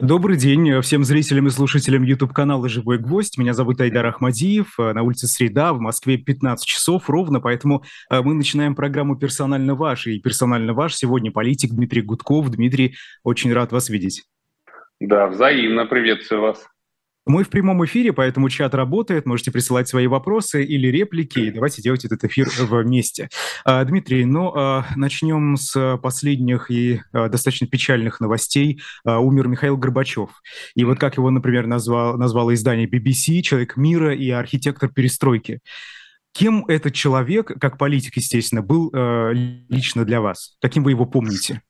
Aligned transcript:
Добрый 0.00 0.36
день 0.36 0.80
всем 0.80 1.02
зрителям 1.02 1.48
и 1.48 1.50
слушателям 1.50 2.04
YouTube-канала 2.04 2.68
«Живой 2.68 2.98
гвоздь». 2.98 3.36
Меня 3.36 3.52
зовут 3.52 3.80
Айдар 3.80 4.06
Ахмадиев. 4.06 4.78
На 4.78 5.02
улице 5.02 5.26
Среда, 5.26 5.72
в 5.72 5.80
Москве 5.80 6.16
15 6.16 6.64
часов 6.64 7.10
ровно, 7.10 7.40
поэтому 7.40 7.82
э, 8.08 8.22
мы 8.22 8.34
начинаем 8.34 8.76
программу 8.76 9.18
«Персонально 9.18 9.74
ваш». 9.74 10.06
И 10.06 10.20
«Персонально 10.20 10.72
ваш» 10.72 10.94
сегодня 10.94 11.32
политик 11.32 11.72
Дмитрий 11.72 12.02
Гудков. 12.02 12.48
Дмитрий, 12.48 12.94
очень 13.24 13.52
рад 13.52 13.72
вас 13.72 13.88
видеть. 13.88 14.22
Да, 15.00 15.26
взаимно 15.26 15.84
приветствую 15.84 16.42
вас. 16.42 16.64
Мы 17.28 17.44
в 17.44 17.50
прямом 17.50 17.84
эфире, 17.84 18.14
поэтому 18.14 18.48
чат 18.48 18.74
работает. 18.74 19.26
Можете 19.26 19.50
присылать 19.50 19.86
свои 19.86 20.06
вопросы 20.06 20.64
или 20.64 20.88
реплики. 20.88 21.38
И 21.40 21.50
давайте 21.50 21.82
делать 21.82 22.06
этот 22.06 22.24
эфир 22.24 22.48
вместе. 22.58 23.28
А, 23.66 23.84
Дмитрий, 23.84 24.24
ну, 24.24 24.50
а, 24.56 24.86
начнем 24.96 25.58
с 25.58 25.98
последних 25.98 26.70
и 26.70 27.02
а, 27.12 27.28
достаточно 27.28 27.66
печальных 27.66 28.20
новостей. 28.20 28.80
Умер 29.04 29.48
Михаил 29.48 29.76
Горбачев. 29.76 30.30
И 30.74 30.84
вот 30.84 30.98
как 30.98 31.18
его, 31.18 31.28
например, 31.28 31.66
назвал, 31.66 32.16
назвало 32.16 32.54
издание 32.54 32.88
BBC, 32.88 33.42
человек 33.42 33.76
мира 33.76 34.14
и 34.14 34.30
архитектор 34.30 34.88
перестройки. 34.88 35.60
Кем 36.32 36.64
этот 36.66 36.94
человек, 36.94 37.52
как 37.60 37.76
политик, 37.76 38.16
естественно, 38.16 38.62
был 38.62 38.90
лично 39.68 40.06
для 40.06 40.22
вас? 40.22 40.56
Каким 40.62 40.82
вы 40.82 40.92
его 40.92 41.04
помните? 41.04 41.60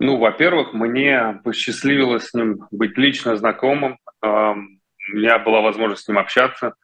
Ну, 0.00 0.16
во-первых, 0.16 0.72
мне 0.72 1.40
посчастливилось 1.42 2.28
с 2.28 2.34
ним 2.34 2.66
быть 2.70 2.96
лично 2.96 3.36
знакомым. 3.36 3.98
У 4.22 4.26
меня 4.26 5.38
была 5.38 5.60
возможность 5.60 6.04
с 6.04 6.08
ним 6.08 6.18
общаться. 6.18 6.74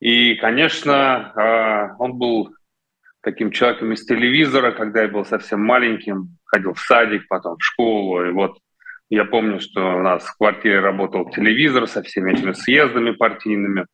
И, 0.00 0.34
конечно, 0.34 1.32
а, 1.36 1.94
он 2.00 2.14
был 2.14 2.52
таким 3.22 3.52
человеком 3.52 3.92
из 3.92 4.04
телевизора, 4.04 4.72
когда 4.72 5.02
я 5.02 5.08
был 5.08 5.24
совсем 5.24 5.60
маленьким, 5.60 6.38
ходил 6.44 6.74
в 6.74 6.80
садик, 6.80 7.28
потом 7.28 7.56
в 7.56 7.64
школу. 7.64 8.24
И 8.24 8.32
вот 8.32 8.58
я 9.10 9.24
помню, 9.24 9.60
что 9.60 9.98
у 9.98 10.00
нас 10.00 10.24
в 10.24 10.36
квартире 10.36 10.80
работал 10.80 11.30
телевизор 11.30 11.86
со 11.86 12.02
всеми 12.02 12.32
этими 12.32 12.52
съездами 12.52 13.12
партийными. 13.12 13.86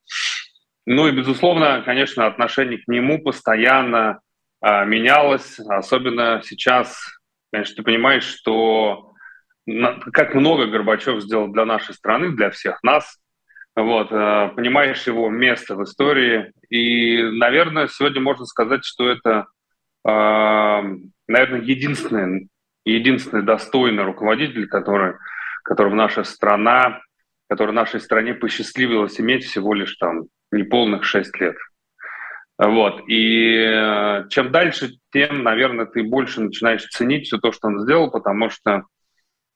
Ну 0.87 1.09
и, 1.09 1.13
безусловно, 1.13 1.83
конечно, 1.85 2.25
отношение 2.25 2.79
к 2.79 2.89
нему 2.89 3.23
постоянно 3.23 4.21
а, 4.63 4.87
менялось, 4.87 5.59
особенно 5.59 6.41
сейчас, 6.43 7.18
Конечно, 7.51 7.77
ты 7.77 7.83
понимаешь, 7.83 8.25
что 8.25 9.13
как 10.13 10.35
много 10.35 10.67
Горбачев 10.67 11.23
сделал 11.23 11.49
для 11.49 11.65
нашей 11.65 11.95
страны, 11.95 12.31
для 12.31 12.51
всех 12.51 12.83
нас. 12.83 13.19
Вот, 13.77 14.11
э, 14.11 14.51
понимаешь 14.57 15.07
его 15.07 15.29
место 15.29 15.77
в 15.77 15.85
истории. 15.85 16.53
И, 16.69 17.23
наверное, 17.23 17.87
сегодня 17.87 18.21
можно 18.21 18.45
сказать, 18.45 18.85
что 18.85 19.09
это, 19.09 19.47
э, 20.05 20.83
наверное, 21.29 21.61
единственный, 21.61 22.49
единственный 22.85 23.45
достойный 23.45 24.03
руководитель, 24.03 24.67
который, 24.67 25.15
которого 25.63 25.95
наша 25.95 26.25
страна, 26.25 27.01
который 27.49 27.73
нашей 27.73 28.01
стране 28.01 28.35
посчастливилось 28.35 29.21
иметь 29.21 29.45
всего 29.45 29.75
лишь 29.75 29.95
там 29.97 30.25
неполных 30.51 31.05
шесть 31.05 31.39
лет. 31.39 31.57
Вот. 32.59 33.09
И 33.09 33.55
э, 33.57 34.29
чем 34.31 34.51
дальше, 34.51 34.99
тем, 35.13 35.45
наверное, 35.45 35.87
ты 35.87 36.03
больше 36.03 36.41
начинаешь 36.41 36.85
ценить 36.89 37.27
все 37.27 37.39
то, 37.39 37.53
что 37.53 37.69
он 37.69 37.81
сделал, 37.81 38.11
потому 38.11 38.51
что 38.51 38.83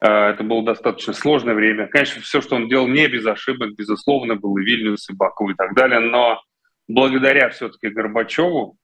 э, 0.00 0.08
это 0.08 0.44
было 0.44 0.64
достаточно 0.64 1.12
сложное 1.12 1.54
время. 1.54 1.88
Конечно, 1.88 2.22
все, 2.22 2.40
что 2.40 2.54
он 2.54 2.68
делал, 2.68 2.86
не 2.86 3.08
без 3.08 3.26
ошибок, 3.26 3.74
безусловно, 3.74 4.36
был 4.36 4.56
и 4.56 4.62
Вильнюс, 4.62 5.10
и 5.10 5.14
Баку, 5.14 5.50
и 5.50 5.54
так 5.54 5.74
далее, 5.74 5.98
но 5.98 6.40
благодаря 6.86 7.50
все-таки 7.50 7.88
Горбачеву 7.88 8.76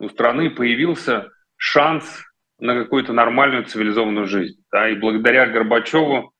у 0.00 0.08
страны 0.10 0.50
появился 0.50 1.30
шанс 1.56 2.24
на 2.58 2.74
какую-то 2.74 3.14
нормальную 3.14 3.64
цивилизованную 3.64 4.26
жизнь. 4.26 4.62
Да? 4.70 4.90
И 4.90 4.96
благодаря 4.96 5.46
Горбачеву 5.46 6.32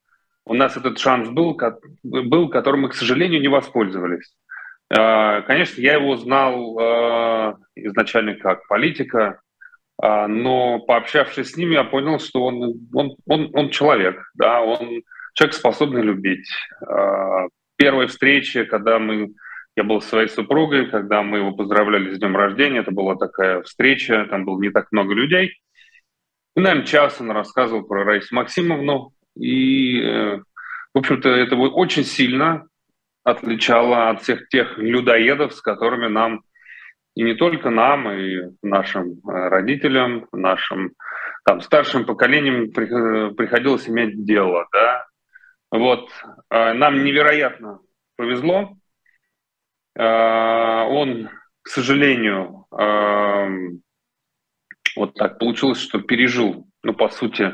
у 0.45 0.55
нас 0.55 0.77
этот 0.77 0.99
шанс 0.99 1.31
был, 1.31 1.59
был, 2.03 2.51
которым 2.51 2.83
мы, 2.83 2.89
к 2.91 2.95
сожалению, 2.95 3.41
не 3.41 3.49
воспользовались. 3.49 4.35
А, 4.89 5.43
конечно, 5.43 5.81
я 5.81 5.95
его 5.95 6.17
знал 6.17 6.79
а, 6.79 7.57
изначально 7.75 8.37
как 8.37 8.67
политика, 8.69 9.41
а, 10.01 10.29
но 10.29 10.79
пообщавшись 10.81 11.53
с 11.53 11.57
ним, 11.57 11.71
я 11.71 11.85
понял, 11.85 12.21
что 12.21 12.45
он, 12.45 12.89
он, 12.95 13.17
он, 13.27 13.51
он 13.53 13.71
человек, 13.71 14.31
да, 14.35 14.63
он 14.63 15.03
человек, 15.35 15.55
способный 15.55 16.03
любить. 16.03 16.49
Первая 17.77 18.07
встреча, 18.07 18.65
когда 18.65 18.99
мы, 18.99 19.33
я 19.77 19.85
был 19.85 20.01
со 20.01 20.09
своей 20.09 20.29
супругой, 20.29 20.87
когда 20.87 21.23
мы 21.23 21.39
его 21.39 21.53
поздравляли 21.53 22.15
с 22.15 22.19
днем 22.19 22.37
рождения, 22.37 22.79
это 22.79 22.91
была 22.91 23.17
такая 23.17 23.63
встреча, 23.63 24.27
там 24.31 24.45
было 24.45 24.59
не 24.61 24.71
так 24.71 24.87
много 24.93 25.13
людей. 25.13 25.61
И, 26.55 26.61
наверное, 26.61 26.87
час 26.87 27.21
он 27.21 27.33
рассказывал 27.33 27.83
про 27.83 28.05
Раису 28.05 28.35
Максимовну, 28.35 29.13
и, 29.39 30.01
э, 30.01 30.39
в 30.95 30.99
общем-то, 30.99 31.29
это 31.29 31.55
очень 31.57 32.05
сильно 32.05 32.67
отличала 33.27 34.11
от 34.11 34.23
всех 34.23 34.49
тех 34.49 34.79
людоедов, 34.79 35.53
с 35.53 35.61
которыми 35.61 36.07
нам, 36.07 36.43
и 37.17 37.25
не 37.25 37.35
только 37.35 37.71
нам, 37.71 38.09
и 38.09 38.53
нашим 38.63 39.15
э, 39.15 39.49
родителям, 39.49 40.29
нашим 40.31 40.93
там, 41.45 41.61
старшим 41.61 42.07
поколениям 42.07 42.71
приходилось 42.71 43.89
иметь 43.89 44.25
дело. 44.25 44.69
Да? 44.73 45.07
Вот. 45.73 46.09
Э, 46.51 46.73
нам 46.75 47.03
невероятно 47.03 47.81
повезло. 48.17 48.77
Э, 49.99 50.85
он, 50.85 51.29
к 51.63 51.69
сожалению, 51.69 52.67
вот 54.95 55.15
так 55.15 55.39
получилось, 55.41 55.81
что 55.81 56.01
пережил, 56.01 56.69
ну, 56.85 56.95
по 56.95 57.09
сути, 57.09 57.53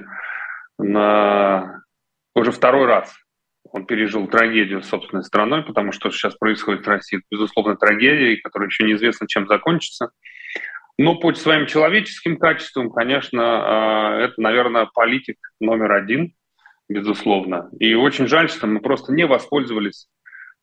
на 0.78 1.82
уже 2.34 2.50
второй 2.50 2.86
раз 2.86 3.21
он 3.72 3.86
пережил 3.86 4.26
трагедию 4.26 4.82
собственной 4.82 5.24
страной, 5.24 5.62
потому 5.62 5.92
что 5.92 6.10
сейчас 6.10 6.34
происходит 6.36 6.84
в 6.84 6.88
России, 6.88 7.22
безусловно, 7.30 7.76
трагедия, 7.76 8.36
которая 8.36 8.68
еще 8.68 8.84
неизвестно, 8.84 9.26
чем 9.26 9.46
закончится. 9.46 10.10
Но 10.98 11.16
по 11.16 11.32
своим 11.34 11.66
человеческим 11.66 12.36
качествам, 12.36 12.90
конечно, 12.90 13.42
а, 13.42 14.20
это, 14.20 14.34
наверное, 14.36 14.88
политик 14.92 15.38
номер 15.58 15.92
один, 15.92 16.34
безусловно. 16.88 17.70
И 17.80 17.94
очень 17.94 18.28
жаль, 18.28 18.50
что 18.50 18.66
мы 18.66 18.80
просто 18.80 19.12
не 19.12 19.26
воспользовались 19.26 20.08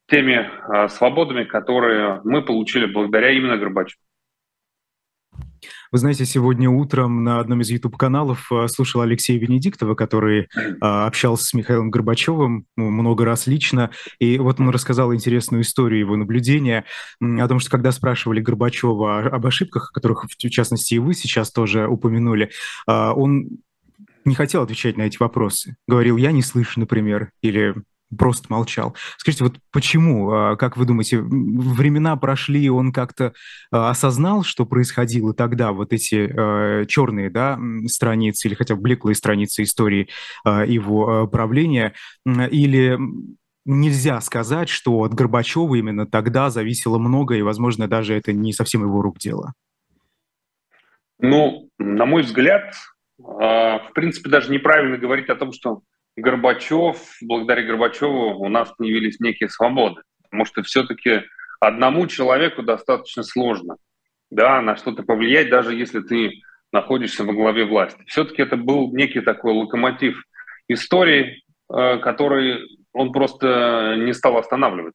теми 0.07 0.47
а, 0.67 0.87
свободами, 0.87 1.45
которые 1.45 2.21
мы 2.23 2.43
получили 2.43 2.85
благодаря 2.85 3.31
именно 3.31 3.57
Горбачеву. 3.57 4.03
Вы 5.91 5.97
знаете, 5.97 6.23
сегодня 6.25 6.69
утром 6.69 7.23
на 7.23 7.39
одном 7.39 7.61
из 7.61 7.71
YouTube-каналов 7.71 8.51
э, 8.51 8.67
слушал 8.67 9.01
Алексея 9.01 9.39
Венедиктова, 9.39 9.95
который 9.95 10.47
а, 10.81 11.07
общался 11.07 11.45
с 11.45 11.53
Михаилом 11.55 11.89
Горбачевым 11.89 12.65
ну, 12.77 12.91
много 12.91 13.25
раз 13.25 13.47
лично, 13.47 13.89
и 14.19 14.37
вот 14.37 14.59
он 14.59 14.69
рассказал 14.69 15.15
интересную 15.15 15.63
историю 15.63 16.01
его 16.01 16.15
наблюдения 16.15 16.85
о 17.19 17.47
том, 17.47 17.59
что 17.59 17.71
когда 17.71 17.91
спрашивали 17.91 18.39
Горбачева 18.39 19.29
об 19.29 19.45
ошибках, 19.47 19.89
о 19.89 19.93
которых, 19.93 20.25
в 20.25 20.49
частности, 20.49 20.93
и 20.93 20.99
вы 20.99 21.15
сейчас 21.15 21.51
тоже 21.51 21.87
упомянули, 21.87 22.51
а, 22.85 23.13
он 23.13 23.49
не 24.25 24.35
хотел 24.35 24.61
отвечать 24.61 24.95
на 24.95 25.03
эти 25.03 25.17
вопросы. 25.19 25.75
Говорил, 25.87 26.17
я 26.17 26.31
не 26.31 26.43
слышу, 26.43 26.79
например, 26.79 27.31
или 27.41 27.73
просто 28.17 28.47
молчал. 28.49 28.95
Скажите, 29.17 29.43
вот 29.43 29.57
почему, 29.71 30.31
а, 30.31 30.55
как 30.55 30.77
вы 30.77 30.85
думаете, 30.85 31.19
времена 31.21 32.15
прошли, 32.15 32.69
он 32.69 32.91
как-то 32.91 33.33
а, 33.71 33.89
осознал, 33.89 34.43
что 34.43 34.65
происходило 34.65 35.33
тогда, 35.33 35.71
вот 35.71 35.93
эти 35.93 36.29
а, 36.31 36.85
черные 36.85 37.29
да, 37.29 37.59
страницы 37.87 38.47
или 38.47 38.55
хотя 38.55 38.75
бы 38.75 38.81
блеклые 38.81 39.15
страницы 39.15 39.63
истории 39.63 40.09
его 40.45 41.27
правления, 41.27 41.93
или 42.25 42.97
нельзя 43.65 44.21
сказать, 44.21 44.69
что 44.69 45.03
от 45.03 45.13
Горбачева 45.13 45.75
именно 45.75 46.05
тогда 46.05 46.49
зависело 46.49 46.97
много, 46.97 47.35
и, 47.35 47.41
возможно, 47.41 47.87
даже 47.87 48.15
это 48.15 48.33
не 48.33 48.53
совсем 48.53 48.83
его 48.83 49.01
рук 49.01 49.19
дело? 49.19 49.53
Ну, 51.19 51.69
на 51.77 52.05
мой 52.05 52.23
взгляд, 52.23 52.73
в 53.17 53.89
принципе, 53.93 54.29
даже 54.29 54.51
неправильно 54.51 54.97
говорить 54.97 55.29
о 55.29 55.35
том, 55.35 55.51
что 55.51 55.81
Горбачев, 56.19 56.97
благодаря 57.21 57.63
Горбачеву 57.63 58.39
у 58.39 58.49
нас 58.49 58.71
появились 58.77 59.19
некие 59.19 59.49
свободы. 59.49 60.01
Потому 60.23 60.45
что 60.45 60.63
все-таки 60.63 61.23
одному 61.59 62.07
человеку 62.07 62.63
достаточно 62.63 63.23
сложно 63.23 63.77
да, 64.29 64.61
на 64.61 64.75
что-то 64.75 65.03
повлиять, 65.03 65.49
даже 65.49 65.73
если 65.73 66.01
ты 66.01 66.41
находишься 66.71 67.23
во 67.23 67.33
главе 67.33 67.65
власти. 67.65 68.03
Все-таки 68.05 68.41
это 68.41 68.55
был 68.57 68.93
некий 68.93 69.21
такой 69.21 69.53
локомотив 69.53 70.21
истории, 70.67 71.43
э, 71.73 71.97
который 71.97 72.59
он 72.93 73.11
просто 73.11 73.95
не 73.97 74.13
стал 74.13 74.37
останавливать. 74.37 74.93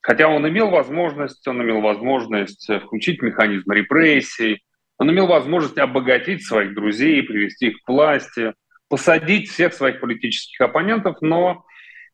Хотя 0.00 0.28
он 0.28 0.48
имел 0.48 0.70
возможность, 0.70 1.46
он 1.46 1.62
имел 1.62 1.80
возможность 1.80 2.68
включить 2.84 3.22
механизм 3.22 3.70
репрессий, 3.70 4.62
он 4.98 5.10
имел 5.10 5.26
возможность 5.26 5.78
обогатить 5.78 6.44
своих 6.44 6.74
друзей, 6.74 7.22
привести 7.22 7.68
их 7.68 7.82
к 7.82 7.88
власти, 7.88 8.54
посадить 8.92 9.50
всех 9.50 9.72
своих 9.72 10.00
политических 10.00 10.60
оппонентов, 10.60 11.16
но 11.22 11.64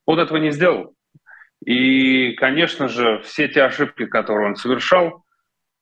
он 0.04 0.20
этого 0.20 0.36
не 0.36 0.52
сделал. 0.52 0.94
И, 1.66 2.34
конечно 2.34 2.86
же, 2.86 3.20
все 3.24 3.48
те 3.48 3.64
ошибки, 3.64 4.06
которые 4.06 4.50
он 4.50 4.54
совершал, 4.54 5.24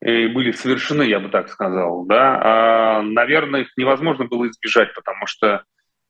и 0.00 0.26
были 0.28 0.52
совершены, 0.52 1.02
я 1.02 1.20
бы 1.20 1.28
так 1.28 1.50
сказал, 1.50 2.06
да, 2.06 2.40
а, 2.40 3.02
наверное, 3.02 3.60
их 3.60 3.76
невозможно 3.76 4.24
было 4.24 4.48
избежать, 4.48 4.94
потому 4.94 5.26
что 5.26 5.64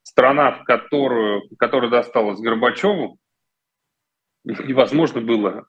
страна, 0.05 0.53
в 0.53 0.62
которую, 0.62 1.43
которая 1.59 1.91
досталась 1.91 2.38
Горбачеву, 2.38 3.19
невозможно 4.44 5.21
было 5.21 5.67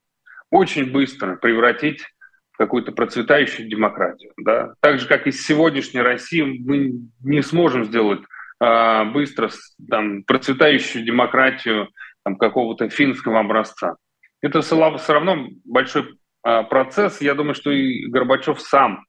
очень 0.52 0.92
быстро 0.92 1.38
превратить 1.38 2.04
в 2.52 2.58
какую-то 2.58 2.92
процветающую 2.92 3.68
демократию. 3.68 4.34
Да? 4.38 4.76
Так 4.80 5.00
же, 5.00 5.08
как 5.08 5.26
и 5.26 5.32
сегодняшней 5.32 6.02
Россией, 6.02 6.60
мы 6.60 7.10
не 7.24 7.42
сможем 7.42 7.84
сделать 7.84 8.22
а, 8.60 9.06
быстро 9.06 9.50
там, 9.90 10.24
процветающую 10.24 11.06
демократию 11.06 11.90
там, 12.24 12.38
какого-то 12.38 12.90
финского 12.90 13.40
образца. 13.40 13.96
Это 14.42 14.62
все 14.62 15.14
равно 15.14 15.48
большой 15.66 16.18
а, 16.44 16.64
процесс. 16.64 17.22
Я 17.22 17.36
думаю, 17.36 17.56
что 17.56 17.72
и 17.72 18.08
Горбачев 18.08 18.60
сам 18.60 19.06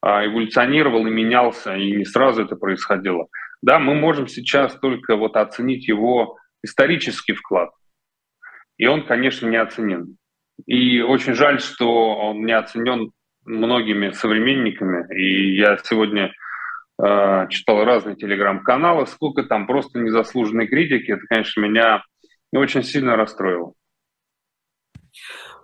а, 0.00 0.26
эволюционировал 0.26 1.06
и 1.06 1.10
менялся, 1.10 1.74
и 1.74 1.92
не 1.92 2.04
сразу 2.04 2.42
это 2.42 2.56
происходило. 2.56 3.28
Да, 3.62 3.78
мы 3.78 3.94
можем 3.94 4.26
сейчас 4.26 4.78
только 4.78 5.16
вот 5.16 5.36
оценить 5.36 5.86
его 5.86 6.36
исторический 6.62 7.34
вклад. 7.34 7.70
И 8.76 8.86
он, 8.86 9.06
конечно, 9.06 9.48
не 9.48 9.56
оценен. 9.56 10.16
И 10.66 11.00
очень 11.00 11.34
жаль, 11.34 11.60
что 11.60 12.14
он 12.16 12.44
не 12.44 12.52
оценен 12.52 13.10
многими 13.44 14.10
современниками. 14.10 15.06
И 15.14 15.56
я 15.56 15.76
сегодня 15.78 16.32
э, 17.00 17.46
читал 17.48 17.84
разные 17.84 18.16
телеграм-каналы, 18.16 19.06
сколько 19.06 19.42
там 19.44 19.66
просто 19.66 19.98
незаслуженной 20.00 20.66
критики. 20.66 21.12
Это, 21.12 21.22
конечно, 21.28 21.60
меня 21.60 22.02
очень 22.52 22.82
сильно 22.82 23.16
расстроило. 23.16 23.74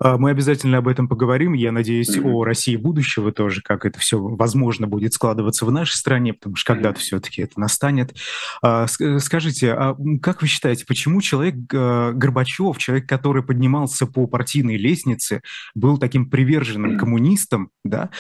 А, 0.00 0.16
мы 0.16 0.30
обязательно 0.30 0.78
об 0.78 0.88
этом 0.88 1.08
поговорим. 1.08 1.52
Я 1.52 1.72
надеюсь, 1.72 2.16
mm-hmm. 2.16 2.30
о 2.30 2.44
России 2.44 2.76
будущего 2.76 3.32
тоже, 3.32 3.62
как 3.62 3.84
это 3.84 3.98
все 3.98 4.18
возможно 4.18 4.86
будет 4.86 5.14
складываться 5.14 5.64
в 5.64 5.72
нашей 5.72 5.94
стране, 5.94 6.34
потому 6.34 6.56
что 6.56 6.74
когда-то 6.74 7.00
все-таки 7.00 7.42
это 7.42 7.58
настанет. 7.58 8.14
А, 8.62 8.86
скажите, 8.86 9.72
а 9.72 9.96
как 10.22 10.42
вы 10.42 10.48
считаете, 10.48 10.84
почему 10.86 11.20
человек 11.20 11.56
Горбачев, 11.56 12.78
человек, 12.78 13.08
который 13.08 13.42
поднимался 13.42 14.06
по 14.06 14.26
партийной 14.26 14.76
лестнице, 14.76 15.42
был 15.74 15.98
таким 15.98 16.30
приверженным 16.30 16.92
mm-hmm. 16.92 16.98
коммунистом, 16.98 17.70
да, 17.84 18.10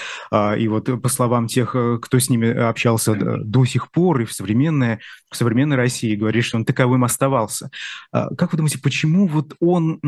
и 0.56 0.68
вот 0.68 1.02
по 1.02 1.08
словам 1.08 1.46
тех, 1.46 1.74
э, 1.74 1.98
кто 2.00 2.18
с 2.18 2.30
ними 2.30 2.48
общался 2.50 3.12
mm-hmm. 3.12 3.42
до 3.44 3.64
сих 3.64 3.90
пор 3.90 4.22
и 4.22 4.24
в 4.24 4.32
современной, 4.32 4.98
в 5.30 5.36
современной 5.36 5.76
России, 5.76 6.16
говорит, 6.16 6.44
что 6.44 6.56
он 6.56 6.64
таковым 6.64 7.04
оставался. 7.04 7.70
Как 8.12 8.52
вы 8.52 8.56
думаете, 8.56 8.78
почему 8.82 9.26
вот 9.26 9.54
он 9.60 10.00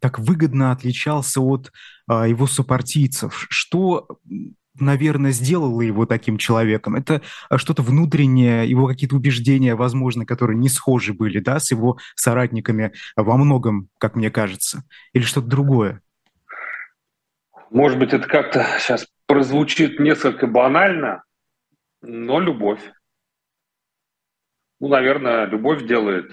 так 0.00 0.18
выгодно 0.18 0.72
отличается 0.72 0.97
отличался 0.98 1.40
от 1.40 1.72
а, 2.06 2.26
его 2.26 2.46
сопартийцев? 2.46 3.46
Что 3.50 4.08
наверное, 4.80 5.32
сделало 5.32 5.80
его 5.80 6.06
таким 6.06 6.38
человеком. 6.38 6.94
Это 6.94 7.20
а, 7.48 7.58
что-то 7.58 7.82
внутреннее, 7.82 8.68
его 8.68 8.86
какие-то 8.86 9.16
убеждения, 9.16 9.74
возможно, 9.74 10.24
которые 10.24 10.56
не 10.56 10.68
схожи 10.68 11.12
были, 11.12 11.40
да, 11.40 11.58
с 11.58 11.72
его 11.72 11.98
соратниками 12.14 12.92
во 13.16 13.36
многом, 13.36 13.88
как 13.98 14.14
мне 14.14 14.30
кажется, 14.30 14.84
или 15.12 15.24
что-то 15.24 15.48
другое. 15.48 16.00
Может 17.70 17.98
быть, 17.98 18.12
это 18.12 18.28
как-то 18.28 18.64
сейчас 18.78 19.08
прозвучит 19.26 19.98
несколько 19.98 20.46
банально, 20.46 21.24
но 22.00 22.38
любовь. 22.38 22.80
Ну, 24.78 24.86
наверное, 24.86 25.46
любовь 25.46 25.86
делает 25.88 26.30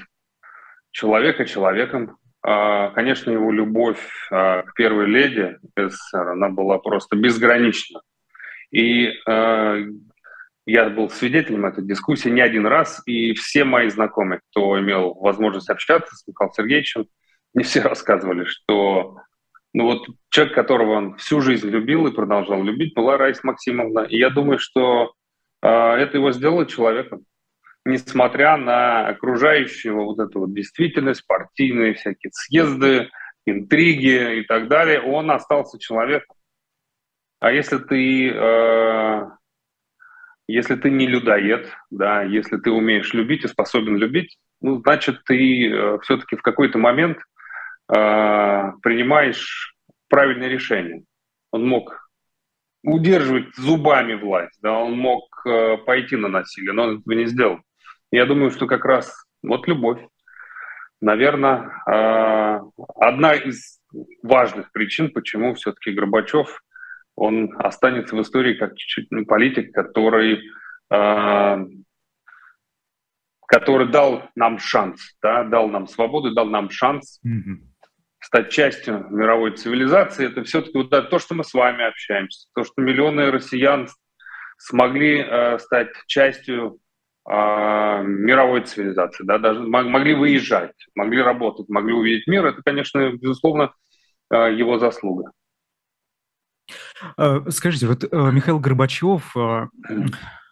человека 0.91 1.45
человеком. 1.45 2.17
А, 2.47 2.91
конечно, 2.91 3.31
его 3.31 3.51
любовь 3.51 3.99
а, 4.29 4.61
к 4.61 4.75
первой 4.75 5.07
леди 5.07 5.57
СССР, 5.75 6.29
она 6.29 6.49
была 6.49 6.77
просто 6.77 7.15
безгранична. 7.15 8.01
И 8.69 9.09
а, 9.25 9.77
я 10.67 10.89
был 10.89 11.09
свидетелем 11.09 11.65
этой 11.65 11.83
дискуссии 11.83 12.29
не 12.29 12.41
один 12.41 12.67
раз, 12.67 13.01
и 13.07 13.33
все 13.33 13.63
мои 13.63 13.89
знакомые, 13.89 14.41
кто 14.51 14.79
имел 14.79 15.15
возможность 15.15 15.71
общаться 15.71 16.15
с 16.15 16.27
Михаилом 16.27 16.53
Сергеевичем, 16.53 17.07
мне 17.55 17.63
все 17.63 17.81
рассказывали, 17.81 18.43
что 18.43 19.17
ну 19.73 19.85
вот 19.85 20.05
человек, 20.29 20.53
которого 20.53 20.91
он 20.91 21.15
всю 21.17 21.41
жизнь 21.41 21.67
любил 21.67 22.05
и 22.05 22.13
продолжал 22.13 22.61
любить, 22.61 22.93
была 22.93 23.17
Раиса 23.17 23.41
Максимовна. 23.43 24.01
И 24.01 24.19
я 24.19 24.29
думаю, 24.29 24.59
что 24.59 25.13
э, 25.63 25.67
это 25.67 26.17
его 26.17 26.31
сделало 26.31 26.67
человеком 26.67 27.25
несмотря 27.85 28.57
на 28.57 29.07
окружающую 29.07 29.95
вот 29.95 30.19
эту 30.19 30.41
вот 30.41 30.53
действительность, 30.53 31.25
партийные 31.25 31.93
всякие 31.93 32.31
съезды, 32.33 33.09
интриги 33.45 34.39
и 34.39 34.43
так 34.43 34.67
далее, 34.67 35.01
он 35.01 35.29
остался 35.31 35.79
человеком. 35.79 36.35
А 37.39 37.51
если 37.51 37.77
ты, 37.77 38.31
э, 38.31 39.21
если 40.47 40.75
ты 40.75 40.89
не 40.89 41.05
людоед, 41.05 41.71
да, 41.91 42.23
если 42.23 42.57
ты 42.57 42.71
умеешь 42.71 43.13
любить 43.13 43.43
и 43.43 43.47
способен 43.47 43.97
любить, 43.97 44.37
ну, 44.61 44.79
значит, 44.79 45.23
ты 45.25 45.69
э, 45.69 45.99
все-таки 46.01 46.37
в 46.37 46.41
какой-то 46.41 46.79
момент 46.79 47.19
э, 47.19 48.71
принимаешь 48.81 49.75
правильное 50.09 50.47
решение. 50.47 51.03
Он 51.51 51.67
мог 51.67 52.09
удерживать 52.83 53.55
зубами 53.55 54.13
власть, 54.15 54.57
да, 54.61 54.73
он 54.73 54.97
мог 54.97 55.23
э, 55.45 55.77
пойти 55.85 56.15
на 56.15 56.29
насилие, 56.29 56.73
но 56.73 56.83
он 56.83 56.99
этого 56.99 57.13
не 57.13 57.25
сделал. 57.25 57.59
Я 58.15 58.25
думаю, 58.25 58.49
что 58.49 58.65
как 58.65 58.85
раз 58.85 59.13
вот 59.43 59.67
любовь. 59.67 59.99
Наверное, 61.01 61.69
а, 61.85 62.61
одна 62.95 63.33
из 63.33 63.81
важных 64.23 64.71
причин, 64.71 65.11
почему 65.11 65.53
все-таки 65.55 65.91
Горбачев, 65.91 66.63
он 67.15 67.53
останется 67.59 68.15
в 68.15 68.21
истории 68.21 68.53
как 68.53 68.77
чуть-чуть 68.77 69.27
политик, 69.27 69.73
который, 69.73 70.41
а, 70.89 71.59
который 73.47 73.89
дал 73.89 74.29
нам 74.33 74.59
шанс, 74.59 75.17
да, 75.21 75.43
дал 75.43 75.67
нам 75.67 75.85
свободу, 75.85 76.33
дал 76.33 76.45
нам 76.45 76.69
шанс 76.69 77.19
mm-hmm. 77.27 77.57
стать 78.21 78.49
частью 78.49 79.07
мировой 79.09 79.57
цивилизации. 79.57 80.27
Это 80.27 80.45
все-таки 80.45 80.77
вот 80.77 80.89
то, 80.89 81.19
что 81.19 81.35
мы 81.35 81.43
с 81.43 81.53
вами 81.53 81.85
общаемся, 81.85 82.47
то, 82.55 82.63
что 82.63 82.81
миллионы 82.81 83.29
россиян 83.29 83.89
смогли 84.57 85.19
э, 85.19 85.59
стать 85.59 85.89
частью 86.07 86.79
мировой 87.27 88.61
цивилизации, 88.61 89.23
да, 89.23 89.39
даже 89.39 89.59
могли 89.59 90.13
выезжать, 90.13 90.75
могли 90.93 91.21
работать, 91.21 91.67
могли 91.69 91.93
увидеть 91.93 92.27
мир, 92.27 92.45
это, 92.45 92.61
конечно, 92.63 93.11
безусловно, 93.13 93.73
а, 94.29 94.47
его 94.47 94.77
заслуга. 94.77 95.31
А, 97.17 97.49
скажите, 97.49 97.87
вот 97.87 98.03
Михаил 98.11 98.59
Горбачев 98.59 99.35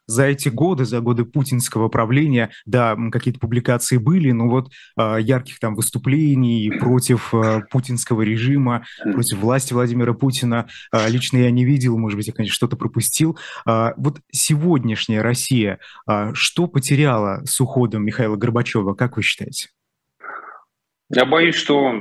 за 0.06 0.26
эти 0.26 0.50
годы, 0.50 0.86
за 0.86 1.00
годы 1.02 1.26
путинского 1.26 1.90
правления, 1.90 2.52
да, 2.66 2.98
какие-то 3.12 3.40
публикации 3.40 3.98
были, 3.98 4.32
но 4.32 4.50
вот 4.50 4.72
э, 5.00 5.18
ярких 5.22 5.60
там 5.60 5.76
выступлений 5.76 6.72
против 6.80 7.34
э, 7.34 7.62
путинского 7.70 8.22
режима, 8.22 8.86
против 9.04 9.38
власти 9.38 9.74
Владимира 9.74 10.14
Путина 10.14 10.68
э, 10.92 11.10
лично 11.10 11.38
я 11.38 11.52
не 11.52 11.66
видел, 11.66 11.98
может 11.98 12.18
быть, 12.18 12.28
я, 12.28 12.34
конечно, 12.34 12.54
что-то 12.54 12.76
пропустил. 12.76 13.38
Э, 13.68 13.92
вот 13.98 14.20
сегодняшняя 14.32 15.22
Россия, 15.22 15.80
э, 16.10 16.32
что 16.34 16.68
потеряла 16.68 17.44
с 17.46 17.60
уходом 17.62 18.06
Михаила 18.06 18.36
Горбачева, 18.36 18.94
как 18.94 19.18
вы 19.18 19.24
считаете? 19.24 19.70
Я 21.10 21.26
боюсь, 21.26 21.56
что 21.56 21.94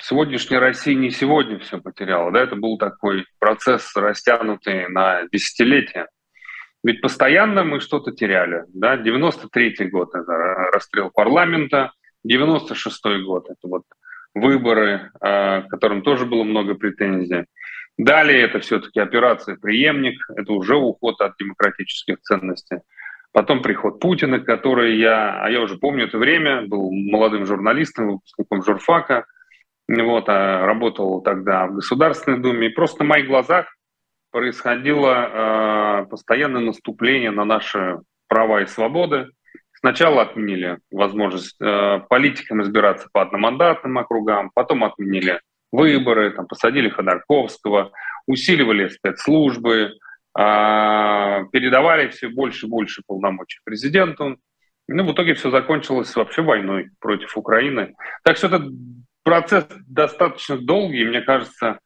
сегодняшняя 0.00 0.58
Россия 0.58 0.94
не 0.94 1.10
сегодня 1.10 1.58
все 1.58 1.78
потеряла. 1.78 2.32
Да? 2.32 2.40
Это 2.40 2.56
был 2.56 2.78
такой 2.78 3.26
процесс, 3.38 3.94
растянутый 3.94 4.88
на 4.88 5.26
десятилетия. 5.32 6.06
Ведь 6.86 7.00
постоянно 7.00 7.64
мы 7.64 7.80
что-то 7.80 8.12
теряли. 8.12 8.62
Да? 8.72 8.96
93-й 8.96 9.88
год– 9.88 10.10
это 10.14 10.32
расстрел 10.72 11.10
парламента, 11.10 11.90
96-й 12.24 13.24
год– 13.24 13.46
это 13.50 13.66
вот 13.66 13.82
выборы, 14.34 15.10
а, 15.20 15.62
к 15.62 15.68
которым 15.68 16.02
тоже 16.02 16.26
было 16.26 16.44
много 16.44 16.74
претензий. 16.74 17.46
Далее 17.98 18.40
это 18.42 18.60
все-таки 18.60 19.00
операция 19.00 19.56
«Преемник», 19.56 20.30
это 20.36 20.52
уже 20.52 20.76
уход 20.76 21.20
от 21.20 21.32
демократических 21.40 22.20
ценностей. 22.20 22.78
Потом 23.32 23.62
приход 23.62 23.98
Путина, 23.98 24.38
который 24.38 24.96
я, 24.96 25.42
а 25.42 25.50
я 25.50 25.62
уже 25.62 25.78
помню 25.78 26.04
это 26.04 26.18
время, 26.18 26.68
был 26.68 26.92
молодым 26.92 27.46
журналистом, 27.46 28.12
выпускником 28.12 28.62
журфака, 28.62 29.26
вот, 29.88 30.28
а 30.28 30.64
работал 30.64 31.20
тогда 31.20 31.66
в 31.66 31.74
Государственной 31.74 32.38
Думе. 32.38 32.68
И 32.68 32.72
просто 32.72 33.02
на 33.02 33.08
моих 33.08 33.26
глазах 33.26 33.75
происходило 34.36 35.14
э, 36.02 36.06
постоянное 36.10 36.60
наступление 36.60 37.30
на 37.30 37.46
наши 37.46 38.00
права 38.28 38.60
и 38.60 38.66
свободы. 38.66 39.30
Сначала 39.72 40.20
отменили 40.20 40.76
возможность 40.90 41.56
э, 41.58 42.00
политикам 42.10 42.60
избираться 42.60 43.08
по 43.14 43.22
одномандатным 43.22 43.96
округам, 43.96 44.50
потом 44.54 44.84
отменили 44.84 45.40
выборы, 45.72 46.32
там, 46.32 46.46
посадили 46.46 46.90
Ходорковского, 46.90 47.92
усиливали 48.26 48.88
спецслужбы, 48.88 49.92
э, 50.38 50.42
передавали 51.50 52.08
все 52.08 52.28
больше 52.28 52.66
и 52.66 52.68
больше 52.68 53.00
полномочий 53.06 53.60
президенту. 53.64 54.36
Ну, 54.86 55.04
в 55.04 55.12
итоге 55.14 55.32
все 55.32 55.50
закончилось 55.50 56.14
вообще 56.14 56.42
войной 56.42 56.90
против 57.00 57.38
Украины. 57.38 57.94
Так 58.22 58.36
что 58.36 58.48
этот 58.48 58.70
процесс 59.22 59.66
достаточно 59.88 60.58
долгий, 60.58 61.06
мне 61.06 61.22
кажется, 61.22 61.78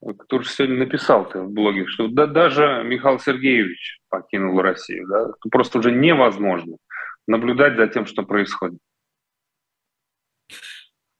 который 0.00 0.44
сегодня 0.44 0.78
написал 0.78 1.28
ты 1.28 1.40
в 1.40 1.50
блоге, 1.50 1.86
что 1.86 2.08
да, 2.08 2.26
даже 2.26 2.82
Михаил 2.84 3.18
Сергеевич 3.18 4.00
покинул 4.08 4.60
Россию. 4.60 5.06
Да? 5.08 5.22
Это 5.22 5.48
просто 5.50 5.78
уже 5.78 5.92
невозможно. 5.92 6.76
наблюдать 7.26 7.76
за 7.76 7.88
тем, 7.88 8.06
что 8.06 8.22
происходит. 8.22 8.78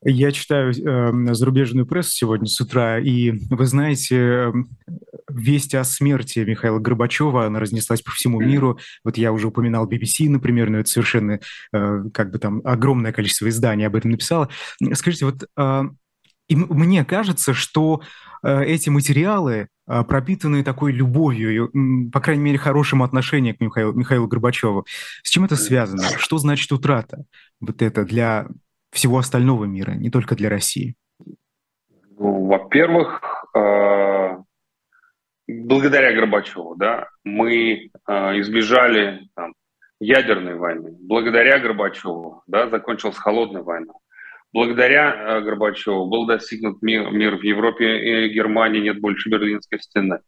Я 0.04 0.30
читаю 0.30 0.70
э, 0.70 1.34
зарубежную 1.34 1.84
прессу 1.84 2.10
сегодня 2.10 2.46
с 2.46 2.60
утра, 2.60 3.00
и 3.00 3.32
вы 3.50 3.66
знаете, 3.66 4.16
э, 4.16 4.52
весть 5.28 5.74
о 5.74 5.82
смерти 5.82 6.38
Михаила 6.38 6.78
Горбачева, 6.78 7.46
она 7.46 7.58
разнеслась 7.58 8.00
по 8.00 8.12
всему 8.12 8.40
миру. 8.40 8.78
Вот 9.02 9.18
я 9.18 9.32
уже 9.32 9.48
упоминал 9.48 9.90
BBC, 9.90 10.28
например, 10.28 10.70
но 10.70 10.78
это 10.78 10.88
совершенно 10.88 11.40
э, 11.72 12.04
как 12.14 12.30
бы 12.30 12.38
там 12.38 12.62
огромное 12.64 13.12
количество 13.12 13.48
изданий 13.48 13.86
об 13.88 13.96
этом 13.96 14.12
написало. 14.12 14.48
Скажите, 14.94 15.24
вот 15.24 15.42
э, 15.56 15.82
и 16.48 16.56
мне 16.56 17.04
кажется, 17.04 17.52
что 17.52 18.00
э, 18.42 18.64
эти 18.64 18.88
материалы 18.88 19.68
э, 19.86 20.02
пропитаны 20.04 20.64
такой 20.64 20.92
любовью, 20.92 21.70
по 22.10 22.20
крайней 22.20 22.42
мере, 22.42 22.58
хорошим 22.58 23.02
отношением 23.02 23.56
к 23.56 23.60
Михаилу, 23.60 23.92
Михаилу 23.92 24.26
Горбачеву. 24.26 24.86
С 25.22 25.28
чем 25.28 25.44
это 25.44 25.56
связано? 25.56 26.02
Что 26.16 26.38
значит 26.38 26.72
утрата 26.72 27.24
вот 27.60 27.82
это 27.82 28.04
для 28.04 28.46
всего 28.90 29.18
остального 29.18 29.66
мира, 29.66 29.92
не 29.92 30.10
только 30.10 30.34
для 30.34 30.48
России? 30.48 30.94
Ну, 32.18 32.46
во-первых, 32.46 33.20
э, 33.54 34.38
благодаря 35.46 36.14
Горбачеву, 36.14 36.76
да, 36.76 37.08
мы 37.24 37.90
избежали 38.08 39.28
там, 39.34 39.52
ядерной 40.00 40.54
войны. 40.54 40.96
Благодаря 41.00 41.58
Горбачеву, 41.58 42.42
да, 42.46 42.70
закончилась 42.70 43.16
холодная 43.18 43.62
война. 43.62 43.92
Благодаря 44.52 45.14
э, 45.14 45.40
Горбачеву 45.42 46.06
был 46.06 46.26
достигнут 46.26 46.80
мир, 46.82 47.10
мир 47.10 47.36
в 47.36 47.42
Европе 47.42 48.26
и 48.26 48.28
Германии, 48.28 48.80
нет 48.80 49.00
больше 49.00 49.28
Берлинской 49.28 49.80
стены. 49.80 50.20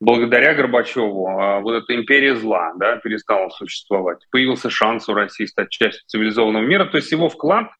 Благодаря 0.00 0.54
Горбачеву 0.54 1.60
вот 1.60 1.74
эта 1.74 1.94
империя 1.94 2.34
зла 2.34 2.72
да, 2.76 2.96
перестала 2.96 3.50
существовать. 3.50 4.26
Появился 4.30 4.70
шанс 4.70 5.08
у 5.10 5.14
России 5.14 5.44
стать 5.44 5.68
частью 5.68 6.02
цивилизованного 6.06 6.64
мира. 6.64 6.86
То 6.86 6.96
есть 6.96 7.12
его 7.12 7.28
вклад 7.28 7.70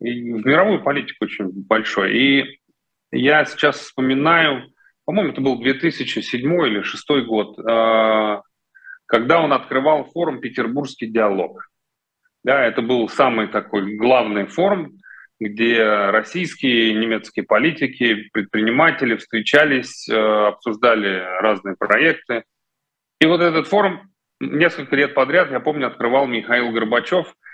в 0.00 0.04
мировую 0.04 0.82
политику 0.82 1.24
очень 1.24 1.50
большой. 1.52 2.16
И 2.16 2.60
я 3.12 3.44
сейчас 3.44 3.78
вспоминаю, 3.78 4.72
по-моему, 5.04 5.32
это 5.32 5.40
был 5.40 5.60
2007 5.60 6.40
или 6.66 6.80
2006 6.80 7.26
год, 7.26 7.58
а, 7.60 8.42
когда 9.06 9.40
он 9.40 9.52
открывал 9.52 10.04
форум 10.12 10.40
«Петербургский 10.40 11.06
диалог». 11.06 11.68
Да, 12.42 12.64
это 12.64 12.82
был 12.82 13.08
самый 13.08 13.46
такой 13.46 13.96
главный 13.96 14.46
форум, 14.46 14.98
где 15.40 15.82
российские 16.10 16.90
и 16.90 16.94
немецкие 16.94 17.44
политики, 17.44 18.28
предприниматели 18.32 19.16
встречались, 19.16 20.08
э, 20.08 20.14
обсуждали 20.16 21.22
разные 21.40 21.76
проекты. 21.76 22.44
И 23.20 23.26
вот 23.26 23.40
этот 23.40 23.66
форум 23.66 24.00
несколько 24.40 24.96
лет 24.96 25.14
подряд, 25.14 25.50
я 25.50 25.60
помню, 25.60 25.86
открывал 25.86 26.26
Михаил 26.26 26.70
Горбачев– 26.70 27.34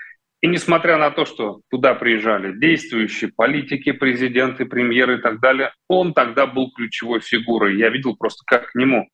и 0.41 0.47
несмотря 0.47 0.97
на 0.97 1.11
то, 1.11 1.25
что 1.25 1.61
туда 1.69 1.93
приезжали 1.93 2.57
действующие 2.57 3.31
политики, 3.31 3.91
президенты, 3.91 4.65
премьеры 4.65 5.19
и 5.19 5.21
так 5.21 5.39
далее, 5.39 5.71
он 5.87 6.13
тогда 6.15 6.47
был 6.47 6.71
ключевой 6.71 7.19
фигурой. 7.19 7.77
Я 7.77 7.89
видел 7.89 8.15
просто, 8.17 8.43
как 8.47 8.71
к 8.71 8.75
нему 8.75 9.07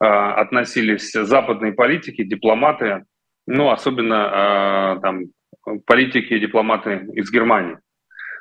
э, 0.00 0.04
относились 0.04 1.12
западные 1.12 1.74
политики, 1.74 2.24
дипломаты, 2.24 3.04
ну, 3.46 3.70
особенно 3.70 4.96
э, 4.96 5.00
там, 5.00 5.20
политики 5.86 6.34
и 6.34 6.40
дипломаты 6.40 7.06
из 7.14 7.30
Германии. 7.30 7.78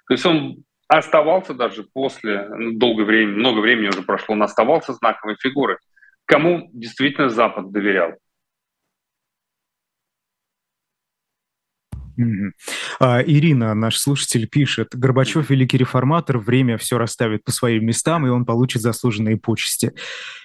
То 0.07 0.13
есть 0.13 0.25
он 0.25 0.63
оставался 0.87 1.53
даже 1.53 1.83
после, 1.83 2.47
ну, 2.49 2.73
долгое 2.73 3.05
время, 3.05 3.33
много 3.33 3.59
времени 3.59 3.87
уже 3.87 4.03
прошло, 4.03 4.33
он 4.35 4.43
оставался 4.43 4.93
знаковой 4.93 5.35
фигурой. 5.39 5.77
Кому 6.25 6.69
действительно 6.73 7.29
Запад 7.29 7.71
доверял? 7.71 8.13
А, 12.99 13.23
Ирина, 13.23 13.73
наш 13.73 13.97
слушатель, 13.97 14.47
пишет, 14.47 14.89
Горбачев 14.93 15.49
великий 15.49 15.77
реформатор, 15.77 16.37
время 16.37 16.77
все 16.77 16.97
расставит 16.97 17.43
по 17.43 17.51
своим 17.51 17.85
местам, 17.85 18.25
и 18.25 18.29
он 18.29 18.45
получит 18.45 18.81
заслуженные 18.81 19.37
почести. 19.37 19.93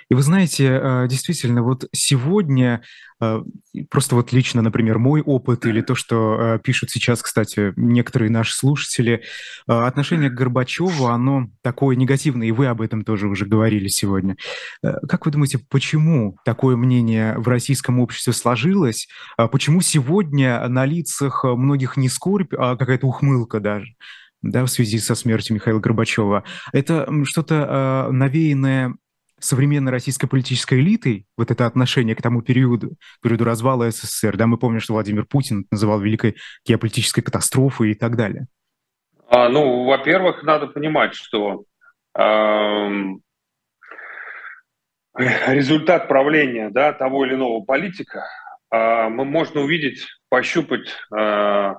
И 0.08 0.14
вы 0.14 0.22
знаете, 0.22 0.80
а, 0.82 1.06
действительно, 1.06 1.62
вот 1.62 1.86
сегодня 1.92 2.82
просто 3.18 4.14
вот 4.14 4.32
лично, 4.32 4.62
например, 4.62 4.98
мой 4.98 5.20
опыт 5.20 5.66
или 5.66 5.80
то, 5.80 5.94
что 5.94 6.36
а, 6.38 6.58
пишут 6.58 6.90
сейчас, 6.90 7.22
кстати, 7.22 7.72
некоторые 7.76 8.30
наши 8.30 8.54
слушатели, 8.54 9.22
отношение 9.66 10.30
к 10.30 10.34
Горбачеву, 10.34 11.06
оно 11.06 11.48
такое 11.62 11.96
негативное, 11.96 12.48
и 12.48 12.52
вы 12.52 12.66
об 12.66 12.80
этом 12.80 13.04
тоже 13.04 13.28
уже 13.28 13.46
говорили 13.46 13.88
сегодня. 13.88 14.36
Как 14.82 15.26
вы 15.26 15.32
думаете, 15.32 15.58
почему 15.68 16.36
такое 16.44 16.76
мнение 16.76 17.36
в 17.38 17.48
российском 17.48 18.00
обществе 18.00 18.32
сложилось? 18.32 19.08
Почему 19.36 19.80
сегодня 19.80 20.66
на 20.68 20.84
лицах 20.84 21.44
многих 21.44 21.96
не 21.96 22.08
скорбь, 22.08 22.54
а 22.56 22.76
какая-то 22.76 23.06
ухмылка 23.06 23.60
даже? 23.60 23.94
да, 24.42 24.64
в 24.64 24.68
связи 24.68 24.98
со 24.98 25.14
смертью 25.14 25.54
Михаила 25.54 25.80
Горбачева. 25.80 26.44
Это 26.72 27.08
что-то 27.24 28.08
э, 28.08 28.12
навеянное 28.12 28.94
современной 29.38 29.92
российской 29.92 30.26
политической 30.26 30.80
элитой, 30.80 31.26
вот 31.36 31.50
это 31.50 31.66
отношение 31.66 32.14
к 32.14 32.22
тому 32.22 32.42
периоду, 32.42 32.96
периоду 33.22 33.44
развала 33.44 33.90
СССР, 33.90 34.36
да, 34.36 34.46
мы 34.46 34.58
помним, 34.58 34.80
что 34.80 34.94
Владимир 34.94 35.24
Путин 35.24 35.66
называл 35.70 36.00
великой 36.00 36.36
геополитической 36.66 37.22
катастрофой 37.22 37.92
и 37.92 37.94
так 37.94 38.16
далее. 38.16 38.46
А, 39.28 39.48
ну, 39.48 39.84
во-первых, 39.84 40.42
надо 40.42 40.68
понимать, 40.68 41.14
что 41.14 41.64
э, 42.18 42.88
результат 45.18 46.08
правления 46.08 46.70
да, 46.70 46.92
того 46.92 47.26
или 47.26 47.34
иного 47.34 47.62
политика 47.64 48.24
э, 48.70 49.08
мы 49.08 49.24
можно 49.24 49.60
увидеть, 49.60 50.06
пощупать 50.28 50.94
э, 51.16 51.74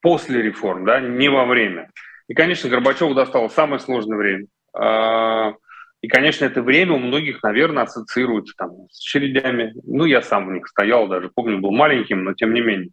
после 0.00 0.42
реформ, 0.42 0.84
да, 0.84 1.00
не 1.00 1.28
во 1.28 1.44
время. 1.44 1.90
И, 2.28 2.34
конечно, 2.34 2.68
Горбачеву 2.68 3.14
досталось 3.14 3.54
самое 3.54 3.80
сложное 3.80 4.18
время. 4.18 4.46
Э, 4.78 5.54
и, 6.00 6.06
конечно, 6.06 6.44
это 6.44 6.62
время 6.62 6.92
у 6.92 6.98
многих, 6.98 7.42
наверное, 7.42 7.82
ассоциируется 7.82 8.54
там, 8.56 8.70
с 8.90 9.00
очередями. 9.00 9.74
Ну, 9.84 10.04
я 10.04 10.22
сам 10.22 10.46
в 10.46 10.52
них 10.52 10.68
стоял 10.68 11.08
даже, 11.08 11.28
помню, 11.34 11.58
был 11.58 11.72
маленьким, 11.72 12.22
но 12.22 12.34
тем 12.34 12.54
не 12.54 12.60
менее. 12.60 12.90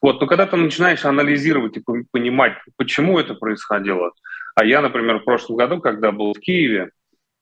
Вот, 0.00 0.20
но 0.20 0.26
когда 0.26 0.46
ты 0.46 0.56
начинаешь 0.56 1.04
анализировать 1.04 1.76
и 1.76 1.82
понимать, 2.10 2.54
почему 2.76 3.20
это 3.20 3.34
происходило, 3.34 4.10
а 4.56 4.64
я, 4.64 4.80
например, 4.80 5.20
в 5.20 5.24
прошлом 5.24 5.56
году, 5.56 5.80
когда 5.80 6.10
был 6.10 6.34
в 6.34 6.40
Киеве, 6.40 6.90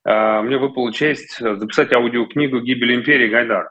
а, 0.04 0.42
мне 0.42 0.58
выпала 0.58 0.92
честь 0.92 1.38
записать 1.38 1.92
аудиокнигу 1.94 2.60
«Гибель 2.60 2.94
империи» 2.94 3.28
Гайдара. 3.28 3.70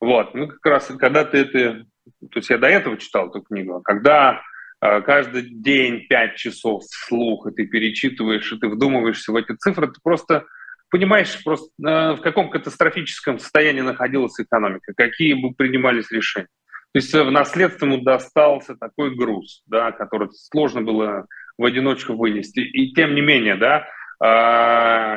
Вот, 0.00 0.34
ну 0.34 0.48
как 0.48 0.64
раз 0.64 0.86
когда 0.98 1.24
ты 1.24 1.38
это... 1.38 1.84
То 2.20 2.36
есть 2.38 2.50
я 2.50 2.58
до 2.58 2.68
этого 2.68 2.96
читал 2.96 3.28
эту 3.28 3.42
книгу, 3.42 3.76
а 3.76 3.82
когда 3.82 4.40
каждый 4.80 5.42
день 5.42 6.06
5 6.08 6.36
часов 6.36 6.82
вслух, 6.84 7.46
и 7.46 7.54
ты 7.54 7.66
перечитываешь, 7.66 8.52
и 8.52 8.58
ты 8.58 8.68
вдумываешься 8.68 9.32
в 9.32 9.36
эти 9.36 9.54
цифры, 9.56 9.88
ты 9.88 10.00
просто 10.02 10.46
понимаешь, 10.90 11.42
просто, 11.44 11.68
э, 11.86 12.12
в 12.14 12.20
каком 12.20 12.50
катастрофическом 12.50 13.38
состоянии 13.38 13.80
находилась 13.80 14.38
экономика, 14.38 14.92
какие 14.96 15.34
бы 15.34 15.52
принимались 15.54 16.10
решения. 16.10 16.48
То 16.92 16.98
есть 16.98 17.14
э, 17.14 17.22
в 17.22 17.30
наследство 17.30 17.86
ему 17.86 17.98
достался 17.98 18.74
такой 18.74 19.14
груз, 19.14 19.62
да, 19.66 19.92
который 19.92 20.28
сложно 20.32 20.82
было 20.82 21.26
в 21.56 21.64
одиночку 21.64 22.14
вынести. 22.14 22.60
И 22.60 22.92
тем 22.92 23.14
не 23.14 23.20
менее, 23.20 23.56
да, 23.56 23.86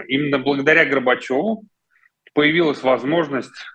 именно 0.07 0.39
благодаря 0.39 0.85
Горбачеву 0.85 1.65
появилась 2.33 2.83
возможность 2.83 3.65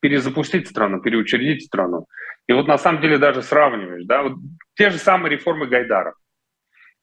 перезапустить 0.00 0.68
страну, 0.68 1.00
переучредить 1.00 1.64
страну. 1.64 2.06
И 2.46 2.52
вот 2.52 2.66
на 2.66 2.78
самом 2.78 3.00
деле 3.00 3.18
даже 3.18 3.42
сравниваешь, 3.42 4.04
да, 4.04 4.22
вот 4.22 4.34
те 4.74 4.90
же 4.90 4.98
самые 4.98 5.30
реформы 5.32 5.66
Гайдара. 5.66 6.14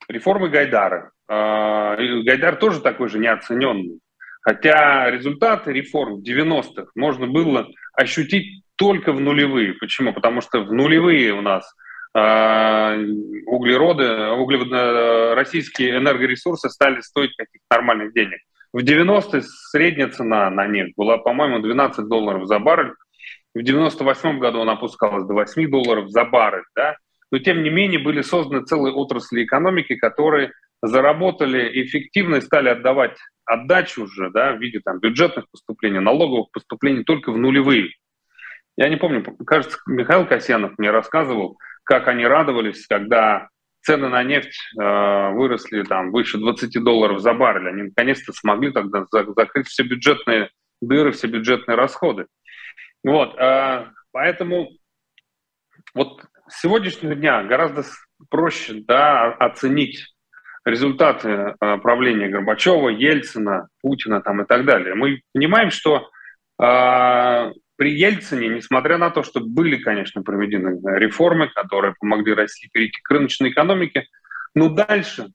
Реформы 0.07 0.49
Гайдара. 0.49 1.11
Э, 1.27 1.95
Гайдар 2.23 2.57
тоже 2.57 2.81
такой 2.81 3.09
же 3.09 3.19
неоцененный. 3.19 3.99
Хотя 4.41 5.09
результаты 5.09 5.71
реформ 5.71 6.15
в 6.15 6.23
90-х 6.23 6.91
можно 6.95 7.27
было 7.27 7.67
ощутить 7.93 8.63
только 8.75 9.13
в 9.13 9.21
нулевые. 9.21 9.73
Почему? 9.73 10.13
Потому 10.13 10.41
что 10.41 10.61
в 10.61 10.73
нулевые 10.73 11.33
у 11.33 11.41
нас 11.41 11.71
э, 12.15 13.05
углероды, 13.45 15.35
российские 15.35 15.97
энергоресурсы 15.97 16.69
стали 16.69 17.01
стоить 17.01 17.35
каких-то 17.35 17.65
нормальных 17.69 18.13
денег. 18.13 18.39
В 18.73 18.79
90-е 18.79 19.43
средняя 19.43 20.07
цена 20.09 20.49
на 20.49 20.65
нефть 20.65 20.93
была, 20.95 21.17
по-моему, 21.17 21.59
12 21.59 22.07
долларов 22.07 22.47
за 22.47 22.57
баррель. 22.57 22.93
В 23.53 23.61
98 23.61 24.39
году 24.39 24.61
она 24.61 24.73
опускалась 24.73 25.25
до 25.25 25.33
8 25.33 25.69
долларов 25.69 26.09
за 26.09 26.23
баррель, 26.23 26.63
да, 26.75 26.95
но 27.31 27.39
тем 27.39 27.63
не 27.63 27.69
менее 27.69 27.99
были 27.99 28.21
созданы 28.21 28.65
целые 28.65 28.93
отрасли 28.93 29.43
экономики, 29.43 29.95
которые 29.95 30.51
заработали 30.81 31.83
эффективно 31.83 32.37
и 32.37 32.41
стали 32.41 32.69
отдавать 32.69 33.17
отдачу 33.45 34.03
уже 34.03 34.29
да, 34.31 34.53
в 34.53 34.59
виде 34.59 34.79
там, 34.83 34.99
бюджетных 34.99 35.45
поступлений, 35.51 35.99
налоговых 35.99 36.51
поступлений 36.51 37.03
только 37.03 37.31
в 37.31 37.37
нулевые. 37.37 37.89
Я 38.77 38.89
не 38.89 38.95
помню, 38.95 39.23
кажется, 39.45 39.77
Михаил 39.85 40.25
Касьянов 40.25 40.77
мне 40.77 40.91
рассказывал, 40.91 41.57
как 41.83 42.07
они 42.07 42.25
радовались, 42.25 42.87
когда 42.87 43.49
цены 43.81 44.09
на 44.09 44.23
нефть 44.23 44.57
э, 44.79 45.31
выросли 45.31 45.83
там 45.83 46.11
выше 46.11 46.37
20 46.37 46.83
долларов 46.83 47.19
за 47.19 47.33
баррель. 47.33 47.69
Они 47.69 47.83
наконец-то 47.83 48.31
смогли 48.33 48.71
тогда 48.71 49.05
закрыть 49.35 49.67
все 49.67 49.83
бюджетные 49.83 50.49
дыры, 50.81 51.11
все 51.11 51.27
бюджетные 51.27 51.75
расходы. 51.75 52.27
Вот, 53.03 53.35
э, 53.37 53.87
поэтому 54.11 54.69
вот 55.93 56.23
с 56.47 56.61
сегодняшнего 56.61 57.15
дня 57.15 57.43
гораздо 57.43 57.83
проще 58.29 58.83
да, 58.87 59.31
оценить 59.33 60.13
результаты 60.65 61.29
э, 61.29 61.77
правления 61.77 62.29
Горбачева, 62.29 62.89
Ельцина, 62.89 63.67
Путина 63.81 64.21
там, 64.21 64.41
и 64.41 64.45
так 64.45 64.65
далее. 64.65 64.93
Мы 64.93 65.21
понимаем, 65.33 65.71
что 65.71 66.09
э, 66.61 67.51
при 67.77 67.93
Ельцине, 67.93 68.49
несмотря 68.49 68.99
на 68.99 69.09
то, 69.09 69.23
что 69.23 69.39
были, 69.39 69.77
конечно, 69.77 70.21
проведены 70.21 70.79
реформы, 70.99 71.49
которые 71.49 71.95
помогли 71.99 72.33
России 72.33 72.69
перейти 72.71 73.01
к 73.01 73.09
рыночной 73.09 73.49
экономике, 73.49 74.05
но 74.53 74.69
дальше, 74.69 75.29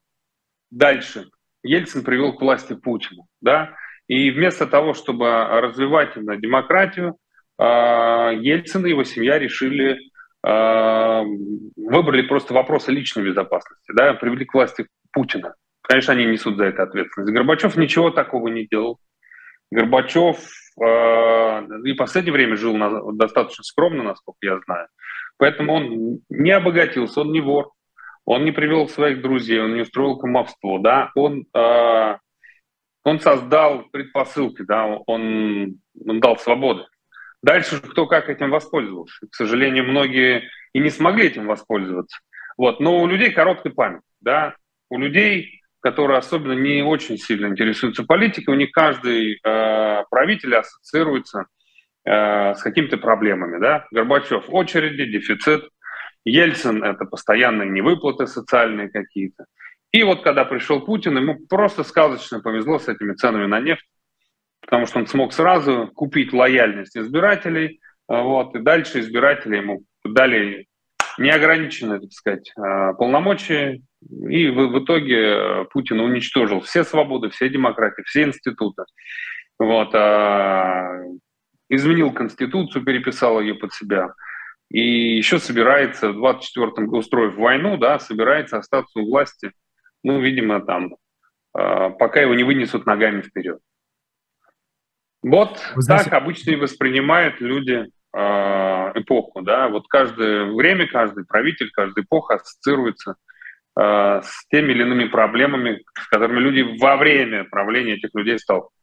дальше 0.71 1.27
Ельцин 1.65 2.05
привел 2.05 2.35
к 2.35 2.41
власти 2.41 2.75
Путина. 2.75 3.25
Да? 3.41 3.75
И 4.07 4.31
вместо 4.31 4.69
того, 4.69 4.95
чтобы 4.95 5.27
развивать 5.29 6.17
именно 6.17 6.37
демократию, 6.37 7.17
Ельцин 7.59 8.85
и 8.87 8.91
его 8.91 9.05
семья 9.05 9.39
решили 9.39 9.99
э, 10.47 11.23
выбрали 11.77 12.23
просто 12.23 12.55
вопросы 12.55 12.93
личной 12.93 13.25
безопасности, 13.25 13.93
да, 13.95 14.15
привели 14.15 14.45
к 14.45 14.55
власти 14.55 14.87
Путина. 15.13 15.55
Конечно, 15.83 16.15
они 16.15 16.25
несут 16.25 16.57
за 16.57 16.65
это 16.65 16.83
ответственность. 16.83 17.33
Горбачев 17.33 17.77
ничего 17.77 18.11
такого 18.11 18.49
не 18.49 18.67
делал. 18.67 18.99
Горбачев 19.71 20.39
э, 20.81 21.67
и 21.85 21.93
в 21.93 21.97
последнее 21.97 22.33
время 22.33 22.57
жил 22.57 22.77
на, 22.77 23.13
достаточно 23.13 23.65
скромно, 23.65 24.03
насколько 24.03 24.39
я 24.43 24.59
знаю. 24.67 24.89
Поэтому 25.39 25.75
он 25.75 26.21
не 26.29 26.51
обогатился, 26.51 27.21
он 27.21 27.33
не 27.33 27.41
вор, 27.41 27.71
он 28.25 28.45
не 28.45 28.53
привел 28.53 28.89
своих 28.89 29.23
друзей, 29.23 29.61
он 29.61 29.75
не 29.75 29.83
устроил 29.83 30.19
кумовство, 30.19 30.79
да, 30.79 31.11
он, 31.15 31.45
э, 31.55 32.17
он 33.05 33.21
создал 33.21 33.85
предпосылки, 33.93 34.63
да, 34.63 34.87
он, 34.87 35.79
он 36.05 36.21
дал 36.21 36.37
свободы. 36.39 36.85
Дальше 37.47 37.81
кто 37.81 38.07
как 38.09 38.29
этим 38.29 38.51
воспользовался. 38.51 39.25
К 39.31 39.35
сожалению, 39.37 39.85
многие 39.85 40.51
и 40.73 40.81
не 40.81 40.91
смогли 40.91 41.29
этим 41.29 41.47
воспользоваться. 41.47 42.19
Вот. 42.57 42.81
Но 42.81 43.01
у 43.01 43.07
людей 43.07 43.31
короткая 43.31 43.73
память. 43.73 44.01
Да? 44.21 44.57
У 44.91 44.99
людей, 44.99 45.61
которые 45.79 46.19
особенно 46.19 46.55
не 46.55 46.83
очень 46.83 47.19
сильно 47.19 47.47
интересуются 47.47 48.03
политикой, 48.03 48.51
у 48.51 48.59
них 48.59 48.73
каждый 48.73 49.35
э, 49.35 50.03
правитель 50.11 50.57
ассоциируется 50.57 51.47
э, 52.05 52.55
с 52.57 52.63
какими-то 52.63 52.97
проблемами. 52.97 53.61
Да? 53.61 53.87
Горбачев– 53.93 54.47
очереди, 54.49 55.05
дефицит. 55.05 55.69
Ельцин– 56.25 56.83
это 56.85 57.05
постоянные 57.05 57.71
невыплаты 57.71 58.27
социальные 58.27 58.89
какие-то. 58.89 59.45
И 59.93 60.03
вот 60.03 60.25
когда 60.25 60.45
пришел 60.45 60.81
Путин, 60.81 61.17
ему 61.17 61.39
просто 61.49 61.85
сказочно 61.85 62.41
повезло 62.41 62.81
с 62.81 62.89
этими 62.89 63.13
ценами 63.13 63.47
на 63.47 63.61
нефть 63.61 63.87
потому 64.67 64.87
что 64.87 64.99
он 64.99 65.07
смог 65.07 65.33
сразу 65.33 65.89
купить 65.95 66.33
лояльность 66.33 66.97
избирателей, 66.97 67.81
а, 68.09 68.23
вот, 68.23 68.55
и 68.55 68.59
дальше 68.59 69.01
избиратели 69.01 69.57
ему 69.57 69.85
дали 70.05 70.67
неограниченные, 71.19 72.01
так 72.01 72.13
сказать, 72.13 72.53
а, 72.57 72.93
полномочия, 72.93 73.81
и 74.29 74.49
в, 74.49 74.69
в 74.69 74.85
итоге 74.85 75.19
э, 75.19 75.65
Путин 75.73 75.99
уничтожил 76.01 76.61
все 76.61 76.85
свободы, 76.85 77.31
все 77.31 77.49
демократии, 77.49 78.03
все 78.03 78.25
институты. 78.25 78.85
Вот, 79.59 79.95
а, 79.95 81.01
изменил 81.69 82.13
Конституцию, 82.13 82.85
переписал 82.85 83.41
ее 83.41 83.55
под 83.55 83.73
себя. 83.73 84.13
И 84.71 85.17
еще 85.17 85.39
собирается 85.39 86.13
в 86.13 86.25
24-м, 86.25 86.93
устроив 86.93 87.37
войну, 87.37 87.79
да, 87.79 87.99
собирается 87.99 88.59
остаться 88.59 88.99
у 88.99 89.07
власти, 89.09 89.53
ну, 90.05 90.21
видимо, 90.21 90.61
там, 90.61 90.97
пока 91.53 92.21
его 92.21 92.35
не 92.35 92.45
вынесут 92.45 92.85
ногами 92.85 93.23
вперед. 93.23 93.59
Вот 95.27 95.61
Вы 95.75 95.83
знаете... 95.83 96.09
так 96.09 96.23
обычно 96.23 96.53
и 96.53 96.57
воспринимают 96.57 97.41
люди 97.41 97.85
э, 98.17 98.19
эпоху, 98.95 99.43
да, 99.43 99.69
вот 99.69 99.89
каждое 99.89 100.45
время, 100.53 100.87
каждый 100.87 101.25
правитель, 101.25 101.69
каждая 101.73 102.05
эпоха 102.05 102.35
ассоциируется 102.35 103.17
э, 103.77 103.83
с 104.23 104.47
теми 104.53 104.71
или 104.71 104.83
иными 104.83 105.09
проблемами, 105.09 105.83
с 106.01 106.07
которыми 106.07 106.39
люди 106.39 106.79
во 106.81 106.97
время 106.97 107.43
правления 107.43 107.95
этих 107.95 108.11
людей 108.15 108.39
сталкиваются. 108.39 108.77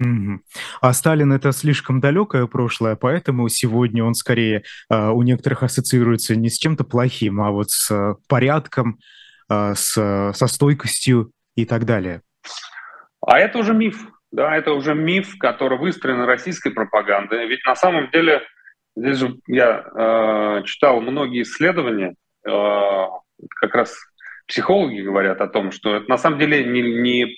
Угу. 0.00 0.40
А 0.82 0.92
Сталин 0.92 1.32
это 1.32 1.52
слишком 1.52 2.00
далекое 2.00 2.46
прошлое, 2.46 2.94
поэтому 2.94 3.48
сегодня 3.48 4.04
он 4.04 4.12
скорее 4.12 4.64
э, 4.90 5.08
у 5.08 5.22
некоторых 5.22 5.62
ассоциируется 5.62 6.36
не 6.36 6.50
с 6.50 6.58
чем-то 6.58 6.84
плохим, 6.84 7.40
а 7.40 7.50
вот 7.50 7.70
с 7.70 7.90
э, 7.90 8.14
порядком, 8.28 8.98
э, 9.48 9.72
с, 9.74 9.94
со 10.34 10.46
стойкостью 10.48 11.32
и 11.56 11.64
так 11.64 11.86
далее. 11.86 12.20
А 13.26 13.38
это 13.38 13.56
уже 13.56 13.72
миф. 13.72 14.06
Да, 14.30 14.54
это 14.56 14.72
уже 14.72 14.94
миф, 14.94 15.38
который 15.38 15.78
выстроен 15.78 16.22
российской 16.24 16.70
пропагандой. 16.70 17.46
Ведь 17.46 17.64
на 17.64 17.74
самом 17.74 18.10
деле, 18.10 18.42
здесь 18.94 19.16
же 19.16 19.36
я 19.46 19.84
э, 19.94 20.62
читал 20.64 21.00
многие 21.00 21.42
исследования, 21.42 22.14
э, 22.46 22.50
как 23.60 23.74
раз 23.74 23.98
психологи 24.46 25.00
говорят 25.00 25.40
о 25.40 25.48
том, 25.48 25.72
что 25.72 25.96
это 25.96 26.08
на 26.08 26.18
самом 26.18 26.38
деле 26.38 26.64
не, 26.64 26.82
не, 26.82 27.36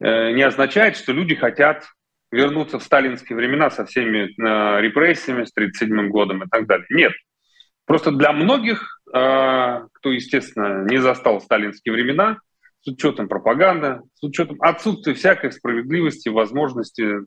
э, 0.00 0.32
не 0.32 0.42
означает, 0.42 0.96
что 0.96 1.12
люди 1.12 1.34
хотят 1.34 1.84
вернуться 2.32 2.78
в 2.78 2.82
сталинские 2.82 3.36
времена 3.36 3.70
со 3.70 3.86
всеми 3.86 4.24
э, 4.24 4.80
репрессиями, 4.80 5.44
с 5.44 5.52
1937 5.52 6.08
годом 6.08 6.42
и 6.42 6.48
так 6.48 6.66
далее. 6.66 6.86
Нет. 6.90 7.12
Просто 7.84 8.10
для 8.10 8.32
многих, 8.32 9.00
э, 9.14 9.80
кто, 9.92 10.10
естественно, 10.10 10.84
не 10.84 10.98
застал 10.98 11.40
сталинские 11.40 11.92
времена, 11.92 12.38
с 12.86 12.88
учетом 12.88 13.28
пропаганды, 13.28 14.00
с 14.14 14.22
учетом 14.22 14.58
отсутствия 14.60 15.14
всякой 15.14 15.50
справедливости, 15.50 16.28
возможности, 16.28 17.18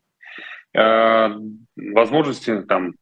э, 0.73 1.29
возможности 1.75 2.61
там, 2.61 2.93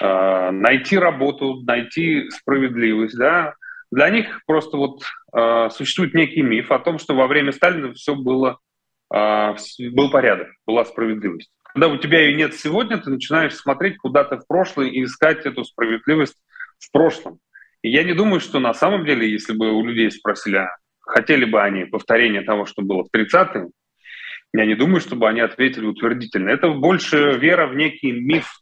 э, 0.00 0.50
найти 0.50 0.96
работу, 0.96 1.60
найти 1.66 2.30
справедливость. 2.30 3.18
Да? 3.18 3.54
Для 3.90 4.08
них 4.08 4.40
просто 4.46 4.78
вот 4.78 5.02
э, 5.36 5.68
существует 5.70 6.14
некий 6.14 6.40
миф 6.40 6.72
о 6.72 6.78
том, 6.78 6.98
что 6.98 7.14
во 7.14 7.26
время 7.26 7.52
Сталина 7.52 7.92
все 7.92 8.14
было, 8.14 8.58
э, 9.14 9.54
был 9.92 10.10
порядок, 10.10 10.48
была 10.66 10.86
справедливость. 10.86 11.50
Когда 11.74 11.88
у 11.88 11.98
тебя 11.98 12.20
ее 12.20 12.34
нет 12.34 12.54
сегодня, 12.54 12.96
ты 12.96 13.10
начинаешь 13.10 13.54
смотреть 13.54 13.98
куда-то 13.98 14.38
в 14.38 14.46
прошлое 14.46 14.86
и 14.86 15.04
искать 15.04 15.44
эту 15.44 15.62
справедливость 15.64 16.38
в 16.78 16.90
прошлом. 16.90 17.38
И 17.82 17.90
я 17.90 18.02
не 18.02 18.14
думаю, 18.14 18.40
что 18.40 18.60
на 18.60 18.72
самом 18.72 19.04
деле, 19.04 19.30
если 19.30 19.52
бы 19.52 19.72
у 19.72 19.84
людей 19.84 20.10
спросили, 20.10 20.56
а 20.56 20.70
хотели 21.08 21.44
бы 21.44 21.60
они 21.62 21.84
повторения 21.84 22.42
того, 22.42 22.66
что 22.66 22.82
было 22.82 23.04
в 23.04 23.16
30-е, 23.16 23.68
я 24.54 24.66
не 24.66 24.74
думаю, 24.74 25.00
чтобы 25.00 25.28
они 25.28 25.40
ответили 25.40 25.86
утвердительно. 25.86 26.50
Это 26.50 26.70
больше 26.70 27.38
вера 27.38 27.66
в 27.66 27.74
некий 27.74 28.12
миф. 28.12 28.60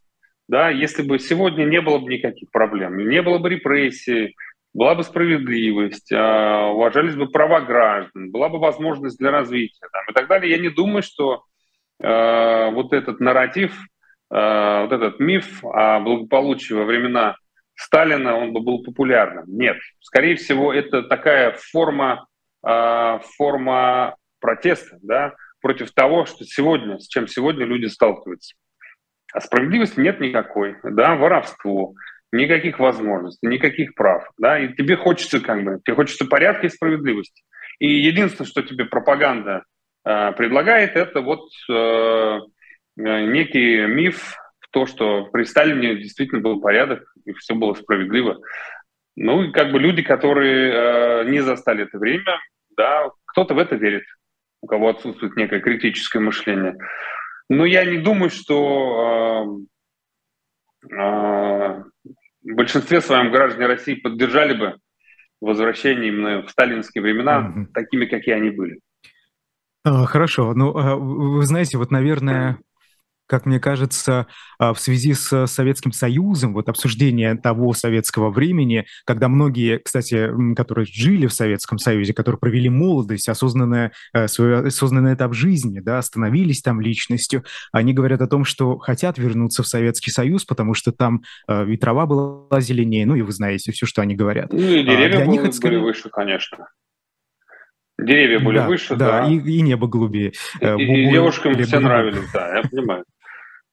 Да? 0.49 0.71
Если 0.71 1.03
бы 1.03 1.19
сегодня 1.19 1.65
не 1.65 1.81
было 1.81 1.99
бы 1.99 2.13
никаких 2.13 2.51
проблем, 2.51 2.97
не 3.09 3.23
было 3.23 3.39
бы 3.39 3.51
репрессий, 3.51 4.35
была 4.75 4.95
бы 4.95 5.03
справедливость, 5.05 6.13
а, 6.13 6.71
уважались 6.71 7.15
бы 7.15 7.29
права 7.29 7.61
граждан, 7.61 8.31
была 8.31 8.49
бы 8.49 8.59
возможность 8.59 9.19
для 9.19 9.31
развития 9.31 9.87
там, 9.91 10.03
и 10.11 10.13
так 10.13 10.29
далее, 10.29 10.51
я 10.51 10.59
не 10.59 10.69
думаю, 10.69 11.03
что 11.03 11.45
э, 11.99 12.71
вот 12.73 12.93
этот 12.93 13.19
нарратив, 13.19 13.73
э, 14.31 14.81
вот 14.83 14.93
этот 14.93 15.19
миф 15.19 15.65
о 15.65 16.01
благополучии 16.01 16.75
во 16.75 16.85
времена 16.85 17.37
Сталина, 17.75 18.37
он 18.37 18.53
бы 18.53 18.61
был 18.61 18.83
популярным. 18.83 19.45
Нет, 19.47 19.79
скорее 20.01 20.37
всего, 20.37 20.75
это 20.75 21.03
такая 21.03 21.57
форма 21.73 22.27
э, 22.67 23.19
форма 23.37 24.17
протеста 24.41 24.99
да, 25.03 25.35
против 25.61 25.93
того, 25.93 26.27
что 26.27 26.45
сегодня, 26.45 26.99
с 26.99 27.09
чем 27.09 27.27
сегодня 27.27 27.65
люди 27.65 27.87
сталкиваются. 27.87 28.55
А 29.33 29.41
справедливости 29.41 30.01
нет 30.01 30.21
никакой, 30.21 30.77
да, 30.83 31.15
воровство, 31.17 31.95
никаких 32.33 32.79
возможностей, 32.79 33.47
никаких 33.47 33.95
прав, 33.95 34.29
да, 34.39 34.59
и 34.59 34.75
тебе 34.75 34.97
хочется 34.97 35.41
как 35.41 35.65
бы, 35.65 35.81
тебе 35.85 35.95
хочется 35.95 36.27
порядка 36.27 36.67
и 36.67 36.71
справедливости. 36.71 37.43
И 37.79 37.89
единственное, 37.89 38.49
что 38.49 38.63
тебе 38.63 38.87
пропаганда 38.87 39.65
э, 40.05 40.33
предлагает, 40.33 40.97
это 40.97 41.21
вот 41.21 41.49
э, 41.71 42.39
некий 42.97 43.87
миф 43.87 44.37
в 44.61 44.69
то, 44.71 44.87
что 44.87 45.27
при 45.27 45.45
Сталине 45.45 45.97
действительно 45.97 46.41
был 46.41 46.61
порядок 46.61 47.13
и 47.25 47.33
все 47.35 47.55
было 47.55 47.75
справедливо. 47.75 48.41
Ну 49.17 49.45
и 49.45 49.53
как 49.53 49.73
бы 49.73 49.79
люди, 49.79 50.03
которые 50.03 50.73
э, 50.73 51.25
не 51.31 51.41
застали 51.41 51.85
это 51.85 51.99
время, 51.99 52.39
да, 52.77 53.11
кто-то 53.27 53.55
в 53.55 53.59
это 53.59 53.77
верит, 53.77 54.05
у 54.61 54.67
кого 54.67 54.89
отсутствует 54.89 55.37
некое 55.37 55.61
критическое 55.61 56.21
мышление. 56.21 56.77
Но 57.49 57.65
я 57.65 57.85
не 57.85 57.99
думаю, 57.99 58.31
что 58.31 59.61
э, 60.91 60.95
э, 60.95 61.83
в 62.43 62.55
большинстве 62.55 63.01
своем 63.01 63.31
граждане 63.31 63.67
России 63.67 63.95
поддержали 63.95 64.57
бы 64.57 64.77
возвращение 65.41 66.09
именно 66.09 66.43
в 66.43 66.51
сталинские 66.51 67.03
времена 67.03 67.41
mm-hmm. 67.41 67.67
такими, 67.73 68.07
какие 68.07 68.35
они 68.35 68.51
были. 68.51 68.81
А, 69.85 70.05
хорошо. 70.07 70.55
Ну, 70.55 70.73
вы 70.73 71.45
знаете, 71.45 71.79
вот, 71.79 71.91
наверное, 71.91 72.59
как 73.27 73.47
мне 73.47 73.61
кажется, 73.61 74.27
а, 74.59 74.73
в 74.73 74.81
связи 74.81 75.15
с 75.15 75.47
Советским 75.47 75.93
Союзом, 75.93 76.55
вот 76.55 76.69
обсуждение 76.69 77.35
того 77.37 77.73
советского 77.73 78.31
времени, 78.31 78.87
когда 79.05 79.29
многие, 79.29 79.79
кстати, 79.79 80.31
которые 80.55 80.87
жили 80.87 81.27
в 81.27 81.33
Советском 81.33 81.79
Союзе, 81.79 82.15
которые 82.15 82.39
провели 82.39 82.69
молодость, 82.69 83.29
осознанное, 83.29 83.93
э, 84.13 84.29
свой 84.29 84.69
осознанный 84.69 85.15
этап 85.15 85.35
жизни, 85.35 85.81
да, 85.81 86.01
становились 86.03 86.63
там 86.63 86.81
личностью, 86.81 87.45
они 87.73 87.93
говорят 87.93 88.21
о 88.23 88.27
том, 88.27 88.45
что 88.45 88.79
хотят 88.79 89.19
вернуться 89.19 89.63
в 89.63 89.67
Советский 89.67 90.11
Союз, 90.11 90.45
потому 90.45 90.75
что 90.75 90.93
там 90.93 91.23
э, 91.49 91.71
и 91.71 91.77
трава 91.77 92.07
была 92.07 92.61
зеленее, 92.61 93.07
ну 93.07 93.17
и 93.17 93.23
вы 93.23 93.33
знаете 93.33 93.73
все, 93.73 93.87
что 93.87 94.03
они 94.03 94.15
говорят. 94.15 94.53
Ну 94.53 94.59
и 94.59 94.83
деревья 94.83 95.23
а, 95.23 95.27
были, 95.27 95.43
них 95.43 95.55
скорее... 95.55 95.79
были 95.79 95.87
выше, 95.87 96.09
конечно. 96.11 96.69
Деревья 97.99 98.41
были 98.41 98.59
да, 98.59 98.67
выше, 98.67 98.97
да. 98.97 99.23
да. 99.23 99.31
И, 99.31 99.39
и 99.39 99.63
небо 99.63 99.89
голубее. 99.89 100.33
И, 100.61 100.67
и, 100.67 101.11
девушкам 101.11 101.55
все 101.63 101.81
нравились, 101.81 102.31
да, 102.33 102.59
я 102.59 102.63
понимаю. 102.63 103.05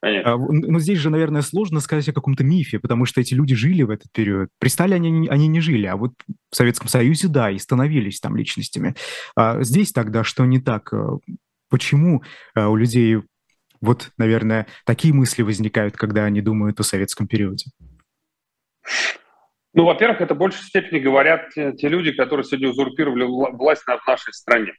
Конечно. 0.04 0.36
Но 0.36 0.48
ну, 0.50 0.80
здесь 0.80 1.00
же, 1.00 1.10
наверное, 1.10 1.42
сложно 1.42 1.80
сказать 1.80 2.10
о 2.10 2.14
каком-то 2.14 2.44
мифе, 2.44 2.78
потому 2.78 3.06
что 3.06 3.22
эти 3.22 3.34
люди 3.34 3.56
жили 3.56 3.84
в 3.84 3.90
этот 3.90 4.12
период. 4.12 4.50
При 4.60 4.68
Сталине 4.68 5.08
они, 5.08 5.28
они 5.30 5.48
не 5.48 5.62
жили, 5.62 5.86
а 5.86 5.96
вот 5.96 6.12
в 6.52 6.56
Советском 6.58 6.90
Союзе, 6.90 7.30
да, 7.30 7.50
и 7.50 7.58
становились 7.58 8.20
там 8.20 8.36
личностями. 8.36 8.96
А 9.38 9.64
здесь 9.64 9.94
тогда 9.94 10.26
что 10.26 10.44
не 10.44 10.60
так? 10.60 10.92
Э, 10.92 11.20
почему 11.70 12.22
э, 12.54 12.66
у 12.66 12.76
людей 12.76 13.22
вот, 13.80 14.10
наверное, 14.18 14.68
такие 14.86 15.14
мысли 15.14 15.42
возникают, 15.42 15.96
когда 15.96 16.26
они 16.26 16.42
думают 16.42 16.82
о 16.82 16.84
советском 16.84 17.26
периоде? 17.26 17.68
Ну, 19.74 19.86
во-первых, 19.86 20.20
это 20.20 20.36
в 20.36 20.38
большей 20.38 20.66
степени 20.66 21.00
говорят 21.00 21.52
те, 21.56 21.72
те 21.72 21.88
люди, 21.88 22.12
которые 22.12 22.44
сегодня 22.44 22.68
узурпировали 22.68 23.24
власть 23.24 23.84
в 23.84 23.88
нашей 24.06 24.34
стране. 24.34 24.74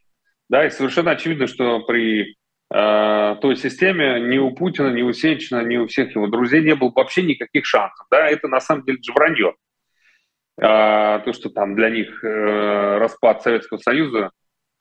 Да, 0.49 0.67
и 0.67 0.69
совершенно 0.69 1.09
очевидно, 1.09 1.47
что 1.47 1.79
при 1.79 2.35
той 2.69 3.55
системе 3.55 4.19
ни 4.19 4.37
у 4.37 4.51
Путина, 4.51 4.89
ни 4.89 5.01
у 5.03 5.13
Сечина, 5.13 5.63
ни 5.63 5.77
у 5.77 5.87
всех 5.87 6.15
его 6.15 6.27
друзей 6.27 6.63
не 6.63 6.75
было 6.75 6.91
вообще 6.93 7.21
никаких 7.21 7.65
шансов. 7.65 8.05
Да? 8.09 8.27
Это 8.27 8.47
на 8.47 8.59
самом 8.59 8.85
деле 8.85 8.99
же 9.01 9.13
вранье. 9.13 9.53
А, 10.61 11.19
то, 11.19 11.33
что 11.33 11.49
там 11.49 11.75
для 11.75 11.89
них 11.89 12.23
э, 12.23 12.97
распад 12.97 13.43
Советского 13.43 13.77
Союза 13.77 14.31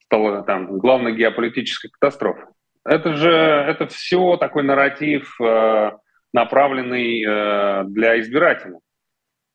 стал 0.05 0.45
там 0.45 0.79
главной 0.79 1.15
геополитической 1.15 1.89
катастрофой. 1.89 2.45
Это 2.85 3.15
же 3.15 3.31
это 3.31 3.87
все 3.89 4.37
такой 4.37 4.63
нарратив, 4.63 5.35
э, 5.41 5.93
направленный 6.33 7.85
для 7.91 8.21
избирателя. 8.21 8.79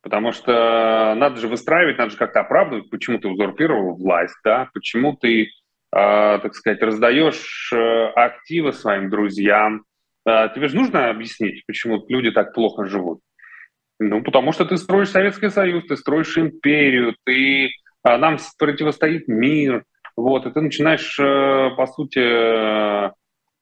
Потому 0.01 0.31
что 0.31 1.13
надо 1.17 1.41
же 1.41 1.49
выстраивать, 1.49 1.97
надо 1.97 2.11
же 2.11 2.17
как-то 2.17 2.39
оправдывать, 2.39 2.89
почему 2.89 3.19
ты 3.19 3.27
узурпировал 3.27 3.97
власть, 3.97 4.37
да, 4.45 4.69
почему 4.73 5.17
ты 5.17 5.49
так 5.91 6.53
сказать, 6.53 6.81
раздаешь 6.81 7.71
э, 7.73 8.05
активы 8.15 8.73
своим 8.73 9.09
друзьям. 9.09 9.85
А, 10.25 10.49
тебе 10.49 10.67
же 10.67 10.75
нужно 10.75 11.09
объяснить, 11.09 11.65
почему 11.65 12.05
люди 12.07 12.31
так 12.31 12.53
плохо 12.53 12.85
живут. 12.85 13.21
Ну, 13.99 14.21
потому 14.23 14.51
что 14.51 14.65
ты 14.65 14.77
строишь 14.77 15.09
Советский 15.09 15.49
Союз, 15.49 15.85
ты 15.87 15.97
строишь 15.97 16.37
империю, 16.37 17.15
ты, 17.25 17.71
а, 18.03 18.17
нам 18.17 18.37
противостоит 18.57 19.27
мир. 19.27 19.83
Вот, 20.15 20.45
и 20.45 20.51
ты 20.51 20.61
начинаешь, 20.61 21.17
э, 21.19 21.69
по 21.75 21.87
сути, 21.87 22.19
э, 22.19 23.11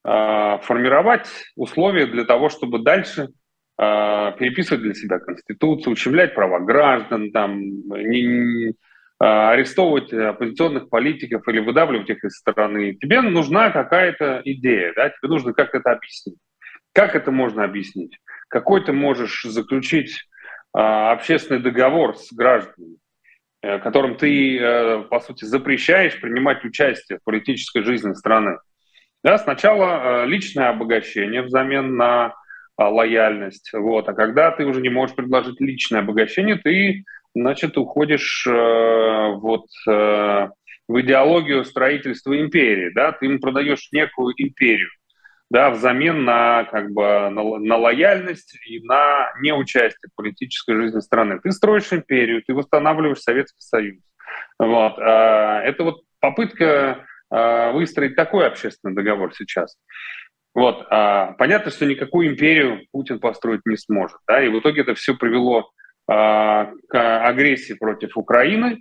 формировать 0.03 1.27
условия 1.55 2.07
для 2.07 2.23
того, 2.23 2.49
чтобы 2.49 2.79
дальше 2.79 3.29
переписывать 3.77 4.81
для 4.81 4.95
себя 4.95 5.19
Конституцию, 5.19 5.93
ущемлять 5.93 6.33
права 6.33 6.59
граждан, 6.59 7.31
там, 7.31 7.59
не, 7.59 8.69
а, 8.69 8.73
арестовывать 9.19 10.13
оппозиционных 10.13 10.89
политиков 10.89 11.47
или 11.47 11.59
выдавливать 11.59 12.09
их 12.09 12.23
из 12.23 12.37
страны. 12.37 12.93
Тебе 12.93 13.21
нужна 13.21 13.71
какая-то 13.71 14.41
идея, 14.45 14.93
да? 14.95 15.09
тебе 15.09 15.29
нужно 15.29 15.53
как 15.53 15.73
это 15.73 15.91
объяснить. 15.91 16.37
Как 16.93 17.15
это 17.15 17.31
можно 17.31 17.63
объяснить? 17.63 18.17
Какой 18.47 18.83
ты 18.83 18.93
можешь 18.93 19.43
заключить 19.43 20.27
а, 20.73 21.11
общественный 21.11 21.59
договор 21.59 22.15
с 22.15 22.31
гражданами, 22.31 22.97
э, 23.63 23.79
которым 23.79 24.15
ты, 24.15 24.59
э, 24.59 25.03
по 25.09 25.19
сути, 25.19 25.45
запрещаешь 25.45 26.21
принимать 26.21 26.63
участие 26.63 27.17
в 27.17 27.23
политической 27.23 27.81
жизни 27.81 28.13
страны. 28.13 28.59
Да, 29.23 29.39
сначала 29.39 30.23
э, 30.23 30.27
личное 30.27 30.69
обогащение 30.69 31.41
взамен 31.41 31.95
на 31.95 32.35
лояльность, 32.77 33.71
вот, 33.73 34.07
а 34.07 34.13
когда 34.13 34.51
ты 34.51 34.65
уже 34.65 34.81
не 34.81 34.89
можешь 34.89 35.15
предложить 35.15 35.59
личное 35.59 36.01
обогащение, 36.01 36.57
ты 36.57 37.05
значит, 37.41 37.77
уходишь 37.77 38.45
э, 38.47 39.31
вот 39.35 39.65
э, 39.87 40.47
в 40.87 41.01
идеологию 41.01 41.65
строительства 41.65 42.39
империи, 42.39 42.91
да, 42.93 43.11
ты 43.11 43.25
им 43.25 43.39
продаешь 43.39 43.89
некую 43.91 44.33
империю, 44.37 44.89
да, 45.49 45.69
взамен 45.69 46.23
на 46.23 46.65
как 46.65 46.91
бы 46.91 47.29
на, 47.29 47.57
на 47.57 47.77
лояльность 47.77 48.57
и 48.67 48.79
на 48.83 49.29
неучастие 49.41 50.09
в 50.11 50.15
политической 50.15 50.75
жизни 50.75 50.99
страны. 50.99 51.39
Ты 51.41 51.51
строишь 51.51 51.91
империю, 51.91 52.41
ты 52.45 52.53
восстанавливаешь 52.53 53.19
Советский 53.19 53.61
Союз. 53.61 53.97
Вот. 54.59 54.97
А, 54.99 55.61
это 55.61 55.83
вот 55.83 56.01
попытка 56.19 57.05
а, 57.29 57.71
выстроить 57.71 58.15
такой 58.15 58.47
общественный 58.47 58.95
договор 58.95 59.33
сейчас. 59.35 59.77
Вот. 60.53 60.85
А, 60.89 61.33
понятно, 61.33 61.71
что 61.71 61.85
никакую 61.85 62.27
империю 62.27 62.81
Путин 62.91 63.19
построить 63.19 63.61
не 63.65 63.77
сможет. 63.77 64.17
Да? 64.27 64.43
И 64.43 64.49
в 64.49 64.59
итоге 64.59 64.81
это 64.81 64.95
все 64.95 65.15
привело 65.15 65.69
к 66.07 67.27
агрессии 67.27 67.73
против 67.73 68.15
Украины, 68.15 68.79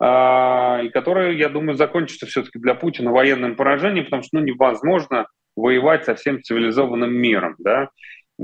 а, 0.00 0.80
и 0.82 0.90
которая, 0.90 1.32
я 1.32 1.48
думаю, 1.48 1.74
закончится 1.74 2.26
все-таки 2.26 2.58
для 2.58 2.74
Путина 2.74 3.10
военным 3.10 3.56
поражением, 3.56 4.04
потому 4.04 4.22
что 4.22 4.38
ну, 4.38 4.44
невозможно 4.44 5.26
воевать 5.56 6.04
со 6.04 6.14
всем 6.14 6.42
цивилизованным 6.42 7.12
миром. 7.12 7.56
Да? 7.58 7.88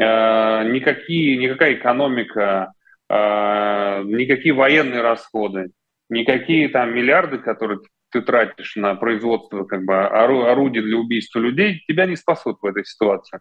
А, 0.00 0.64
никакие, 0.64 1.36
никакая 1.36 1.74
экономика, 1.74 2.72
никакие 3.06 4.54
военные 4.54 5.02
расходы, 5.02 5.70
никакие 6.08 6.70
там 6.70 6.94
миллиарды, 6.94 7.38
которые 7.38 7.80
ты 8.10 8.22
тратишь 8.22 8.76
на 8.76 8.94
производство 8.94 9.64
как 9.64 9.84
бы 9.84 10.06
орудий 10.06 10.80
для 10.80 10.96
убийства 10.96 11.38
людей, 11.38 11.84
тебя 11.86 12.06
не 12.06 12.16
спасут 12.16 12.58
в 12.62 12.66
этой 12.66 12.84
ситуации. 12.84 13.40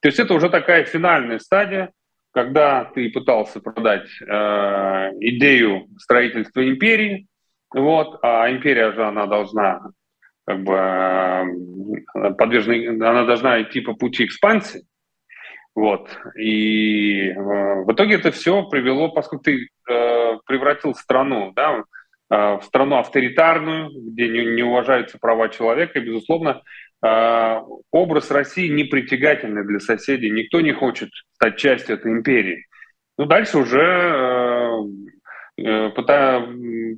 То 0.00 0.08
есть 0.08 0.18
это 0.18 0.32
уже 0.34 0.48
такая 0.48 0.84
финальная 0.84 1.38
стадия, 1.38 1.92
когда 2.32 2.84
ты 2.84 3.10
пытался 3.10 3.60
продать 3.60 4.08
э, 4.20 4.26
идею 5.20 5.86
строительства 5.98 6.66
империи, 6.66 7.26
вот, 7.72 8.18
а 8.22 8.50
империя 8.50 8.92
же 8.92 9.04
она 9.04 9.26
должна 9.26 9.80
как 10.44 10.62
бы 10.62 10.74
э, 10.74 11.44
она 12.14 13.24
должна 13.24 13.62
идти 13.62 13.80
по 13.80 13.94
пути 13.94 14.24
экспансии, 14.24 14.84
вот, 15.74 16.10
и 16.36 17.30
э, 17.30 17.34
в 17.34 17.92
итоге 17.92 18.16
это 18.16 18.30
все 18.30 18.62
привело, 18.68 19.10
поскольку 19.10 19.44
ты 19.44 19.68
э, 19.88 20.38
превратил 20.44 20.94
страну, 20.94 21.52
да, 21.56 21.84
э, 22.30 22.58
в 22.58 22.62
страну 22.64 22.96
авторитарную, 22.96 23.90
где 24.12 24.28
не, 24.28 24.44
не 24.54 24.62
уважаются 24.62 25.18
права 25.18 25.48
человека, 25.48 25.98
и, 25.98 26.04
безусловно, 26.04 26.62
образ 27.02 28.30
России 28.30 28.68
непритягательный 28.68 29.64
для 29.64 29.80
соседей. 29.80 30.30
Никто 30.30 30.60
не 30.60 30.72
хочет 30.72 31.10
стать 31.34 31.56
частью 31.56 31.96
этой 31.96 32.12
империи. 32.12 32.66
Ну, 33.18 33.26
дальше 33.26 33.58
уже 33.58 33.80
э, 35.58 35.62
э 35.62 35.90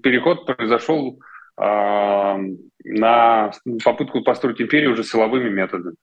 переход 0.02 0.46
произошел 0.46 1.18
э, 1.60 2.36
на 2.84 3.50
попытку 3.82 4.22
построить 4.22 4.60
империю 4.60 4.92
уже 4.92 5.04
силовыми 5.04 5.48
методами. 5.48 5.96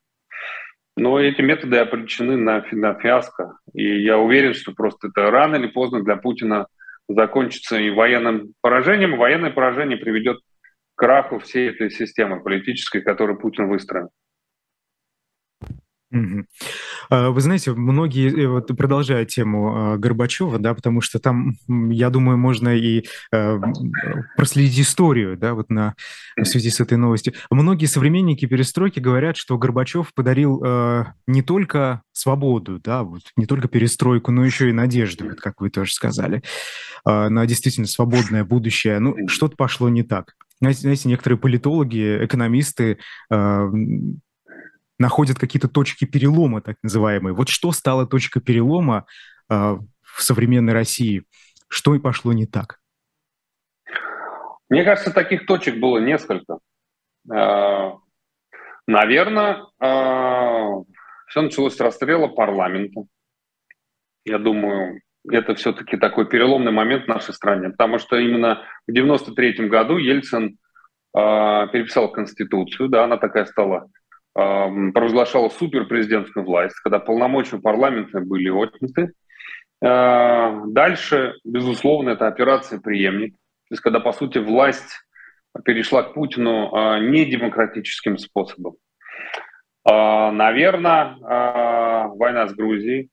Но 0.96 1.18
эти 1.18 1.40
методы 1.40 1.78
обречены 1.78 2.36
на, 2.36 2.64
на 2.72 2.94
фиаско. 2.94 3.56
И 3.72 4.02
я 4.02 4.18
уверен, 4.18 4.52
что 4.52 4.72
просто 4.72 5.08
это 5.08 5.30
рано 5.30 5.56
или 5.56 5.68
поздно 5.68 6.02
для 6.02 6.16
Путина 6.16 6.66
закончится 7.08 7.78
и 7.78 7.90
военным 7.90 8.52
поражением. 8.60 9.16
Военное 9.16 9.50
поражение 9.50 9.96
приведет 9.96 10.40
краху 10.94 11.38
всей 11.38 11.70
этой 11.70 11.90
системы 11.90 12.42
политической, 12.42 13.00
которую 13.00 13.38
Путин 13.38 13.68
выстроил. 13.68 14.10
Вы 17.10 17.40
знаете, 17.40 17.72
многие, 17.72 18.44
э, 18.44 18.46
вот 18.46 18.68
продолжая 18.76 19.24
тему 19.24 19.74
а, 19.74 19.96
Горбачева, 19.96 20.58
да, 20.58 20.74
потому 20.74 21.00
что 21.00 21.18
там, 21.18 21.54
я 21.68 22.10
думаю, 22.10 22.36
можно 22.36 22.68
и 22.76 23.04
э, 23.32 23.58
проследить 24.36 24.80
историю, 24.80 25.36
да, 25.38 25.54
вот 25.54 25.70
на, 25.70 25.94
в 26.36 26.44
связи 26.44 26.70
с 26.70 26.80
этой 26.80 26.98
новостью. 26.98 27.32
Многие 27.50 27.86
современники 27.86 28.46
перестройки 28.46 29.00
говорят, 29.00 29.36
что 29.36 29.56
Горбачев 29.56 30.12
подарил 30.14 30.62
э, 30.62 31.04
не 31.26 31.42
только 31.42 32.02
свободу, 32.12 32.78
да, 32.78 33.04
вот, 33.04 33.22
не 33.36 33.46
только 33.46 33.68
перестройку, 33.68 34.32
но 34.32 34.44
еще 34.44 34.68
и 34.68 34.72
надежду, 34.72 35.30
вот 35.30 35.40
как 35.40 35.60
вы 35.60 35.70
тоже 35.70 35.92
сказали, 35.92 36.42
на 37.04 37.46
действительно 37.46 37.86
свободное 37.86 38.44
будущее. 38.44 38.98
Ну, 39.00 39.16
что-то 39.28 39.56
пошло 39.56 39.88
не 39.88 40.02
так. 40.02 40.34
Знаете, 40.70 41.08
некоторые 41.08 41.38
политологи, 41.38 42.24
экономисты 42.24 42.98
э, 43.30 43.68
находят 44.98 45.38
какие-то 45.38 45.68
точки 45.68 46.04
перелома, 46.04 46.62
так 46.62 46.76
называемые. 46.82 47.34
Вот 47.34 47.48
что 47.48 47.72
стало 47.72 48.06
точкой 48.06 48.40
перелома 48.40 49.06
э, 49.50 49.54
в 49.54 50.22
современной 50.22 50.72
России? 50.72 51.24
Что 51.66 51.96
и 51.96 51.98
пошло 51.98 52.32
не 52.32 52.46
так? 52.46 52.78
Мне 54.68 54.84
кажется, 54.84 55.12
таких 55.12 55.46
точек 55.46 55.80
было 55.80 55.98
несколько. 55.98 56.58
Э, 57.28 57.90
наверное, 58.86 59.66
э, 59.80 60.84
все 61.26 61.42
началось 61.42 61.74
с 61.74 61.80
расстрела 61.80 62.28
парламента. 62.28 63.02
Я 64.24 64.38
думаю, 64.38 65.00
это 65.30 65.54
все-таки 65.54 65.96
такой 65.96 66.26
переломный 66.28 66.72
момент 66.72 67.04
в 67.04 67.08
нашей 67.08 67.34
стране, 67.34 67.70
потому 67.70 67.98
что 67.98 68.16
именно 68.16 68.62
в 68.86 68.92
93 68.92 69.68
году 69.68 69.96
Ельцин 69.96 70.58
э, 71.16 71.18
переписал 71.72 72.10
Конституцию, 72.10 72.88
да, 72.88 73.04
она 73.04 73.16
такая 73.16 73.44
стала, 73.46 73.88
э, 74.36 74.90
провозглашала 74.92 75.48
суперпрезидентскую 75.48 76.44
власть, 76.44 76.78
когда 76.80 76.98
полномочия 76.98 77.58
парламента 77.58 78.20
были 78.20 78.48
отняты. 78.48 79.12
Э, 79.84 80.62
дальше, 80.66 81.34
безусловно, 81.44 82.10
это 82.10 82.26
операция 82.26 82.80
«Преемник», 82.80 83.34
то 83.34 83.74
есть 83.74 83.82
когда, 83.82 84.00
по 84.00 84.12
сути, 84.12 84.38
власть 84.38 84.92
перешла 85.64 86.02
к 86.02 86.14
Путину 86.14 86.74
э, 86.74 86.98
недемократическим 87.00 88.18
способом. 88.18 88.74
Э, 89.88 90.30
наверное, 90.30 91.16
э, 91.16 92.08
война 92.16 92.48
с 92.48 92.54
Грузией, 92.54 93.10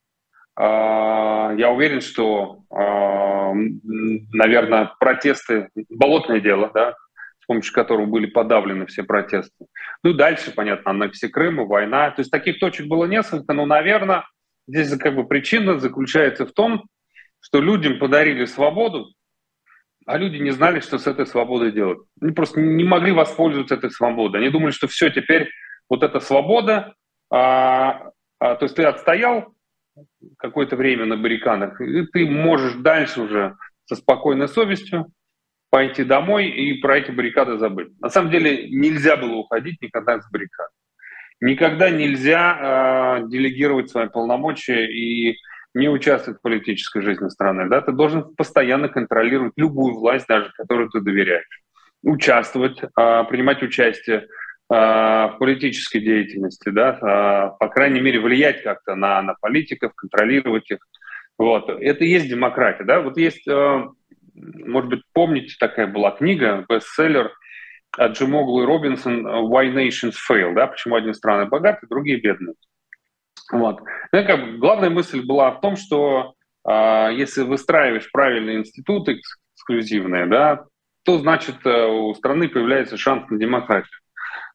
я 0.62 1.72
уверен, 1.72 2.02
что, 2.02 2.64
а, 2.70 3.54
наверное, 3.54 4.92
протесты, 5.00 5.70
болотное 5.90 6.42
дело, 6.42 6.70
да, 6.74 6.96
с 7.42 7.46
помощью 7.46 7.74
которого 7.74 8.06
были 8.06 8.26
подавлены 8.26 8.86
все 8.86 9.04
протесты. 9.04 9.68
Ну, 10.04 10.14
дальше, 10.14 10.52
понятно, 10.54 10.92
аннексия 10.92 11.30
Крыма, 11.30 11.64
война. 11.64 12.12
То 12.12 12.20
есть 12.20 12.32
таких 12.32 12.60
точек 12.60 12.88
было 12.88 13.06
несколько, 13.06 13.54
но, 13.54 13.66
наверное, 13.66 14.26
здесь 14.68 14.96
как 14.98 15.16
бы 15.16 15.26
причина 15.26 15.80
заключается 15.80 16.46
в 16.46 16.52
том, 16.52 16.84
что 17.40 17.62
людям 17.62 17.98
подарили 17.98 18.44
свободу, 18.46 19.14
а 20.06 20.18
люди 20.18 20.38
не 20.38 20.52
знали, 20.52 20.80
что 20.80 20.98
с 20.98 21.08
этой 21.08 21.26
свободой 21.26 21.72
делать. 21.72 22.00
Они 22.22 22.32
просто 22.32 22.60
не 22.60 22.84
могли 22.84 23.12
воспользоваться 23.12 23.76
этой 23.76 23.92
свободой. 23.92 24.42
Они 24.42 24.50
думали, 24.50 24.72
что 24.72 24.88
все, 24.88 25.10
теперь 25.10 25.50
вот 25.90 26.04
эта 26.04 26.20
свобода, 26.20 26.94
а, 27.32 28.10
а, 28.40 28.56
то 28.56 28.66
есть 28.66 28.76
ты 28.76 28.84
отстоял, 28.84 29.54
какое-то 30.38 30.76
время 30.76 31.06
на 31.06 31.18
баррикадах, 31.18 31.80
и 31.82 32.06
ты 32.08 32.26
можешь 32.26 32.74
дальше 32.76 33.22
уже 33.22 33.56
со 33.86 33.96
спокойной 33.96 34.48
совестью 34.48 35.08
пойти 35.70 36.04
домой 36.04 36.48
и 36.48 36.80
про 36.82 36.98
эти 36.98 37.12
баррикады 37.12 37.58
забыть. 37.58 37.90
На 38.00 38.10
самом 38.10 38.32
деле 38.32 38.70
нельзя 38.70 39.18
было 39.18 39.36
уходить 39.36 39.82
никогда 39.82 40.20
с 40.20 40.30
баррикад. 40.32 40.70
Никогда 41.42 41.90
нельзя 41.90 43.20
э, 43.22 43.28
делегировать 43.30 43.90
свои 43.90 44.10
полномочия 44.10 44.88
и 44.92 45.38
не 45.74 45.88
участвовать 45.88 46.40
в 46.40 46.42
политической 46.42 47.02
жизни 47.02 47.30
страны. 47.30 47.70
Да? 47.70 47.82
Ты 47.82 47.94
должен 47.94 48.36
постоянно 48.36 48.90
контролировать 48.90 49.54
любую 49.56 49.96
власть, 49.96 50.28
даже 50.28 50.52
которую 50.58 50.90
ты 50.90 51.00
доверяешь. 51.00 51.48
Участвовать, 52.04 52.82
э, 52.84 53.24
принимать 53.30 53.64
участие 53.64 54.28
в 54.70 55.36
политической 55.40 56.00
деятельности, 56.00 56.70
да, 56.70 57.56
по 57.60 57.70
крайней 57.70 58.02
мере, 58.02 58.20
влиять 58.20 58.62
как-то 58.62 58.94
на, 58.94 59.20
на 59.24 59.34
политиков, 59.34 59.96
контролировать 59.96 60.70
их. 60.70 60.78
Вот. 61.40 61.70
Это 61.70 62.04
и 62.04 62.10
есть 62.10 62.30
демократия. 62.30 62.84
Да? 62.84 63.00
Вот 63.00 63.18
есть, 63.18 63.48
э, 63.48 63.88
может 64.36 64.90
быть, 64.90 65.02
помните, 65.14 65.56
такая 65.58 65.88
была 65.88 66.12
книга, 66.12 66.66
бестселлер 66.70 67.32
от 67.98 68.12
Джимоглу 68.12 68.62
и 68.62 68.66
Робинсон 68.66 69.26
«Why 69.26 69.74
Nations 69.74 70.16
Fail», 70.30 70.54
да? 70.54 70.68
почему 70.68 70.96
одни 70.96 71.14
страны 71.14 71.46
богаты, 71.46 71.88
другие 71.90 72.20
бедные. 72.20 72.56
Вот. 73.52 73.80
Ну, 74.12 74.26
как, 74.26 74.60
главная 74.60 74.90
мысль 74.90 75.26
была 75.26 75.52
в 75.52 75.62
том, 75.62 75.78
что 75.78 76.34
э, 76.68 77.10
если 77.14 77.44
выстраиваешь 77.44 78.12
правильные 78.12 78.58
институты 78.58 79.22
эксклюзивные, 79.56 80.26
да, 80.26 80.66
то 81.04 81.18
значит 81.20 81.66
э, 81.66 81.86
у 81.88 82.14
страны 82.16 82.50
появляется 82.50 82.98
шанс 82.98 83.30
на 83.30 83.40
демократию. 83.40 83.98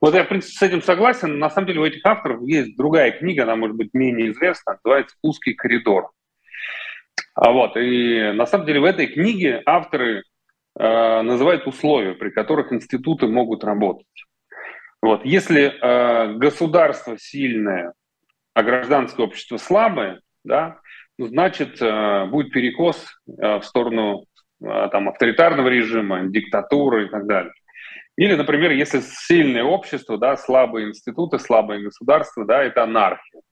Вот 0.04 0.12
я, 0.12 0.24
в 0.24 0.28
принципе, 0.28 0.54
с 0.54 0.60
этим 0.60 0.82
согласен. 0.82 1.38
На 1.38 1.48
самом 1.48 1.66
деле 1.66 1.80
у 1.80 1.86
этих 1.86 2.04
авторов 2.04 2.42
есть 2.42 2.76
другая 2.76 3.10
книга, 3.12 3.44
она 3.44 3.56
может 3.56 3.74
быть 3.74 3.94
менее 3.94 4.32
известна, 4.32 4.78
называется 4.84 5.16
«Узкий 5.22 5.54
коридор». 5.54 6.10
А 7.34 7.52
вот, 7.52 7.74
и 7.78 8.32
на 8.32 8.44
самом 8.44 8.66
деле 8.66 8.80
в 8.80 8.84
этой 8.84 9.06
книге 9.06 9.62
авторы 9.64 10.24
э, 10.78 11.22
называют 11.22 11.66
условия, 11.66 12.12
при 12.12 12.28
которых 12.28 12.70
институты 12.70 13.28
могут 13.28 13.64
работать. 13.64 14.26
Вот, 15.00 15.24
если 15.24 15.72
э, 15.72 16.34
государство 16.34 17.16
сильное, 17.18 17.94
а 18.52 18.62
гражданское 18.62 19.22
общество 19.22 19.56
слабое, 19.56 20.20
да, 20.44 20.80
ну, 21.16 21.28
значит, 21.28 21.80
э, 21.80 22.26
будет 22.26 22.52
перекос 22.52 23.06
э, 23.26 23.58
в 23.58 23.62
сторону 23.62 24.26
э, 24.62 24.88
там, 24.92 25.08
авторитарного 25.08 25.68
режима, 25.68 26.26
диктатуры 26.26 27.06
и 27.06 27.08
так 27.08 27.26
далее. 27.26 27.54
Или, 28.16 28.34
например, 28.34 28.70
если 28.72 29.00
сильное 29.00 29.64
общество, 29.64 30.18
да, 30.18 30.36
слабые 30.36 30.88
институты, 30.88 31.38
слабые 31.38 31.82
государства, 31.82 32.44
да, 32.44 32.62
это 32.62 32.84
анархия. 32.84 33.42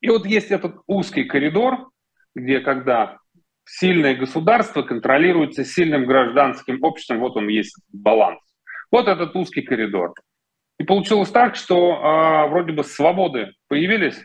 И 0.00 0.08
вот 0.10 0.26
есть 0.26 0.50
этот 0.50 0.76
узкий 0.86 1.24
коридор, 1.24 1.88
где 2.34 2.60
когда 2.60 3.16
сильное 3.64 4.14
государство 4.14 4.82
контролируется 4.82 5.64
сильным 5.64 6.04
гражданским 6.04 6.82
обществом, 6.82 7.20
вот 7.20 7.36
он 7.36 7.48
есть 7.48 7.76
баланс. 7.92 8.40
Вот 8.90 9.08
этот 9.08 9.34
узкий 9.34 9.62
коридор. 9.62 10.12
И 10.78 10.84
получилось 10.84 11.30
так, 11.30 11.54
что 11.54 11.94
э, 11.94 12.50
вроде 12.50 12.72
бы 12.72 12.84
свободы 12.84 13.52
появились, 13.68 14.20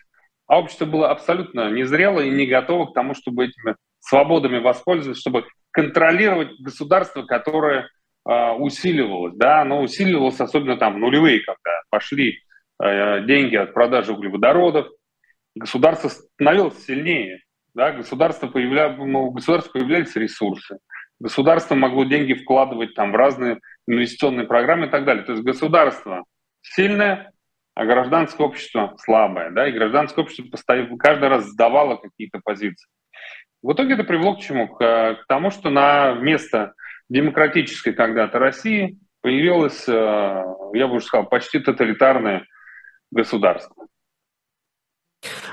а 0.48 0.60
общество 0.60 0.86
было 0.86 1.10
абсолютно 1.12 1.70
незрело 1.72 2.20
и 2.20 2.30
не 2.30 2.48
готово 2.48 2.88
к 2.88 2.94
тому, 2.94 3.14
чтобы 3.14 3.46
этими 3.46 3.76
свободами 4.00 4.60
воспользоваться, 4.60 5.22
чтобы 5.22 5.46
контролировать 5.72 6.60
государство, 6.60 7.24
которое 7.24 7.88
усиливалось, 8.26 9.36
да, 9.36 9.62
оно 9.62 9.82
усиливалось 9.82 10.40
особенно 10.40 10.78
там 10.78 11.00
нулевые, 11.00 11.40
когда 11.42 11.82
пошли 11.90 12.40
э, 12.82 13.24
деньги 13.26 13.56
от 13.56 13.74
продажи 13.74 14.14
углеводородов, 14.14 14.88
государство 15.56 16.10
становилось 16.10 16.84
сильнее, 16.86 17.42
да, 17.74 17.92
государство 17.92 18.48
появля... 18.48 18.90
Ну, 18.90 19.28
у 19.28 19.32
государства 19.32 19.74
появлялись 19.74 20.16
ресурсы, 20.16 20.80
государство 21.20 21.76
могло 21.76 22.04
деньги 22.04 22.34
вкладывать 22.34 22.94
там 22.94 23.12
в 23.12 23.16
разные 23.16 23.60
инвестиционные 23.88 24.48
программы 24.48 24.88
и 24.88 24.90
так 24.90 25.06
далее. 25.06 25.24
То 25.24 25.34
есть 25.34 25.44
государство 25.44 26.24
сильное, 26.62 27.32
а 27.76 27.86
гражданское 27.86 28.44
общество 28.44 28.96
слабое, 28.98 29.52
да, 29.52 29.68
и 29.68 29.72
гражданское 29.72 30.22
общество 30.22 30.50
постоянно, 30.50 30.98
каждый 30.98 31.30
раз 31.30 31.46
сдавало 31.46 31.96
какие-то 31.96 32.40
позиции. 32.44 32.88
В 33.62 33.74
итоге 33.74 33.96
это 33.96 34.04
привело 34.04 34.36
к 34.36 34.42
чему? 34.42 34.68
К, 34.68 35.20
к 35.22 35.26
тому, 35.28 35.52
что 35.52 35.70
на 35.70 36.14
вместо 36.14 36.74
демократической 37.10 37.94
когда-то 37.94 38.40
России 38.40 38.98
появилось, 39.22 39.88
э, 39.88 39.92
я 40.74 40.88
бы 40.88 40.96
уже 40.96 41.06
сказал, 41.06 41.28
почти 41.28 41.60
тоталитарное 41.60 42.46
государство. 43.12 43.88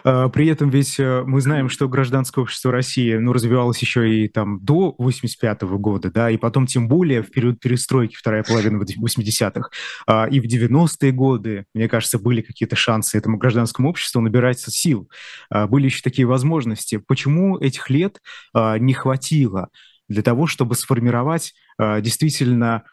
А, 0.04 0.28
при 0.28 0.46
этом 0.46 0.70
ведь 0.70 1.00
э, 1.00 1.22
мы 1.26 1.40
знаем, 1.40 1.68
что 1.68 1.88
гражданское 1.88 2.40
общество 2.42 2.70
России 2.70 3.14
ну, 3.14 3.32
развивалось 3.32 3.80
еще 3.80 4.08
и 4.08 4.28
там 4.28 4.60
до 4.60 4.94
85 4.98 5.62
-го 5.62 5.78
года, 5.78 6.12
да, 6.12 6.30
и 6.30 6.36
потом 6.36 6.66
тем 6.66 6.86
более 6.86 7.22
в 7.22 7.30
период 7.30 7.58
перестройки, 7.58 8.14
вторая 8.14 8.44
половина 8.44 8.80
80-х, 8.80 9.70
а, 10.06 10.28
и 10.30 10.38
в 10.38 10.46
90-е 10.46 11.10
годы, 11.10 11.64
мне 11.74 11.88
кажется, 11.88 12.18
были 12.18 12.40
какие-то 12.40 12.76
шансы 12.76 13.18
этому 13.18 13.38
гражданскому 13.38 13.88
обществу 13.88 14.20
набираться 14.20 14.70
сил. 14.70 15.10
А, 15.50 15.66
были 15.66 15.86
еще 15.86 16.02
такие 16.02 16.26
возможности. 16.26 16.98
Почему 16.98 17.58
этих 17.58 17.90
лет 17.90 18.20
не 18.54 18.94
хватило? 18.94 19.70
Для 20.08 20.22
того, 20.22 20.46
чтобы 20.46 20.74
сформировать 20.74 21.54
э, 21.78 22.00
действительно 22.00 22.84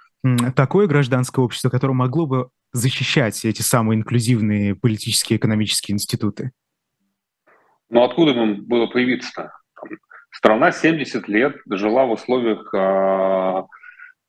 такое 0.56 0.88
гражданское 0.88 1.42
общество, 1.42 1.70
которое 1.70 1.94
могло 1.94 2.26
бы 2.26 2.50
защищать 2.72 3.44
эти 3.46 3.62
самые 3.62 4.00
инклюзивные 4.00 4.76
политические 4.76 5.38
и 5.38 5.40
экономические 5.40 5.96
институты? 5.96 6.52
Ну 7.90 8.04
откуда 8.04 8.32
им 8.32 8.64
было 8.66 8.88
появиться-то? 8.88 9.52
Страна 10.32 10.72
70 10.72 11.28
лет 11.28 11.58
жила 11.70 12.06
в 12.06 12.12
условиях 12.12 12.74
э, 12.74 13.64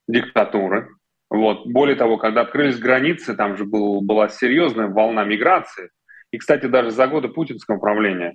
диктатуры. 0.07 0.89
Вот. 1.31 1.67
Более 1.67 1.97
того, 1.97 2.19
когда 2.19 2.43
открылись 2.43 2.79
границы, 2.79 3.35
там 3.35 3.57
же 3.57 3.65
был, 3.65 4.03
была 4.03 4.29
серьезная 4.29 4.89
волна 4.89 5.25
миграции. 5.25 5.91
И, 6.31 6.39
кстати, 6.39 6.67
даже 6.67 6.91
за 6.91 7.07
годы 7.07 7.29
путинского 7.29 7.79
правления 7.79 8.35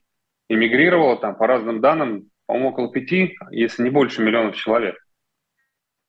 эмигрировало 0.49 1.17
там, 1.17 1.35
по 1.35 1.45
разным 1.45 1.79
данным, 1.79 2.29
по-моему, 2.49 2.69
около 2.69 2.91
пяти, 2.91 3.37
если 3.51 3.83
не 3.83 3.91
больше 3.91 4.23
миллионов 4.23 4.55
человек. 4.55 4.95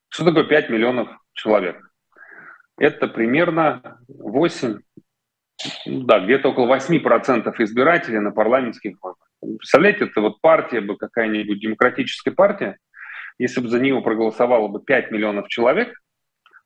Что 0.09 0.25
такое 0.25 0.45
5 0.45 0.71
миллионов 0.71 1.11
человек? 1.35 1.77
Это 2.79 3.09
примерно 3.09 3.99
8, 4.09 4.81
ну 5.85 6.01
да, 6.05 6.21
где-то 6.21 6.49
около 6.49 6.75
8% 6.77 7.53
избирателей 7.59 8.21
на 8.21 8.31
парламентских 8.31 8.93
выборах. 9.03 9.19
Представляете, 9.59 10.07
это 10.07 10.23
вот 10.23 10.41
партия 10.41 10.81
бы, 10.81 10.97
какая-нибудь 10.97 11.61
демократическая 11.61 12.31
партия, 12.31 12.79
если 13.37 13.61
бы 13.61 13.69
за 13.69 13.79
нее 13.79 14.01
проголосовало 14.01 14.69
бы 14.69 14.83
5 14.83 15.11
миллионов 15.11 15.47
человек, 15.49 15.93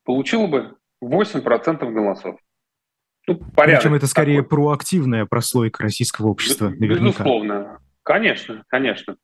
получила 0.04 0.46
бы 0.46 0.76
8% 1.02 1.90
голосов. 1.90 2.38
Ну, 3.26 3.40
порядок 3.56 3.82
Причем 3.82 3.96
это 3.96 4.06
скорее 4.06 4.42
такой. 4.44 4.50
проактивная 4.50 5.26
прослойка 5.26 5.82
российского 5.82 6.28
общества, 6.28 6.68
наверняка. 6.68 7.24
Безусловно. 7.24 7.80
Конечно, 8.04 8.62
конечно. 8.68 9.16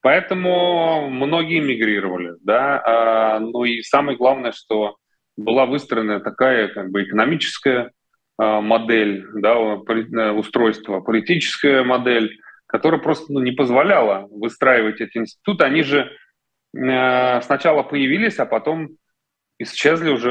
Поэтому 0.00 1.08
многие 1.10 1.60
мигрировали, 1.60 2.34
да. 2.40 2.82
А, 2.84 3.40
ну 3.40 3.64
и 3.64 3.82
самое 3.82 4.16
главное, 4.16 4.52
что 4.52 4.96
была 5.36 5.66
выстроена 5.66 6.20
такая 6.20 6.68
как 6.68 6.90
бы 6.90 7.02
экономическая 7.02 7.90
модель 8.40 9.26
да, 9.34 9.58
устройства, 9.58 11.00
политическая 11.00 11.82
модель, 11.82 12.38
которая 12.66 13.00
просто 13.00 13.32
ну, 13.32 13.40
не 13.40 13.50
позволяла 13.50 14.28
выстраивать 14.30 15.00
эти 15.00 15.18
институты. 15.18 15.64
Они 15.64 15.82
же 15.82 16.08
сначала 16.72 17.82
появились, 17.82 18.38
а 18.38 18.46
потом 18.46 18.90
исчезли 19.58 20.10
уже, 20.10 20.30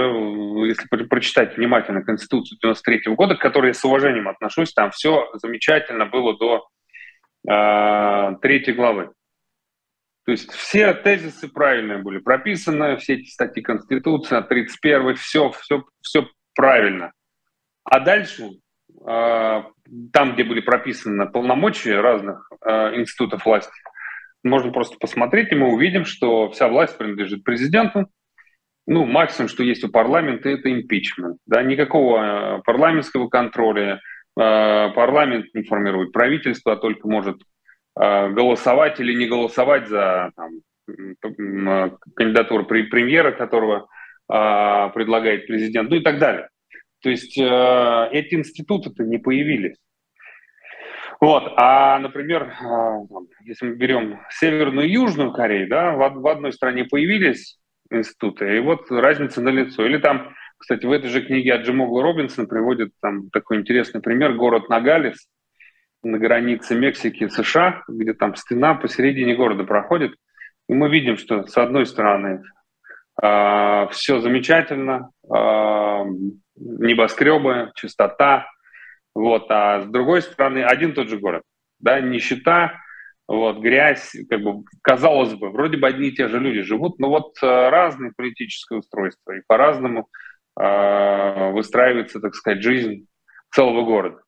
если 0.68 0.88
прочитать 0.88 1.58
внимательно 1.58 2.04
Конституцию 2.04 2.60
93 2.62 3.14
года, 3.14 3.36
к 3.36 3.42
которой 3.42 3.68
я 3.68 3.74
с 3.74 3.84
уважением 3.84 4.28
отношусь, 4.28 4.74
там 4.74 4.92
все 4.92 5.30
замечательно 5.34 6.06
было 6.06 6.38
до 6.38 6.68
э, 7.50 8.36
третьей 8.42 8.74
главы. 8.74 9.12
То 10.28 10.32
есть 10.32 10.52
все 10.52 10.94
тезисы 10.94 11.48
правильные 11.48 12.00
были 12.00 12.18
прописаны, 12.18 12.98
все 12.98 13.13
эти 13.13 13.30
статьи 13.30 13.63
Конституции, 13.63 14.42
31 14.42 15.16
все, 15.16 15.52
все, 15.52 15.86
все 16.02 16.28
правильно. 16.54 17.13
А 17.86 18.02
дальше, 18.02 18.50
э, 19.08 19.63
там, 20.12 20.34
где 20.34 20.44
были 20.44 20.60
прописаны 20.60 21.30
полномочия 21.30 22.02
разных 22.02 22.50
э, 22.62 22.98
институтов 22.98 23.46
власти, 23.46 23.72
можно 24.44 24.74
просто 24.74 24.98
посмотреть, 25.00 25.54
и 25.54 25.56
мы 25.56 25.72
увидим, 25.74 26.04
что 26.04 26.52
вся 26.52 26.68
власть 26.68 26.98
принадлежит 26.98 27.46
президенту, 27.46 28.10
ну, 28.86 29.06
максимум, 29.06 29.48
что 29.48 29.63
есть 29.63 29.86
у 29.86 29.90
парламента, 29.90 30.50
это 30.50 30.70
импичмент. 30.70 31.38
Да? 31.46 31.63
Никакого 31.63 32.58
э, 32.58 32.62
парламентского 32.66 33.30
контроля. 33.30 34.02
Парламент 34.36 35.48
не 35.56 35.63
формирует 35.63 36.12
правительство, 36.12 36.74
а 36.74 36.76
только 36.76 37.08
может 37.08 37.42
голосовать 37.98 39.00
или 39.00 39.14
не 39.14 39.28
голосовать 39.28 39.88
за 39.88 40.32
там, 40.36 40.52
кандидатуру 42.16 42.66
премьера, 42.66 43.32
которого 43.32 43.88
предлагает 44.28 45.48
президент, 45.48 45.90
ну 45.90 45.96
и 45.96 46.02
так 46.02 46.20
далее. 46.20 46.50
То 47.02 47.10
есть 47.10 47.38
эти 47.38 48.36
институты-то 48.36 49.04
не 49.04 49.18
появились. 49.18 49.78
Вот, 51.20 51.54
а, 51.58 51.98
например, 52.00 52.54
если 53.42 53.68
мы 53.68 53.76
берем 53.76 54.20
Северную 54.30 54.88
и 54.88 54.92
Южную 54.92 55.32
Корею, 55.32 55.68
да, 55.68 55.94
в, 55.94 56.28
одной 56.28 56.54
стране 56.54 56.86
появились 56.86 57.58
института. 57.90 58.46
И 58.46 58.60
вот 58.60 58.92
разница 58.92 59.42
на 59.42 59.50
лицо. 59.50 59.86
Или 59.86 59.98
там, 59.98 60.34
кстати, 60.58 60.86
в 60.86 60.92
этой 60.92 61.10
же 61.10 61.22
книге 61.22 61.54
Аджимогла 61.54 62.04
Робинсон 62.04 62.48
приводит 62.48 62.92
там 63.02 63.30
такой 63.32 63.58
интересный 63.58 64.02
пример, 64.02 64.34
город 64.34 64.70
Нагалис 64.70 65.28
на 66.04 66.18
границе 66.18 66.76
Мексики 66.76 67.24
и 67.24 67.30
США, 67.30 67.84
где 67.88 68.14
там 68.14 68.36
стена 68.36 68.76
посередине 68.76 69.36
города 69.36 69.64
проходит. 69.64 70.16
И 70.70 70.74
мы 70.74 70.90
видим, 70.90 71.18
что 71.18 71.46
с 71.46 71.58
одной 71.58 71.86
стороны 71.86 72.44
э, 73.22 73.88
все 73.92 74.20
замечательно, 74.20 75.12
э, 75.24 76.04
небоскребы, 76.56 77.72
чистота, 77.76 78.48
вот, 79.16 79.48
а 79.50 79.82
с 79.82 79.86
другой 79.88 80.22
стороны 80.22 80.64
один 80.64 80.94
тот 80.94 81.10
же 81.10 81.18
город, 81.18 81.44
да, 81.80 82.00
нищета, 82.00 82.74
вот, 83.28 83.60
грязь, 83.60 84.16
как 84.30 84.42
бы, 84.42 84.64
казалось 84.82 85.34
бы, 85.34 85.50
вроде 85.50 85.78
бы 85.78 85.88
одни 85.88 86.10
и 86.10 86.16
те 86.16 86.28
же 86.28 86.40
люди 86.40 86.62
живут, 86.62 87.00
но 87.00 87.10
вот 87.10 87.36
э, 87.42 87.70
разные 87.70 88.14
политическое 88.16 88.78
устройство, 88.78 89.34
и 89.34 89.42
по-разному 89.48 90.08
э, 90.60 91.52
выстраивается, 91.52 92.20
так 92.20 92.36
сказать, 92.36 92.62
жизнь 92.62 93.08
целого 93.52 93.84
города, 93.84 94.22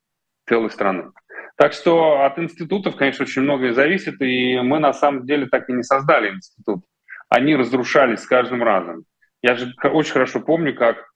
целой 0.48 0.70
страны. 0.70 1.12
Так 1.60 1.74
что 1.74 2.22
от 2.24 2.40
институтов, 2.40 2.96
конечно, 2.96 3.26
очень 3.26 3.42
многое 3.42 3.74
зависит, 3.74 4.22
и 4.22 4.58
мы 4.62 4.80
на 4.80 4.94
самом 4.94 5.26
деле 5.26 5.46
так 5.46 5.70
и 5.70 5.74
не 5.74 5.84
создали 5.84 6.30
институт. 6.30 6.86
Они 7.28 7.54
разрушались 7.54 8.22
с 8.22 8.28
каждым 8.28 8.64
разом. 8.64 9.04
Я 9.42 9.56
же 9.56 9.74
очень 9.84 10.14
хорошо 10.14 10.40
помню, 10.40 10.74
как 10.74 11.10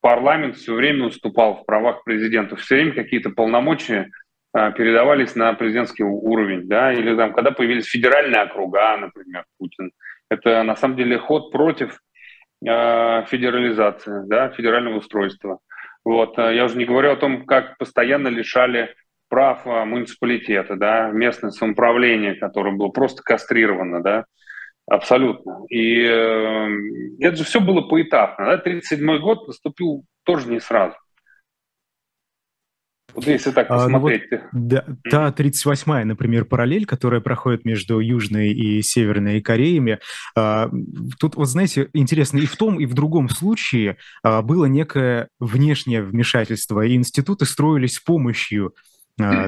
парламент 0.00 0.54
все 0.54 0.74
время 0.74 1.06
уступал 1.06 1.56
в 1.56 1.66
правах 1.66 2.04
президента, 2.04 2.54
все 2.54 2.76
время 2.76 2.92
какие-то 2.92 3.30
полномочия 3.30 4.12
а, 4.52 4.70
передавались 4.70 5.34
на 5.34 5.54
президентский 5.54 6.04
уровень, 6.04 6.68
да, 6.68 6.92
или 6.92 7.16
там, 7.16 7.32
когда 7.32 7.50
появились 7.50 7.86
федеральные 7.86 8.42
округа, 8.42 8.96
например, 8.96 9.44
Путин. 9.58 9.90
Это 10.28 10.62
на 10.62 10.76
самом 10.76 10.98
деле 10.98 11.18
ход 11.18 11.50
против 11.50 11.98
э, 12.64 13.24
федерализации, 13.24 14.22
да, 14.28 14.50
федерального 14.50 14.98
устройства. 14.98 15.58
Вот. 16.04 16.38
А, 16.38 16.52
я 16.52 16.66
уже 16.66 16.78
не 16.78 16.84
говорю 16.84 17.10
о 17.10 17.16
том, 17.16 17.44
как 17.44 17.76
постоянно 17.76 18.28
лишали 18.28 18.94
прав 19.30 19.64
муниципалитета, 19.64 20.76
да, 20.76 21.10
местное 21.10 21.50
самоуправление, 21.50 22.34
которое 22.34 22.76
было 22.76 22.88
просто 22.88 23.22
кастрировано, 23.22 24.02
да, 24.02 24.24
абсолютно. 24.86 25.64
И 25.68 26.02
э, 26.02 26.68
это 27.20 27.36
же 27.36 27.44
все 27.44 27.60
было 27.60 27.82
поэтапно, 27.82 28.44
да, 28.44 28.52
1937 28.54 29.18
год 29.20 29.46
наступил 29.46 30.04
тоже 30.24 30.48
не 30.48 30.60
сразу. 30.60 30.96
Вот 33.14 33.26
если 33.26 33.50
так 33.50 33.68
посмотреть. 33.68 34.22
А, 34.30 34.36
ну 34.36 34.48
вот, 34.52 34.68
да, 34.68 34.84
та 35.10 35.28
38-я, 35.36 36.04
например, 36.04 36.44
параллель, 36.44 36.86
которая 36.86 37.20
проходит 37.20 37.64
между 37.64 37.98
Южной 37.98 38.52
и 38.52 38.82
Северной 38.82 39.40
Кореями. 39.40 39.98
А, 40.36 40.70
тут, 41.18 41.36
вот 41.36 41.46
знаете, 41.46 41.88
интересно, 41.92 42.38
и 42.38 42.46
в 42.46 42.56
том, 42.56 42.78
и 42.78 42.86
в 42.86 42.94
другом 42.94 43.28
случае 43.28 43.96
а, 44.22 44.42
было 44.42 44.66
некое 44.66 45.28
внешнее 45.38 46.02
вмешательство, 46.02 46.82
и 46.84 46.94
институты 46.94 47.46
строились 47.46 47.94
с 47.94 48.00
помощью 48.00 48.74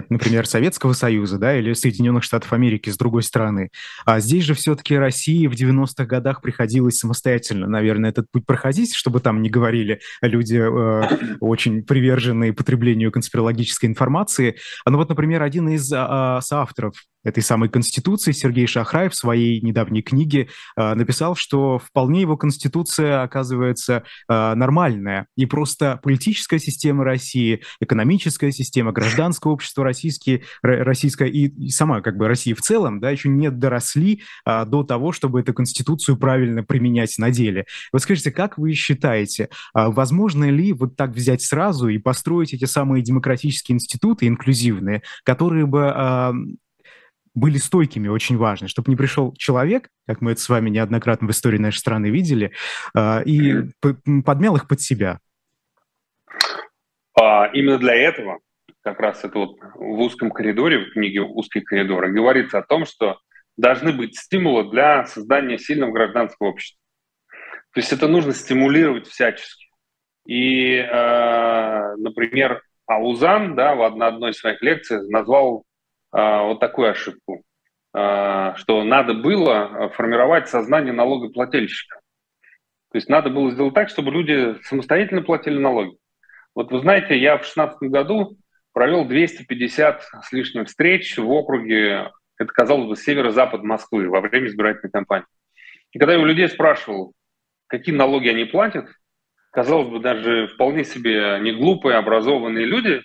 например, 0.09 0.47
Советского 0.47 0.93
Союза, 0.93 1.39
да, 1.39 1.57
или 1.59 1.73
Соединенных 1.73 2.25
Штатов 2.25 2.53
Америки 2.53 2.91
с 2.91 2.97
другой 2.97 3.23
стороны. 3.23 3.71
А 4.05 4.21
здесь 4.21 4.45
же 4.45 4.55
все-таки 4.55 4.97
России 4.97 5.47
в 5.47 5.53
90-х 5.53 6.05
годах 6.05 6.43
приходилось 6.43 6.99
самостоятельно, 6.99 7.67
наверное, 7.67 8.11
этот 8.11 8.27
путь 8.31 8.47
проходить, 8.47 8.95
чтобы 8.95 9.21
там 9.21 9.43
не 9.43 9.51
говорили 9.51 10.01
люди 10.21 10.57
э, 10.57 11.37
очень 11.41 11.83
приверженные 11.83 12.53
потреблению 12.53 13.13
конспирологической 13.13 13.89
информации. 13.89 14.57
А, 14.85 14.91
ну 14.91 14.99
вот, 14.99 15.09
например, 15.09 15.43
один 15.43 15.69
из 15.69 15.93
э, 15.93 16.39
соавторов 16.43 16.95
этой 17.25 17.43
самой 17.43 17.69
Конституции 17.69 18.33
Сергей 18.33 18.67
Шахраев 18.67 19.13
в 19.13 19.17
своей 19.17 19.61
недавней 19.61 20.03
книге 20.03 20.49
э, 20.77 20.95
написал, 20.95 21.37
что 21.37 21.79
вполне 21.79 22.23
его 22.23 22.37
Конституция 22.37 23.23
оказывается 23.23 24.05
э, 24.29 24.55
нормальная. 24.55 25.27
И 25.37 25.47
просто 25.47 26.01
политическая 26.03 26.59
система 26.59 27.05
России, 27.05 27.63
экономическая 27.81 28.53
система, 28.53 28.93
гражданское 28.93 29.53
общество 29.53 29.85
российские, 29.85 30.43
российское 30.63 31.29
и, 31.29 31.47
и 31.49 31.69
сама 31.71 32.01
как 32.01 32.17
бы 32.17 32.29
Россия 32.29 32.55
в 32.55 32.61
целом, 32.61 33.01
да, 33.01 33.11
еще 33.11 33.29
не 33.29 33.51
доросли 33.51 34.23
э, 34.47 34.65
до 34.67 34.83
того, 34.83 35.13
чтобы 35.13 35.41
эту 35.41 35.55
Конституцию 35.55 36.17
правильно 36.17 36.63
применять 36.63 37.17
на 37.19 37.31
деле. 37.31 37.67
Вот 37.93 38.03
скажите, 38.03 38.31
как 38.31 38.59
вы 38.59 38.73
считаете, 38.75 39.45
э, 39.45 39.49
возможно 39.75 40.51
ли 40.51 40.73
вот 40.73 40.97
так 40.97 41.11
взять 41.11 41.43
сразу 41.43 41.89
и 41.89 41.99
построить 41.99 42.55
эти 42.55 42.65
самые 42.65 43.03
демократические 43.03 43.77
институты, 43.77 44.27
инклюзивные, 44.27 45.03
которые 45.25 45.67
бы 45.67 45.93
э, 45.95 46.33
были 47.35 47.57
стойкими, 47.57 48.09
очень 48.09 48.37
важно, 48.37 48.69
чтобы 48.69 48.91
не 48.91 48.97
пришел 48.97 49.35
человек, 49.37 49.89
как 50.07 50.21
мы 50.21 50.33
это 50.33 50.41
с 50.41 50.49
вами 50.49 50.71
неоднократно 50.71 51.29
в 51.29 51.31
истории 51.31 51.59
нашей 51.59 51.79
страны 51.79 52.11
видели, 52.11 52.53
а, 52.95 53.23
и 53.25 53.71
подмял 54.25 54.57
их 54.57 54.69
под 54.69 54.81
себя. 54.81 55.19
А, 57.19 57.47
именно 57.53 57.79
для 57.79 57.95
этого, 57.95 58.41
как 58.83 59.01
раз 59.01 59.25
это 59.25 59.39
вот 59.39 59.57
в 59.75 60.01
узком 60.01 60.31
коридоре, 60.31 60.79
в 60.79 60.93
книге 60.93 61.23
«Узкие 61.23 61.63
коридоры», 61.63 62.13
говорится 62.13 62.59
о 62.59 62.63
том, 62.63 62.85
что 62.85 63.19
должны 63.57 63.93
быть 63.93 64.17
стимулы 64.17 64.71
для 64.71 65.07
создания 65.07 65.59
сильного 65.59 65.93
гражданского 65.93 66.49
общества. 66.49 66.81
То 67.73 67.81
есть 67.81 67.93
это 67.93 68.09
нужно 68.09 68.33
стимулировать 68.33 69.07
всячески. 69.07 69.67
И, 70.27 70.77
э, 70.77 71.95
например, 71.97 72.63
Аузан 72.87 73.55
да, 73.55 73.75
в 73.75 73.83
одной 73.83 74.31
из 74.31 74.39
своих 74.39 74.61
лекций 74.63 75.09
назвал 75.09 75.61
а, 75.61 75.72
вот 76.13 76.61
такую 76.61 76.91
ошибку, 76.91 77.43
а, 77.95 78.55
что 78.57 78.85
надо 78.85 79.15
было 79.15 79.91
формировать 79.95 80.49
сознание 80.49 80.93
налогоплательщика. 80.93 82.01
То 82.93 82.99
есть 82.99 83.09
надо 83.09 83.31
было 83.31 83.51
сделать 83.51 83.75
так, 83.75 83.89
чтобы 83.89 84.11
люди 84.11 84.57
самостоятельно 84.65 85.23
платили 85.23 85.59
налоги. 85.59 85.97
Вот 86.55 86.71
вы 86.71 86.81
знаете, 86.81 87.19
я 87.19 87.37
в 87.37 87.41
2016 87.41 87.83
году 87.91 88.37
провел 88.73 89.07
250 89.07 90.03
с 90.23 90.33
лишним 90.33 90.67
встреч 90.67 91.17
в 91.17 91.31
округе, 91.31 92.11
это, 92.39 92.53
казалось 92.53 92.89
бы, 92.89 92.97
северо-запад 92.97 93.63
Москвы 93.63 94.09
во 94.09 94.21
время 94.21 94.49
избирательной 94.49 94.91
кампании. 94.91 95.27
И 95.93 95.99
когда 95.99 96.15
я 96.15 96.21
у 96.21 96.25
людей 96.25 96.49
спрашивал, 96.49 97.13
какие 97.67 97.95
налоги 97.95 98.29
они 98.29 98.45
платят, 98.45 98.89
казалось 99.51 99.89
бы, 99.89 100.01
даже 100.01 100.49
вполне 100.49 100.85
себе 100.85 101.39
не 101.41 101.53
глупые, 101.53 101.97
образованные 101.97 102.67
люди 102.67 103.03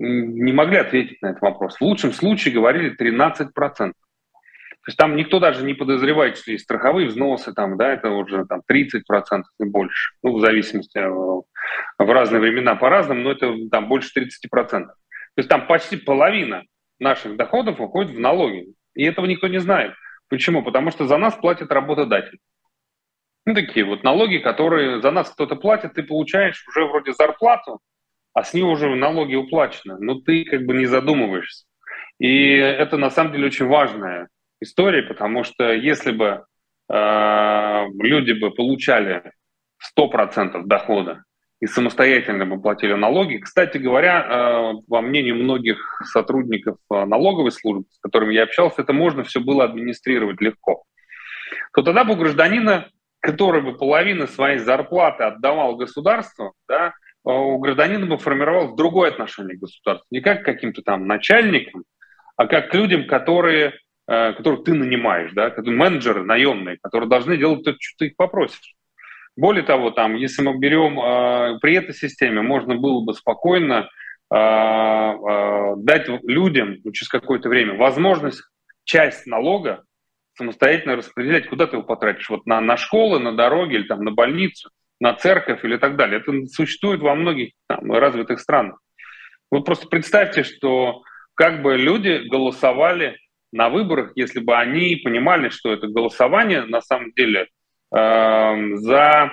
не 0.00 0.52
могли 0.52 0.78
ответить 0.78 1.20
на 1.20 1.28
этот 1.28 1.42
вопрос. 1.42 1.76
В 1.76 1.82
лучшем 1.82 2.12
случае 2.12 2.54
говорили 2.54 2.96
13%. 2.96 3.52
То 3.52 4.88
есть 4.88 4.96
там 4.96 5.14
никто 5.14 5.40
даже 5.40 5.62
не 5.62 5.74
подозревает, 5.74 6.38
что 6.38 6.52
есть 6.52 6.64
страховые 6.64 7.08
взносы, 7.08 7.52
там, 7.52 7.76
да, 7.76 7.92
это 7.92 8.08
уже 8.10 8.46
там, 8.46 8.62
30% 8.70 9.42
и 9.58 9.64
больше. 9.64 10.14
Ну, 10.22 10.38
в 10.38 10.40
зависимости, 10.40 10.96
э, 10.96 11.06
в 11.06 11.44
разные 11.98 12.40
времена 12.40 12.76
по-разному, 12.76 13.20
но 13.20 13.32
это 13.32 13.54
там 13.70 13.88
больше 13.88 14.10
30%. 14.18 14.86
То 14.86 14.94
есть 15.36 15.50
там 15.50 15.66
почти 15.66 15.98
половина 15.98 16.64
наших 16.98 17.36
доходов 17.36 17.78
уходит 17.78 18.12
в 18.12 18.18
налоги. 18.18 18.72
И 18.94 19.04
этого 19.04 19.26
никто 19.26 19.48
не 19.48 19.58
знает. 19.58 19.92
Почему? 20.28 20.62
Потому 20.62 20.90
что 20.90 21.06
за 21.06 21.18
нас 21.18 21.34
платит 21.34 21.70
работодатель. 21.70 22.38
Ну, 23.44 23.54
такие 23.54 23.84
вот 23.84 24.02
налоги, 24.02 24.38
которые 24.38 25.02
за 25.02 25.10
нас 25.10 25.30
кто-то 25.30 25.56
платит, 25.56 25.92
ты 25.92 26.02
получаешь 26.02 26.64
уже 26.68 26.86
вроде 26.86 27.12
зарплату, 27.12 27.80
а 28.32 28.44
с 28.44 28.54
него 28.54 28.70
уже 28.70 28.94
налоги 28.94 29.34
уплачены, 29.34 29.96
но 29.98 30.20
ты 30.20 30.44
как 30.44 30.64
бы 30.64 30.74
не 30.74 30.86
задумываешься. 30.86 31.66
И 32.18 32.54
это 32.54 32.96
на 32.96 33.10
самом 33.10 33.32
деле 33.32 33.46
очень 33.46 33.66
важная 33.66 34.28
история, 34.60 35.02
потому 35.02 35.42
что 35.42 35.72
если 35.72 36.12
бы 36.12 36.44
э, 36.90 37.86
люди 37.98 38.32
бы 38.32 38.50
получали 38.50 39.32
100% 39.98 40.64
дохода 40.64 41.24
и 41.60 41.66
самостоятельно 41.66 42.46
бы 42.46 42.60
платили 42.60 42.94
налоги. 42.94 43.36
Кстати 43.36 43.78
говоря, 43.78 44.22
э, 44.22 44.72
во 44.88 45.02
мнению 45.02 45.36
многих 45.36 46.02
сотрудников 46.04 46.78
э, 46.90 47.04
налоговой 47.04 47.52
службы, 47.52 47.84
с 47.90 47.98
которыми 48.00 48.34
я 48.34 48.44
общался, 48.44 48.82
это 48.82 48.92
можно 48.92 49.24
все 49.24 49.40
было 49.40 49.64
администрировать 49.64 50.40
легко. 50.40 50.84
То 51.74 51.82
тогда 51.82 52.04
бы 52.04 52.14
у 52.14 52.16
гражданина, 52.16 52.88
который 53.20 53.60
бы 53.60 53.76
половину 53.76 54.26
своей 54.26 54.58
зарплаты 54.58 55.24
отдавал 55.24 55.76
государству, 55.76 56.54
да, 56.66 56.88
э, 56.88 56.92
у 57.38 57.58
гражданина 57.58 58.06
бы 58.06 58.18
формировалось 58.18 58.76
другое 58.76 59.10
отношение 59.10 59.56
к 59.56 59.60
государству. 59.60 60.06
Не 60.10 60.20
как 60.20 60.42
к 60.42 60.44
каким-то 60.44 60.82
там 60.82 61.06
начальникам, 61.06 61.84
а 62.36 62.46
как 62.46 62.70
к 62.70 62.74
людям, 62.74 63.06
которые, 63.06 63.74
которых 64.06 64.64
ты 64.64 64.74
нанимаешь, 64.74 65.32
да, 65.32 65.52
менеджеры 65.58 66.24
наемные, 66.24 66.78
которые 66.82 67.08
должны 67.08 67.36
делать 67.36 67.64
то, 67.64 67.72
что 67.78 67.98
ты 67.98 68.06
их 68.06 68.16
попросишь. 68.16 68.74
Более 69.36 69.62
того, 69.62 69.90
там, 69.90 70.16
если 70.16 70.42
мы 70.42 70.58
берем 70.58 71.00
э, 71.00 71.58
при 71.60 71.74
этой 71.74 71.94
системе, 71.94 72.42
можно 72.42 72.74
было 72.74 73.02
бы 73.02 73.14
спокойно 73.14 73.88
э, 74.30 74.36
э, 74.36 75.74
дать 75.76 76.08
людям 76.24 76.76
через 76.92 77.08
какое-то 77.08 77.48
время 77.48 77.74
возможность 77.74 78.42
часть 78.84 79.26
налога 79.26 79.84
самостоятельно 80.36 80.96
распределять, 80.96 81.48
куда 81.48 81.66
ты 81.66 81.76
его 81.76 81.86
потратишь, 81.86 82.28
вот 82.28 82.44
на, 82.46 82.60
на 82.60 82.76
школы, 82.76 83.18
на 83.18 83.36
дороги 83.36 83.76
или 83.76 83.86
там 83.86 84.02
на 84.04 84.10
больницу, 84.10 84.70
на 85.00 85.14
церковь 85.14 85.64
или 85.64 85.76
так 85.76 85.96
далее. 85.96 86.20
Это 86.20 86.46
существует 86.46 87.00
во 87.00 87.14
многих 87.14 87.52
там, 87.66 87.90
развитых 87.92 88.40
странах. 88.40 88.78
Вот 89.50 89.64
просто 89.64 89.88
представьте, 89.88 90.44
что 90.44 91.02
как 91.34 91.62
бы 91.62 91.76
люди 91.76 92.28
голосовали 92.28 93.16
на 93.52 93.68
выборах, 93.68 94.12
если 94.14 94.40
бы 94.40 94.56
они 94.56 94.96
понимали, 94.96 95.48
что 95.48 95.72
это 95.72 95.88
голосование 95.88 96.64
на 96.64 96.80
самом 96.80 97.12
деле– 97.12 97.48
Эм, 97.92 98.76
за, 98.76 99.32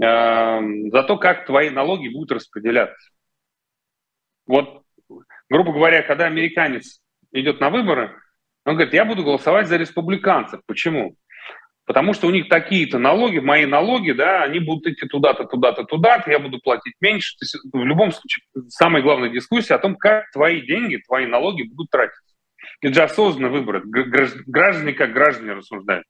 эм, 0.00 0.90
за 0.90 1.02
то, 1.02 1.18
как 1.18 1.46
твои 1.46 1.70
налоги 1.70 2.08
будут 2.08 2.32
распределяться. 2.32 3.10
Вот, 4.46 4.84
грубо 5.50 5.72
говоря, 5.72 6.02
когда 6.02 6.26
американец 6.26 7.00
идет 7.32 7.60
на 7.60 7.70
выборы, 7.70 8.16
он 8.64 8.74
говорит, 8.74 8.94
я 8.94 9.04
буду 9.04 9.24
голосовать 9.24 9.66
за 9.66 9.76
республиканцев. 9.76 10.60
Почему? 10.66 11.16
Потому 11.86 12.14
что 12.14 12.26
у 12.26 12.30
них 12.30 12.48
такие-то 12.48 12.98
налоги, 12.98 13.38
мои 13.38 13.64
налоги, 13.64 14.10
да, 14.10 14.42
они 14.42 14.58
будут 14.58 14.88
идти 14.88 15.06
туда-то, 15.06 15.44
туда-то, 15.44 15.84
туда-то, 15.84 16.30
я 16.30 16.40
буду 16.40 16.58
платить 16.58 16.94
меньше. 17.00 17.36
То 17.38 17.44
есть, 17.44 17.56
в 17.72 17.84
любом 17.84 18.10
случае, 18.10 18.44
самая 18.68 19.02
главная 19.02 19.30
дискуссия 19.30 19.74
о 19.74 19.78
том, 19.78 19.94
как 19.94 20.24
твои 20.32 20.62
деньги, 20.62 21.00
твои 21.06 21.26
налоги 21.26 21.62
будут 21.62 21.88
тратиться. 21.90 22.34
Это 22.82 22.92
же 22.92 23.02
осознанно 23.02 23.50
выбор. 23.50 23.82
Граждане 23.84 24.94
как 24.94 25.12
граждане 25.12 25.52
рассуждают. 25.52 26.04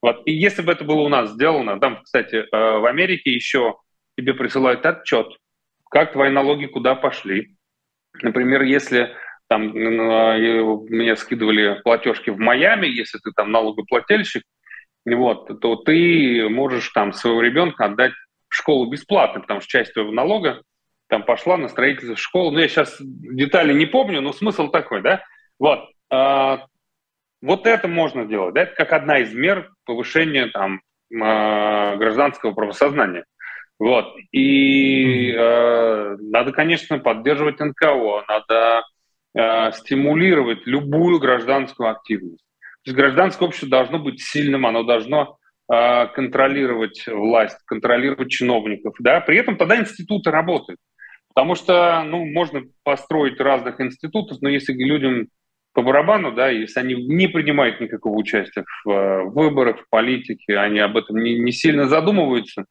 Вот. 0.00 0.22
И 0.24 0.32
если 0.32 0.62
бы 0.62 0.70
это 0.70 0.84
было 0.84 1.00
у 1.00 1.08
нас 1.08 1.32
сделано, 1.32 1.80
там, 1.80 2.02
кстати, 2.04 2.36
э, 2.36 2.46
в 2.52 2.86
Америке 2.86 3.32
еще 3.32 3.76
тебе 4.16 4.34
присылают 4.34 4.86
отчет, 4.86 5.26
как 5.90 6.12
твои 6.12 6.30
налоги 6.30 6.66
куда 6.66 6.94
пошли. 6.94 7.56
Например, 8.22 8.62
если 8.62 9.16
там 9.48 9.68
мне 9.68 11.16
скидывали 11.16 11.80
платежки 11.82 12.30
в 12.30 12.38
Майами, 12.38 12.86
если 12.86 13.18
ты 13.18 13.32
там 13.34 13.50
налогоплательщик, 13.50 14.42
вот, 15.14 15.60
то 15.60 15.76
ты 15.76 16.48
можешь 16.48 16.88
там 16.90 17.12
своего 17.12 17.40
ребенка 17.42 17.86
отдать 17.86 18.12
в 18.48 18.54
школу 18.54 18.90
бесплатно, 18.90 19.40
потому 19.40 19.60
что 19.60 19.70
часть 19.70 19.92
твоего 19.92 20.12
налога 20.12 20.62
там 21.08 21.22
пошла 21.22 21.56
на 21.56 21.68
строительство 21.68 22.16
школы. 22.16 22.52
Ну, 22.52 22.58
я 22.58 22.68
сейчас 22.68 22.96
детали 23.00 23.72
не 23.72 23.86
помню, 23.86 24.20
но 24.20 24.32
смысл 24.32 24.68
такой, 24.68 25.02
да? 25.02 25.22
Вот. 25.58 25.88
А, 26.10 26.66
вот 27.40 27.66
это 27.66 27.88
можно 27.88 28.24
делать, 28.24 28.54
да, 28.54 28.62
это 28.62 28.74
как 28.74 28.92
одна 28.92 29.18
из 29.18 29.32
мер 29.32 29.70
повышения 29.84 30.46
там, 30.48 30.80
а, 31.20 31.96
гражданского 31.96 32.52
правосознания. 32.52 33.24
Вот. 33.78 34.16
И 34.32 35.30
э, 35.30 36.16
надо, 36.18 36.52
конечно, 36.52 36.98
поддерживать 36.98 37.60
НКО, 37.60 38.24
надо 38.26 38.82
э, 39.34 39.72
стимулировать 39.72 40.66
любую 40.66 41.20
гражданскую 41.20 41.88
активность. 41.88 42.44
То 42.84 42.90
есть 42.90 42.96
гражданское 42.96 43.44
общество 43.44 43.68
должно 43.68 43.98
быть 43.98 44.20
сильным, 44.20 44.66
оно 44.66 44.82
должно 44.82 45.38
э, 45.72 46.06
контролировать 46.08 47.04
власть, 47.06 47.58
контролировать 47.66 48.30
чиновников. 48.30 48.94
Да? 49.00 49.20
При 49.20 49.38
этом 49.38 49.56
тогда 49.56 49.78
институты 49.78 50.30
работают. 50.30 50.80
Потому 51.28 51.54
что 51.54 52.02
ну, 52.04 52.24
можно 52.24 52.62
построить 52.82 53.40
разных 53.40 53.80
институтов, 53.80 54.38
но 54.40 54.48
если 54.48 54.72
людям 54.72 55.28
по 55.72 55.82
барабану, 55.82 56.32
да, 56.32 56.48
если 56.48 56.80
они 56.80 56.94
не 56.94 57.28
принимают 57.28 57.80
никакого 57.80 58.16
участия 58.16 58.64
в, 58.84 58.88
в 58.88 59.30
выборах, 59.32 59.78
в 59.78 59.88
политике, 59.88 60.58
они 60.58 60.80
об 60.80 60.96
этом 60.96 61.18
не, 61.18 61.38
не 61.38 61.52
сильно 61.52 61.86
задумываются, 61.86 62.64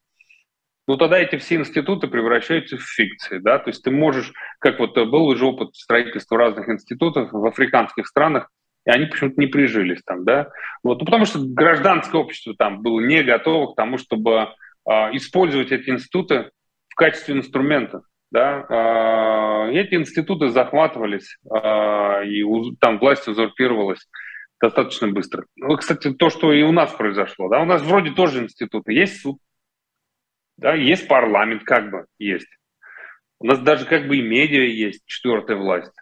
ну 0.88 0.98
тогда 0.98 1.18
эти 1.18 1.38
все 1.38 1.56
институты 1.56 2.08
превращаются 2.08 2.78
в 2.78 2.82
фикции, 2.82 3.38
да, 3.38 3.60
то 3.60 3.70
есть 3.70 3.84
ты 3.84 3.92
можешь, 3.92 4.34
как 4.60 4.80
вот 4.80 4.96
был 4.96 5.28
уже 5.28 5.46
опыт 5.46 5.74
строительства 5.76 6.38
разных 6.38 6.68
институтов 6.68 7.32
в 7.32 7.46
африканских 7.46 8.08
странах, 8.08 8.50
и 8.88 8.90
они 8.90 9.06
почему-то 9.06 9.40
не 9.40 9.48
прижились 9.48 10.02
там, 10.04 10.24
да, 10.24 10.50
вот, 10.82 11.00
ну 11.00 11.06
потому 11.06 11.26
что 11.26 11.40
гражданское 11.42 12.18
общество 12.18 12.56
там 12.58 12.82
было 12.82 13.02
не 13.02 13.22
готово 13.22 13.74
к 13.74 13.76
тому, 13.76 13.98
чтобы 13.98 14.32
э, 14.32 14.92
использовать 15.12 15.74
эти 15.74 15.90
институты 15.90 16.52
в 16.88 16.96
качестве 16.96 17.36
инструментов, 17.36 18.04
да, 18.32 18.66
э, 18.70 19.74
эти 19.74 19.96
институты 19.96 20.48
захватывались, 20.48 21.38
э, 21.54 22.28
и 22.28 22.44
там 22.80 22.98
власть 23.00 23.28
узурпировалась 23.28 24.08
достаточно 24.62 25.10
быстро. 25.10 25.46
Ну, 25.58 25.76
кстати, 25.76 26.14
то, 26.14 26.30
что 26.30 26.54
и 26.54 26.64
у 26.64 26.72
нас 26.72 26.94
произошло, 26.94 27.50
да, 27.50 27.60
у 27.60 27.66
нас 27.66 27.82
вроде 27.82 28.12
тоже 28.12 28.42
институты, 28.42 28.94
есть 28.94 29.22
суд, 29.22 29.38
да, 30.56 30.76
есть 30.76 31.10
парламент, 31.10 31.64
как 31.66 31.92
бы 31.92 32.06
есть. 32.20 32.48
У 33.40 33.48
нас 33.48 33.60
даже 33.60 33.86
как 33.86 34.08
бы 34.08 34.16
и 34.16 34.22
медиа 34.22 34.64
есть, 34.64 35.06
четвертая 35.06 35.58
власть. 35.58 35.94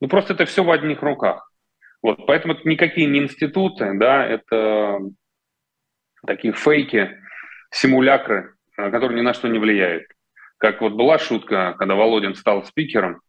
Ну, 0.00 0.08
просто 0.08 0.34
это 0.34 0.44
все 0.44 0.64
в 0.64 0.70
одних 0.72 1.02
руках. 1.02 1.51
Вот, 2.02 2.26
поэтому 2.26 2.54
это 2.54 2.68
никакие 2.68 3.06
не 3.06 3.20
институты, 3.20 3.92
да, 3.94 4.26
это 4.26 4.98
такие 6.26 6.52
фейки, 6.52 7.16
симулякры, 7.70 8.54
которые 8.76 9.18
ни 9.18 9.22
на 9.22 9.34
что 9.34 9.48
не 9.48 9.58
влияют. 9.58 10.06
Как 10.58 10.80
вот 10.80 10.92
была 10.92 11.18
шутка, 11.18 11.74
когда 11.78 11.94
Володин 11.94 12.34
стал 12.34 12.64
спикером. 12.64 13.20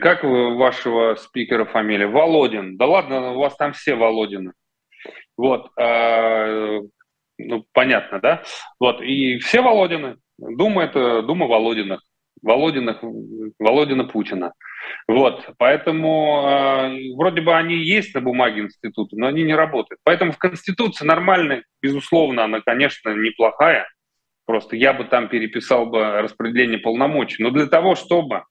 Как 0.00 0.24
вы, 0.24 0.56
вашего 0.56 1.14
спикера 1.14 1.64
фамилия? 1.64 2.06
Володин. 2.06 2.76
Да 2.76 2.86
ладно, 2.86 3.32
у 3.32 3.38
вас 3.38 3.56
там 3.56 3.72
все 3.72 3.94
Володины. 3.94 4.52
Вот, 5.36 5.70
э, 5.78 6.80
ну, 7.38 7.66
понятно, 7.72 8.20
да? 8.20 8.42
Вот, 8.78 9.00
и 9.00 9.38
все 9.38 9.62
Володины. 9.62 10.16
Дума– 10.38 10.82
это 10.84 11.22
Дума 11.22 11.46
Володиных. 11.46 12.02
Володиных, 12.42 12.98
Володина 13.58 14.04
Путина. 14.04 14.52
Вот, 15.06 15.48
поэтому 15.58 16.44
э, 16.46 17.14
вроде 17.14 17.40
бы 17.40 17.54
они 17.54 17.76
есть 17.76 18.14
на 18.14 18.20
бумаге 18.20 18.62
института, 18.62 19.16
но 19.16 19.26
они 19.26 19.42
не 19.42 19.54
работают. 19.54 20.00
Поэтому 20.04 20.32
в 20.32 20.38
Конституции 20.38 21.04
нормальная, 21.04 21.64
безусловно, 21.82 22.44
она, 22.44 22.60
конечно, 22.60 23.10
неплохая, 23.10 23.86
Просто 24.50 24.74
я 24.74 24.92
бы 24.92 25.04
там 25.04 25.28
переписал 25.28 25.86
бы 25.86 26.22
распределение 26.22 26.80
полномочий. 26.80 27.40
Но 27.40 27.50
для 27.50 27.66
того, 27.66 27.94
чтобы 27.94 28.42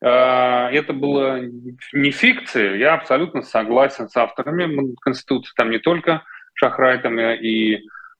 э, 0.00 0.08
это 0.08 0.94
было 0.94 1.38
не 1.92 2.12
фикция, 2.12 2.76
я 2.76 2.94
абсолютно 2.94 3.42
согласен 3.42 4.08
с 4.08 4.16
авторами 4.16 4.94
Конституции. 5.02 5.52
Там 5.54 5.70
не 5.70 5.78
только 5.78 6.22
Шахрай, 6.54 6.98
там 6.98 7.20
и, 7.20 7.74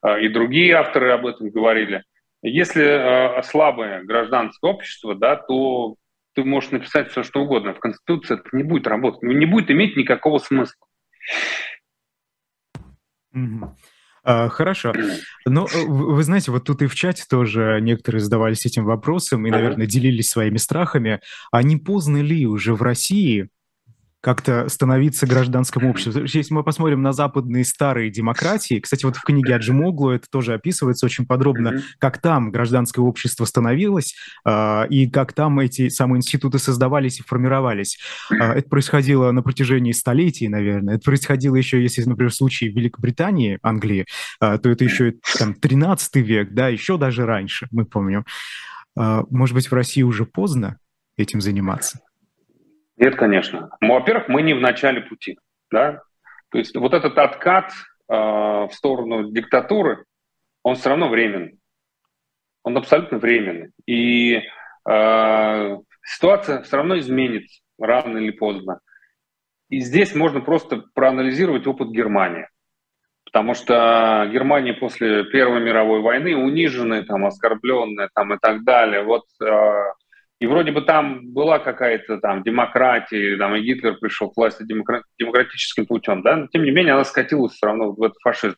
э, 0.07 0.21
и 0.21 0.29
другие 0.29 0.75
авторы 0.75 1.13
об 1.13 1.25
этом 1.25 1.49
говорили. 1.49 2.05
Если 2.47 2.85
э, 2.85 3.43
слабое 3.43 4.05
гражданское 4.05 4.71
общество, 4.71 5.15
да, 5.15 5.37
то 5.37 5.97
ты 6.35 6.45
можешь 6.45 6.73
написать 6.73 7.11
все, 7.11 7.23
что 7.23 7.41
угодно. 7.41 7.73
В 7.73 7.81
Конституции 7.81 8.35
это 8.35 8.55
не 8.55 8.63
будет 8.63 8.87
работать, 8.87 9.23
не 9.23 9.47
будет 9.47 9.71
иметь 9.71 9.97
никакого 9.97 10.39
смысла. 10.39 10.87
Mm-hmm. 13.35 13.69
А, 14.25 14.49
хорошо. 14.51 14.93
Ну, 15.47 15.67
э, 15.67 15.85
вы 15.87 16.23
знаете, 16.23 16.51
вот 16.51 16.65
тут 16.65 16.83
и 16.83 16.87
в 16.87 16.95
чате 16.95 17.25
тоже 17.29 17.79
некоторые 17.81 18.21
задавались 18.21 18.67
этим 18.67 18.85
вопросом 18.85 19.47
и, 19.47 19.51
наверное, 19.51 19.87
делились 19.87 20.29
своими 20.29 20.59
страхами. 20.59 21.21
А 21.51 21.63
не 21.63 21.79
поздно 21.79 22.19
ли 22.19 22.47
уже 22.47 22.75
в 22.75 22.83
России 22.83 23.49
как-то 24.25 24.71
становиться 24.71 25.27
гражданским 25.27 25.85
обществом. 25.85 26.25
Если 26.25 26.55
мы 26.55 26.65
посмотрим 26.65 27.03
на 27.03 27.13
западные 27.13 27.63
старые 27.63 28.11
демократии, 28.11 28.81
кстати, 28.81 29.05
вот 29.05 29.17
в 29.17 29.23
книге 29.23 29.55
Аджимоглу 29.55 30.13
это 30.13 30.27
тоже 30.31 30.55
описывается 30.55 31.05
очень 31.05 31.27
подробно, 31.27 31.83
как 31.99 32.23
там 32.23 32.51
гражданское 32.51 33.03
общество 33.03 33.45
становилось 33.45 34.15
э, 34.47 34.87
и 34.89 35.11
как 35.11 35.35
там 35.35 35.61
эти 35.61 35.91
самые 35.91 36.21
институты 36.21 36.59
создавались 36.59 37.21
и 37.21 37.23
формировались. 37.23 37.99
Э, 38.31 38.53
это 38.55 38.67
происходило 38.71 39.31
на 39.31 39.43
протяжении 39.43 39.93
столетий, 39.93 40.49
наверное. 40.49 40.95
Это 40.95 41.05
происходило 41.05 41.57
еще, 41.57 41.83
если, 41.83 42.03
например, 42.05 42.33
в 42.33 42.35
случае 42.35 42.71
Великобритании, 42.71 43.59
Англии, 43.63 44.07
э, 44.41 44.59
то 44.59 44.71
это 44.71 44.85
еще 44.85 45.17
там 45.39 45.53
13 45.53 46.17
век, 46.17 46.55
да, 46.55 46.69
еще 46.69 46.97
даже 46.97 47.27
раньше, 47.27 47.69
мы 47.71 47.85
помним. 47.85 48.25
Может 48.97 49.55
быть, 49.55 49.71
в 49.71 49.75
России 49.75 50.03
уже 50.03 50.25
поздно? 50.25 50.79
этим 51.17 51.41
заниматься? 51.41 52.01
Нет, 52.97 53.17
конечно. 53.17 53.71
Ну, 53.81 53.95
во-первых, 53.95 54.29
мы 54.29 54.43
не 54.43 54.55
в 54.55 54.61
начале 54.61 55.01
пути. 55.01 55.39
Да? 55.71 56.03
То 56.51 56.59
есть 56.59 56.77
вот 56.77 56.95
этот 56.95 57.19
откат 57.19 57.73
э, 57.73 58.15
в 58.15 58.71
сторону 58.73 59.31
диктатуры, 59.33 60.05
он 60.63 60.77
все 60.77 60.91
равно 60.91 61.09
временный. 61.09 61.59
Он 62.63 62.77
абсолютно 62.77 63.19
временный. 63.19 63.71
И 63.87 64.41
э, 64.89 65.77
ситуация 66.03 66.63
все 66.63 66.77
равно 66.77 66.99
изменится 66.99 67.61
рано 67.79 68.19
или 68.19 68.31
поздно. 68.31 68.81
И 69.69 69.81
здесь 69.81 70.15
можно 70.15 70.41
просто 70.41 70.85
проанализировать 70.95 71.67
опыт 71.67 71.91
Германии. 71.91 72.49
Потому 73.25 73.55
что 73.55 74.29
Германия 74.33 74.75
после 74.75 75.25
Первой 75.25 75.61
мировой 75.61 76.01
войны 76.01 76.37
униженная, 76.37 77.03
там, 77.03 77.27
оскорбленная 77.27 78.09
там, 78.15 78.33
и 78.35 78.39
так 78.39 78.63
далее. 78.63 79.03
Вот, 79.03 79.25
э, 79.43 79.93
и 80.41 80.47
вроде 80.47 80.73
бы 80.73 80.83
там 80.83 81.33
была 81.33 81.59
какая-то 81.59 82.19
там 82.19 82.43
демократия, 82.43 83.37
там, 83.37 83.55
и 83.55 83.63
Гитлер 83.63 83.97
пришел 83.99 84.31
к 84.31 84.37
власти 84.37 84.65
демократ, 84.65 85.03
демократическим 85.19 85.87
путем, 85.87 86.23
да? 86.23 86.37
но 86.37 86.47
тем 86.49 86.65
не 86.65 86.71
менее 86.71 86.95
она 86.95 87.05
скатилась 87.05 87.55
все 87.55 87.67
равно 87.67 87.93
в 87.93 88.03
этот 88.03 88.19
фашизм. 88.23 88.57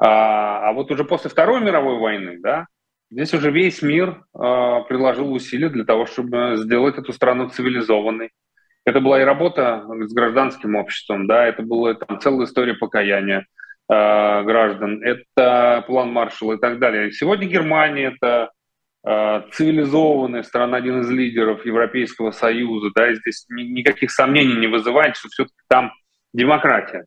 А, 0.00 0.68
а 0.68 0.72
вот 0.72 0.90
уже 0.90 1.04
после 1.04 1.30
Второй 1.30 1.60
мировой 1.60 1.98
войны, 1.98 2.38
да, 2.40 2.66
здесь 3.10 3.34
уже 3.34 3.50
весь 3.50 3.82
мир 3.82 4.10
э, 4.10 4.84
приложил 4.88 5.32
усилия 5.32 5.68
для 5.68 5.84
того, 5.84 6.06
чтобы 6.06 6.54
сделать 6.56 6.98
эту 6.98 7.12
страну 7.12 7.48
цивилизованной, 7.48 8.30
это 8.84 9.00
была 9.00 9.20
и 9.20 9.24
работа 9.24 9.84
с 9.86 10.12
гражданским 10.14 10.76
обществом, 10.76 11.26
да, 11.26 11.46
это 11.46 11.62
была 11.62 11.94
там, 11.94 12.20
целая 12.20 12.46
история 12.46 12.74
покаяния 12.74 13.40
э, 13.40 14.42
граждан, 14.44 15.02
это 15.02 15.84
план 15.86 16.12
Маршалла 16.12 16.54
и 16.54 16.58
так 16.58 16.78
далее. 16.78 17.12
Сегодня 17.12 17.48
Германия– 17.48 18.14
это 18.20 18.50
цивилизованная 19.04 20.42
страна, 20.42 20.76
один 20.76 21.00
из 21.00 21.10
лидеров 21.10 21.64
Европейского 21.64 22.30
Союза, 22.32 22.90
да, 22.94 23.10
и 23.10 23.14
здесь 23.14 23.46
ни, 23.48 23.62
никаких 23.62 24.10
сомнений 24.10 24.56
не 24.56 24.66
вызывает, 24.66 25.16
что 25.16 25.28
все-таки 25.28 25.56
там 25.68 25.92
демократия. 26.34 27.04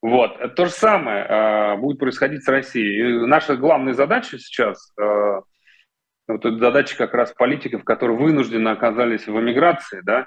Вот. 0.00 0.54
То 0.56 0.66
же 0.66 0.72
самое 0.72 1.24
э, 1.24 1.76
будет 1.76 1.98
происходить 1.98 2.44
с 2.44 2.48
Россией. 2.48 3.22
И 3.22 3.26
наша 3.26 3.56
главная 3.56 3.94
задача 3.94 4.38
сейчас, 4.38 4.92
э, 5.00 5.40
вот 6.26 6.44
эта 6.44 6.58
задача 6.58 6.96
как 6.96 7.14
раз 7.14 7.32
политиков, 7.32 7.84
которые 7.84 8.18
вынуждены 8.18 8.68
оказались 8.68 9.26
в 9.26 9.38
эмиграции, 9.38 10.00
да, 10.02 10.26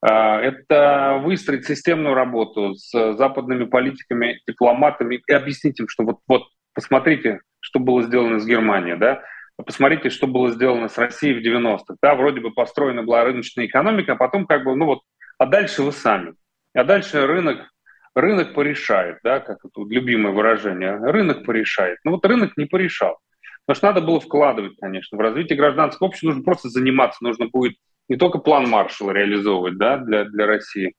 а, 0.00 0.40
это 0.40 1.20
выстроить 1.22 1.66
системную 1.66 2.14
работу 2.14 2.74
с 2.74 3.14
западными 3.14 3.64
политиками, 3.64 4.40
дипломатами 4.46 5.22
и 5.24 5.32
объяснить 5.32 5.78
им, 5.78 5.88
что 5.88 6.02
вот, 6.04 6.18
вот 6.26 6.42
посмотрите, 6.74 7.40
что 7.60 7.78
было 7.78 8.02
сделано 8.02 8.40
с 8.40 8.46
Германией, 8.46 8.96
да, 8.96 9.22
посмотрите, 9.62 10.10
что 10.10 10.26
было 10.26 10.50
сделано 10.50 10.88
с 10.88 10.98
Россией 10.98 11.34
в 11.34 11.44
90-х. 11.44 11.96
Да, 12.02 12.14
вроде 12.14 12.40
бы 12.40 12.52
построена 12.52 13.02
была 13.02 13.24
рыночная 13.24 13.66
экономика, 13.66 14.12
а 14.12 14.16
потом 14.16 14.46
как 14.46 14.64
бы, 14.64 14.74
ну 14.76 14.86
вот, 14.86 15.00
а 15.38 15.46
дальше 15.46 15.82
вы 15.82 15.92
сами. 15.92 16.34
А 16.74 16.84
дальше 16.84 17.26
рынок, 17.26 17.68
рынок 18.14 18.54
порешает, 18.54 19.18
да, 19.22 19.40
как 19.40 19.58
это 19.64 19.82
любимое 19.88 20.32
выражение, 20.32 20.96
рынок 20.96 21.44
порешает. 21.44 21.98
Ну 22.04 22.12
вот 22.12 22.24
рынок 22.24 22.56
не 22.56 22.66
порешал. 22.66 23.18
Потому 23.64 23.76
что 23.76 23.86
надо 23.86 24.00
было 24.00 24.20
вкладывать, 24.20 24.76
конечно, 24.80 25.16
в 25.16 25.20
развитие 25.20 25.56
гражданского 25.56 26.08
общества 26.08 26.28
нужно 26.28 26.42
просто 26.42 26.68
заниматься, 26.68 27.22
нужно 27.22 27.46
будет 27.46 27.76
не 28.08 28.16
только 28.16 28.38
план 28.38 28.68
Маршалла 28.68 29.12
реализовывать 29.12 29.78
да, 29.78 29.98
для, 29.98 30.24
для 30.24 30.46
России, 30.46 30.94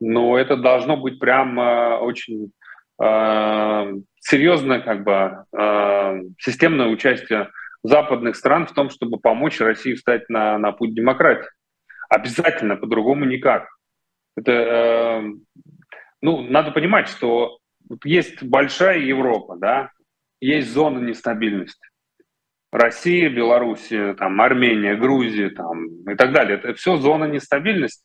но 0.00 0.38
это 0.38 0.56
должно 0.56 0.96
быть 0.96 1.18
прям 1.18 1.58
э, 1.58 1.96
очень 1.96 2.52
э, 3.02 3.92
серьезное 4.20 4.80
как 4.80 5.04
бы, 5.04 5.44
э, 5.58 6.20
системное 6.38 6.86
участие 6.86 7.50
западных 7.88 8.36
стран 8.36 8.66
в 8.66 8.72
том, 8.72 8.90
чтобы 8.90 9.18
помочь 9.18 9.60
России 9.60 9.94
встать 9.94 10.28
на, 10.28 10.58
на 10.58 10.72
путь 10.72 10.94
демократии. 10.94 11.48
Обязательно, 12.08 12.76
по-другому 12.76 13.24
никак. 13.24 13.68
Это, 14.36 14.52
э, 14.52 15.22
ну, 16.22 16.42
надо 16.42 16.70
понимать, 16.70 17.08
что 17.08 17.58
есть 18.04 18.42
большая 18.42 18.98
Европа, 18.98 19.56
да, 19.56 19.90
есть 20.40 20.72
зона 20.72 20.98
нестабильности. 20.98 21.86
Россия, 22.70 23.30
Белоруссия, 23.30 24.14
там, 24.14 24.40
Армения, 24.40 24.94
Грузия 24.94 25.50
там, 25.50 25.86
и 26.08 26.14
так 26.14 26.32
далее. 26.32 26.58
Это 26.58 26.74
все 26.74 26.96
зона 26.96 27.24
нестабильности. 27.24 28.04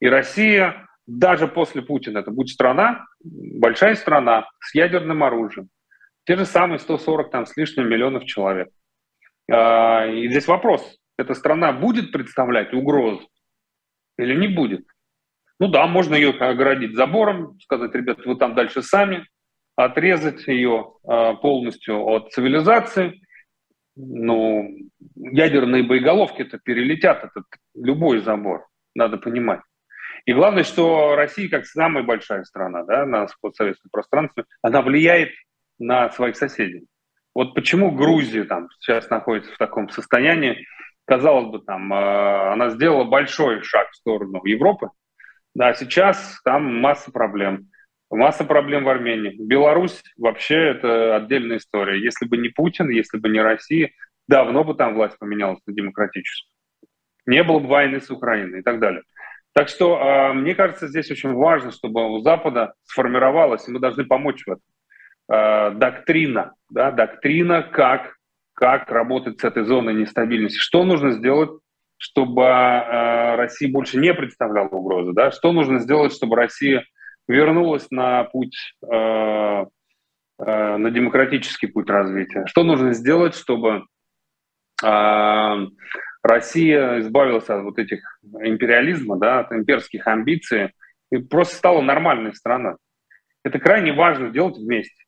И 0.00 0.08
Россия 0.08 0.88
даже 1.06 1.46
после 1.46 1.82
Путина, 1.82 2.18
это 2.18 2.30
будет 2.30 2.48
страна, 2.48 3.04
большая 3.22 3.94
страна 3.94 4.48
с 4.60 4.74
ядерным 4.74 5.22
оружием. 5.22 5.68
Те 6.24 6.36
же 6.36 6.46
самые 6.46 6.78
140 6.78 7.30
там, 7.30 7.46
с 7.46 7.56
лишним 7.56 7.88
миллионов 7.88 8.24
человек. 8.24 8.68
А, 9.50 10.06
и 10.06 10.28
здесь 10.28 10.46
вопрос, 10.46 10.98
эта 11.16 11.34
страна 11.34 11.72
будет 11.72 12.12
представлять 12.12 12.72
угрозу 12.72 13.28
или 14.18 14.34
не 14.34 14.48
будет? 14.48 14.86
Ну 15.58 15.68
да, 15.68 15.86
можно 15.86 16.14
ее 16.14 16.30
оградить 16.30 16.96
забором, 16.96 17.58
сказать, 17.60 17.94
ребят, 17.94 18.24
вы 18.24 18.36
там 18.36 18.54
дальше 18.54 18.82
сами, 18.82 19.26
отрезать 19.76 20.46
ее 20.46 20.94
а, 21.04 21.34
полностью 21.34 22.04
от 22.04 22.32
цивилизации– 22.32 23.20
ну, 23.96 24.68
ядерные 25.16 25.82
боеголовки 25.82 26.42
это 26.42 26.58
перелетят 26.58 27.24
этот 27.24 27.44
любой 27.74 28.20
забор, 28.20 28.66
надо 28.94 29.18
понимать. 29.18 29.60
И 30.24 30.32
главное, 30.32 30.62
что 30.62 31.16
Россия, 31.16 31.48
как 31.48 31.66
самая 31.66 32.04
большая 32.04 32.44
страна 32.44 32.84
да, 32.84 33.04
на 33.04 33.26
постсоветском 33.40 33.90
пространстве, 33.90 34.44
она 34.62 34.82
влияет 34.82 35.30
на 35.78 36.10
своих 36.10 36.36
соседей. 36.36 36.86
Вот 37.34 37.54
почему 37.54 37.90
Грузия 37.90 38.44
там 38.44 38.68
сейчас 38.80 39.08
находится 39.10 39.52
в 39.52 39.58
таком 39.58 39.88
состоянии, 39.88 40.66
казалось 41.06 41.50
бы, 41.50 41.60
там, 41.60 41.92
э, 41.92 42.52
она 42.52 42.70
сделала 42.70 43.04
большой 43.04 43.62
шаг 43.62 43.90
в 43.90 43.96
сторону 43.96 44.40
Европы, 44.44 44.90
да, 45.54 45.74
сейчас 45.74 46.40
там 46.44 46.80
масса 46.80 47.10
проблем. 47.10 47.68
Масса 48.10 48.44
проблем 48.44 48.84
в 48.84 48.88
Армении. 48.88 49.34
Беларусь 49.38 50.02
вообще 50.18 50.56
это 50.56 51.16
отдельная 51.16 51.56
история. 51.56 52.02
Если 52.02 52.26
бы 52.26 52.36
не 52.36 52.50
Путин, 52.50 52.90
если 52.90 53.18
бы 53.18 53.30
не 53.30 53.40
Россия, 53.40 53.90
давно 54.28 54.64
бы 54.64 54.74
там 54.74 54.94
власть 54.94 55.18
поменялась 55.18 55.60
на 55.66 55.72
демократическую. 55.72 56.50
Не 57.24 57.42
было 57.42 57.58
бы 57.58 57.68
войны 57.68 58.00
с 58.00 58.10
Украиной 58.10 58.60
и 58.60 58.62
так 58.62 58.80
далее. 58.80 59.02
Так 59.54 59.68
что, 59.68 59.98
э, 59.98 60.32
мне 60.32 60.54
кажется, 60.54 60.88
здесь 60.88 61.10
очень 61.10 61.32
важно, 61.32 61.70
чтобы 61.70 62.10
у 62.10 62.20
Запада 62.20 62.74
сформировалась, 62.84 63.68
и 63.68 63.72
мы 63.72 63.80
должны 63.80 64.04
помочь 64.04 64.42
в 64.44 64.50
этом, 64.52 64.62
э, 65.32 65.70
доктрина, 65.72 66.54
да, 66.70 66.90
доктрина, 66.90 67.62
как, 67.62 68.16
как 68.54 68.90
работать 68.90 69.40
с 69.40 69.44
этой 69.44 69.64
зоной 69.64 69.94
нестабильности. 69.94 70.58
Что 70.58 70.84
нужно 70.84 71.12
сделать, 71.12 71.50
чтобы 71.96 72.42
э, 72.42 73.36
Россия 73.36 73.70
больше 73.72 73.98
не 73.98 74.12
представляла 74.12 74.68
угрозы, 74.68 75.12
да? 75.12 75.30
что 75.30 75.52
нужно 75.52 75.78
сделать, 75.78 76.12
чтобы 76.12 76.36
Россия 76.36 76.84
вернулась 77.28 77.86
на 77.90 78.24
путь, 78.24 78.56
э, 78.82 78.96
э, 78.96 79.66
на 80.76 80.90
демократический 80.90 81.68
путь 81.68 81.88
развития. 81.88 82.44
Что 82.46 82.64
нужно 82.64 82.92
сделать, 82.92 83.34
чтобы 83.34 83.84
э, 84.84 85.66
Россия 86.22 87.00
избавилась 87.00 87.48
от 87.48 87.62
вот 87.62 87.78
этих 87.78 88.00
империализма, 88.22 89.18
да, 89.18 89.40
от 89.40 89.52
имперских 89.52 90.06
амбиций 90.06 90.72
и 91.10 91.18
просто 91.18 91.56
стала 91.56 91.80
нормальной 91.80 92.34
страной. 92.34 92.76
Это 93.44 93.58
крайне 93.58 93.92
важно 93.92 94.30
делать 94.30 94.56
вместе. 94.56 95.01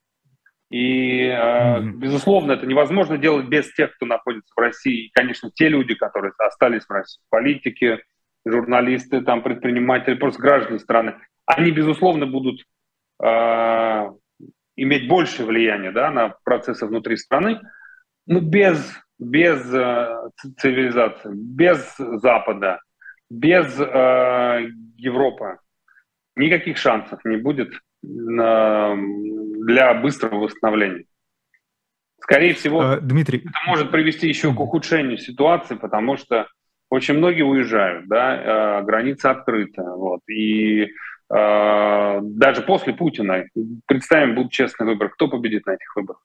И, 0.75 1.29
э, 1.29 1.83
безусловно, 1.83 2.51
это 2.51 2.67
невозможно 2.67 3.17
делать 3.17 3.47
без 3.47 3.73
тех, 3.75 3.95
кто 3.95 4.07
находится 4.07 4.53
в 4.57 4.59
России. 4.59 5.05
И, 5.05 5.11
конечно, 5.13 5.49
те 5.55 5.69
люди, 5.69 5.95
которые 5.95 6.33
остались 6.37 6.85
в 6.85 6.91
России, 6.91 7.23
политики, 7.31 8.03
журналисты, 8.45 9.21
там, 9.21 9.45
предприниматели, 9.45 10.15
просто 10.15 10.43
граждане 10.43 10.81
страны. 10.81 11.15
Они, 11.47 11.71
безусловно, 11.71 12.27
будут 12.27 12.65
э, 13.23 14.11
иметь 14.75 15.07
большее 15.07 15.47
влияние 15.47 15.93
да, 15.93 16.11
на 16.11 16.35
процессы 16.43 16.87
внутри 16.87 17.19
страны, 17.19 17.61
но 18.27 18.41
без, 18.41 19.01
без 19.17 19.73
э, 19.73 20.29
цивилизации, 20.59 21.31
без 21.35 21.95
Запада, 21.97 22.81
без 23.31 23.79
э, 23.79 24.71
Европы 24.97 25.59
никаких 26.35 26.79
шансов 26.79 27.25
не 27.25 27.37
будет 27.37 27.73
э, 27.73 28.97
для 29.65 29.95
быстрого 29.95 30.41
восстановления. 30.41 31.05
Скорее 32.21 32.55
всего, 32.55 32.81
а, 32.81 33.01
Дмитрий. 33.01 33.39
это 33.39 33.59
может 33.67 33.91
привести 33.91 34.29
еще 34.29 34.55
к 34.55 34.61
ухудшению 34.61 35.19
ситуации, 35.19 35.75
потому 35.75 36.17
что 36.17 36.49
очень 36.89 37.15
многие 37.15 37.43
уезжают, 37.43 38.09
да, 38.09 38.81
э, 38.81 38.83
граница 38.85 39.31
открыта, 39.31 39.83
вот, 39.83 40.21
и 40.29 40.89
а, 41.29 42.21
даже 42.23 42.63
после 42.63 42.95
Путина, 42.95 43.45
представим, 43.87 44.35
будут 44.35 44.53
честный 44.53 44.87
выбор, 44.87 45.11
кто 45.11 45.29
победит 45.29 45.67
на 45.67 45.73
этих 45.73 45.95
выборах? 45.97 46.23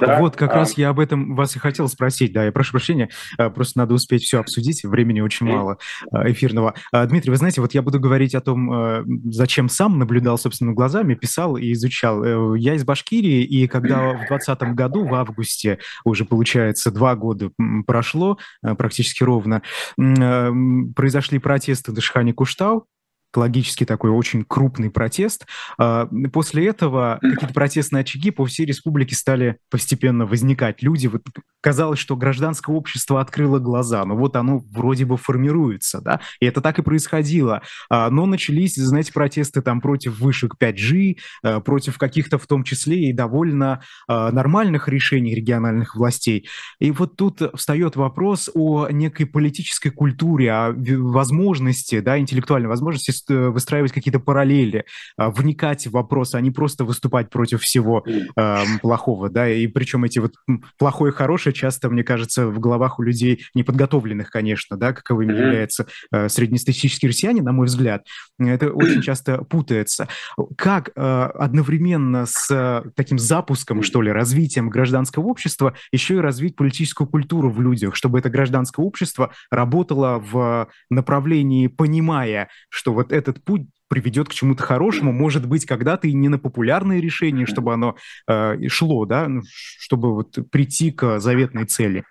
Да? 0.00 0.18
Вот 0.20 0.36
как 0.36 0.52
а... 0.52 0.56
раз 0.56 0.76
я 0.76 0.88
об 0.88 1.00
этом 1.00 1.34
вас 1.34 1.56
и 1.56 1.58
хотел 1.58 1.88
спросить. 1.88 2.32
Да, 2.32 2.44
я 2.44 2.52
прошу 2.52 2.72
прощения, 2.72 3.10
а, 3.38 3.50
просто 3.50 3.78
надо 3.78 3.94
успеть 3.94 4.22
все 4.22 4.40
обсудить, 4.40 4.84
времени 4.84 5.20
очень 5.20 5.46
мало 5.46 5.78
а, 6.12 6.30
эфирного. 6.30 6.74
А, 6.92 7.06
Дмитрий, 7.06 7.30
вы 7.30 7.36
знаете, 7.36 7.60
вот 7.60 7.74
я 7.74 7.82
буду 7.82 8.00
говорить 8.00 8.34
о 8.34 8.40
том, 8.40 9.04
зачем 9.30 9.68
сам 9.68 9.98
наблюдал 9.98 10.38
собственными 10.38 10.74
глазами, 10.74 11.14
писал 11.14 11.56
и 11.56 11.72
изучал. 11.72 12.24
Э, 12.24 12.58
я 12.58 12.74
из 12.74 12.84
Башкирии, 12.84 13.44
и 13.44 13.66
когда 13.66 14.10
в 14.10 14.26
2020 14.28 14.74
году, 14.74 15.06
в 15.06 15.14
августе, 15.14 15.78
уже 16.04 16.24
получается 16.24 16.90
два 16.90 17.14
года 17.14 17.50
прошло, 17.86 18.38
практически 18.62 19.22
ровно, 19.22 19.62
произошли 19.96 21.38
протесты 21.38 21.92
в 21.92 21.94
Дашхане 21.94 22.32
Куштау, 22.32 22.86
экологический 23.32 23.84
такой 23.84 24.10
очень 24.10 24.44
крупный 24.44 24.90
протест. 24.90 25.46
А, 25.78 26.08
после 26.32 26.66
этого 26.66 27.18
какие-то 27.20 27.52
протестные 27.52 28.00
очаги 28.00 28.30
по 28.30 28.46
всей 28.46 28.66
республике 28.66 29.14
стали 29.14 29.58
постепенно 29.70 30.26
возникать. 30.26 30.82
Люди, 30.82 31.06
вот 31.06 31.22
казалось, 31.60 31.98
что 31.98 32.16
гражданское 32.16 32.74
общество 32.74 33.20
открыло 33.20 33.58
глаза, 33.58 34.04
но 34.04 34.16
вот 34.16 34.36
оно 34.36 34.62
вроде 34.72 35.04
бы 35.04 35.16
формируется, 35.16 36.00
да, 36.00 36.20
и 36.40 36.46
это 36.46 36.60
так 36.60 36.78
и 36.78 36.82
происходило. 36.82 37.62
А, 37.90 38.08
но 38.10 38.26
начались, 38.26 38.76
знаете, 38.76 39.12
протесты 39.12 39.60
там 39.62 39.80
против 39.80 40.18
вышек 40.18 40.54
5G, 40.58 41.16
а, 41.42 41.60
против 41.60 41.98
каких-то 41.98 42.38
в 42.38 42.46
том 42.46 42.64
числе 42.64 43.10
и 43.10 43.12
довольно 43.12 43.82
нормальных 44.08 44.88
решений 44.88 45.34
региональных 45.34 45.96
властей. 45.96 46.48
И 46.78 46.90
вот 46.90 47.16
тут 47.16 47.40
встает 47.54 47.96
вопрос 47.96 48.50
о 48.54 48.88
некой 48.88 49.26
политической 49.26 49.90
культуре, 49.90 50.52
о 50.52 50.74
возможности, 50.76 52.00
да, 52.00 52.18
интеллектуальной 52.18 52.68
возможности 52.68 53.10
выстраивать 53.28 53.92
какие-то 53.92 54.20
параллели, 54.20 54.84
а, 55.16 55.30
вникать 55.30 55.86
в 55.86 55.92
вопросы, 55.92 56.36
а 56.36 56.40
не 56.40 56.50
просто 56.50 56.84
выступать 56.84 57.30
против 57.30 57.62
всего 57.62 58.04
э, 58.06 58.64
плохого, 58.80 59.28
да, 59.30 59.48
и 59.48 59.66
причем 59.66 60.04
эти 60.04 60.18
вот 60.18 60.34
плохое 60.78 61.12
и 61.12 61.14
хорошее 61.14 61.54
часто, 61.54 61.88
мне 61.90 62.04
кажется, 62.04 62.46
в 62.48 62.58
головах 62.58 62.98
у 62.98 63.02
людей 63.02 63.44
неподготовленных, 63.54 64.30
конечно, 64.30 64.76
да, 64.76 64.92
каковыми 64.92 65.32
mm-hmm. 65.32 65.46
является 65.46 65.86
э, 66.12 66.28
среднестатистический 66.28 67.08
россиянин, 67.08 67.44
на 67.44 67.52
мой 67.52 67.66
взгляд, 67.66 68.06
это 68.38 68.70
очень 68.70 69.02
часто 69.02 69.38
путается. 69.38 70.08
Как 70.56 70.90
э, 70.94 71.00
одновременно 71.00 72.26
с 72.26 72.50
э, 72.50 72.90
таким 72.94 73.18
запуском, 73.18 73.82
что 73.82 74.02
ли, 74.02 74.10
развитием 74.10 74.68
гражданского 74.68 75.24
общества 75.24 75.74
еще 75.92 76.16
и 76.16 76.18
развить 76.18 76.56
политическую 76.56 77.08
культуру 77.08 77.50
в 77.50 77.60
людях, 77.60 77.96
чтобы 77.96 78.18
это 78.18 78.30
гражданское 78.30 78.84
общество 78.84 79.30
работало 79.50 80.18
в 80.18 80.68
направлении, 80.90 81.66
понимая, 81.66 82.48
что 82.68 82.92
вот 82.92 83.05
этот 83.10 83.42
путь 83.42 83.62
приведет 83.88 84.28
к 84.28 84.32
чему-то 84.32 84.62
хорошему, 84.62 85.12
может 85.12 85.48
быть, 85.48 85.64
когда-то 85.64 86.08
и 86.08 86.12
не 86.12 86.28
на 86.28 86.38
популярные 86.38 87.00
решения, 87.00 87.46
чтобы 87.46 87.72
оно 87.72 87.96
э, 88.28 88.68
шло, 88.68 89.04
да, 89.06 89.28
ну, 89.28 89.42
чтобы 89.78 90.14
вот 90.14 90.38
прийти 90.50 90.90
к 90.90 91.20
заветной 91.20 91.66
цели. 91.66 92.04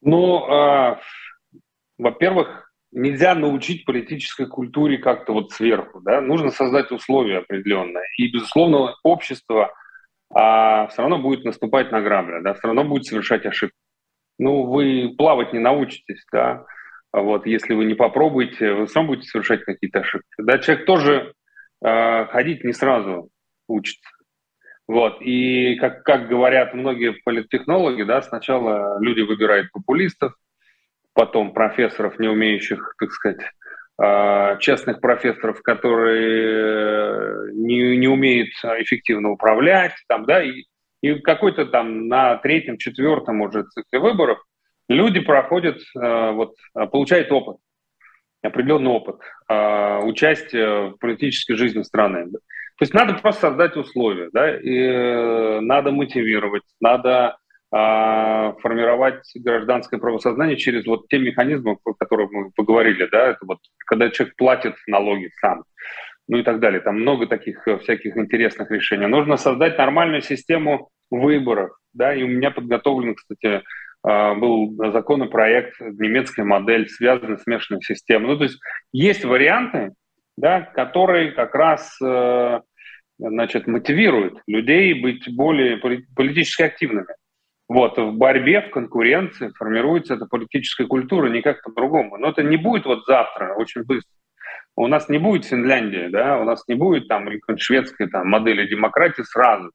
Ну, 0.00 0.46
э, 0.50 0.96
во-первых, 1.98 2.70
нельзя 2.94 3.34
научить 3.34 3.84
политической 3.84 4.46
культуре 4.46 4.98
как-то 4.98 5.32
вот 5.32 5.52
сверху, 5.52 6.00
да, 6.00 6.20
нужно 6.20 6.50
создать 6.50 6.90
условия 6.92 7.38
определенные. 7.38 8.04
И, 8.16 8.30
безусловно, 8.30 8.94
общество 9.02 9.72
а, 10.32 10.86
все 10.88 11.02
равно 11.02 11.18
будет 11.18 11.44
наступать 11.44 11.92
на 11.92 12.00
грабли, 12.00 12.42
да, 12.42 12.54
все 12.54 12.68
равно 12.68 12.84
будет 12.84 13.06
совершать 13.06 13.46
ошибки. 13.46 13.76
Ну, 14.38 14.64
вы 14.64 15.14
плавать 15.16 15.52
не 15.52 15.58
научитесь, 15.58 16.24
да, 16.32 16.64
вот, 17.20 17.46
если 17.46 17.74
вы 17.74 17.84
не 17.84 17.94
попробуете, 17.94 18.72
вы 18.72 18.88
сам 18.88 19.06
будете 19.06 19.28
совершать 19.28 19.62
какие-то 19.64 20.00
ошибки. 20.00 20.26
Да, 20.38 20.58
человек 20.58 20.84
тоже 20.84 21.32
э, 21.84 22.26
ходить 22.26 22.64
не 22.64 22.72
сразу 22.72 23.30
учится. 23.68 24.10
Вот. 24.88 25.22
И 25.22 25.76
как, 25.76 26.02
как 26.02 26.28
говорят 26.28 26.74
многие 26.74 27.12
политтехнологи, 27.24 28.02
да, 28.02 28.20
сначала 28.20 29.00
люди 29.00 29.20
выбирают 29.20 29.70
популистов, 29.70 30.34
потом 31.12 31.54
профессоров, 31.54 32.18
не 32.18 32.26
умеющих, 32.26 32.96
так 32.98 33.12
сказать, 33.12 33.40
э, 34.02 34.58
честных 34.58 35.00
профессоров, 35.00 35.62
которые 35.62 37.52
не, 37.54 37.96
не 37.96 38.08
умеют 38.08 38.48
эффективно 38.48 39.30
управлять, 39.30 39.94
там, 40.08 40.24
да, 40.26 40.42
и, 40.42 40.64
и 41.00 41.20
какой-то 41.20 41.66
там 41.66 42.08
на 42.08 42.38
третьем, 42.38 42.76
четвертом 42.76 43.40
уже 43.40 43.62
цикле 43.62 44.00
выборов– 44.00 44.42
люди 44.88 45.20
проходят, 45.20 45.78
э, 45.78 46.30
вот, 46.32 46.54
э, 46.76 46.86
получают 46.86 47.30
опыт, 47.32 47.56
определенный 48.42 48.90
опыт 48.90 49.16
э, 49.48 49.98
участия 50.04 50.90
в 50.90 50.98
политической 50.98 51.54
жизни 51.54 51.82
страны. 51.82 52.30
То 52.30 52.82
есть 52.82 52.92
надо 52.92 53.14
просто 53.14 53.42
создать 53.42 53.76
условия, 53.76 54.30
да, 54.32 54.56
и 54.56 55.60
надо 55.60 55.92
мотивировать, 55.92 56.64
надо 56.80 57.36
формировать 57.70 59.24
гражданское 59.34 59.98
правосознание 59.98 60.56
через 60.56 60.86
вот 60.86 61.08
те 61.08 61.18
механизмы, 61.18 61.76
о 61.84 61.92
которых 61.94 62.30
мы 62.30 62.52
поговорили, 62.54 63.08
да, 63.10 63.30
это 63.30 63.40
вот 63.46 63.58
когда 63.86 64.10
человек 64.10 64.36
платит 64.36 64.76
налоги 64.86 65.30
сам, 65.40 65.64
ну 66.28 66.38
и 66.38 66.44
так 66.44 66.60
далее. 66.60 66.80
Там 66.80 67.00
много 67.00 67.26
таких 67.26 67.66
всяких 67.82 68.16
интересных 68.16 68.70
решений. 68.70 69.06
Нужно 69.06 69.36
создать 69.36 69.76
нормальную 69.76 70.22
систему 70.22 70.90
выборов, 71.10 71.72
да, 71.92 72.14
и 72.14 72.22
у 72.22 72.28
меня 72.28 72.52
подготовлен, 72.52 73.16
кстати, 73.16 73.62
был 74.04 74.76
законопроект, 74.92 75.80
немецкая 75.80 76.44
модель, 76.44 76.88
связанная 76.88 77.38
с 77.38 77.42
смешанной 77.42 77.80
системой. 77.80 78.28
Ну, 78.28 78.36
то 78.36 78.44
есть 78.44 78.60
есть 78.92 79.24
варианты, 79.24 79.92
да, 80.36 80.60
которые 80.60 81.32
как 81.32 81.54
раз 81.54 81.96
э, 82.02 82.60
значит, 83.18 83.66
мотивируют 83.66 84.40
людей 84.46 85.00
быть 85.00 85.34
более 85.34 85.78
политически 85.78 86.62
активными. 86.62 87.14
Вот, 87.68 87.96
в 87.96 88.12
борьбе, 88.12 88.60
в 88.60 88.70
конкуренции 88.70 89.50
формируется 89.56 90.14
эта 90.14 90.26
политическая 90.26 90.86
культура 90.86 91.30
никак 91.30 91.62
по-другому. 91.62 92.18
Но 92.18 92.28
это 92.28 92.42
не 92.42 92.58
будет 92.58 92.84
вот 92.84 93.06
завтра, 93.06 93.54
очень 93.54 93.84
быстро. 93.84 94.10
У 94.76 94.86
нас 94.86 95.08
не 95.08 95.18
будет 95.18 95.46
Финляндии, 95.46 96.08
да, 96.08 96.38
у 96.38 96.44
нас 96.44 96.64
не 96.68 96.74
будет 96.74 97.08
там 97.08 97.28
шведской 97.56 98.08
там, 98.08 98.28
модели 98.28 98.66
демократии 98.66 99.22
сразу. 99.22 99.70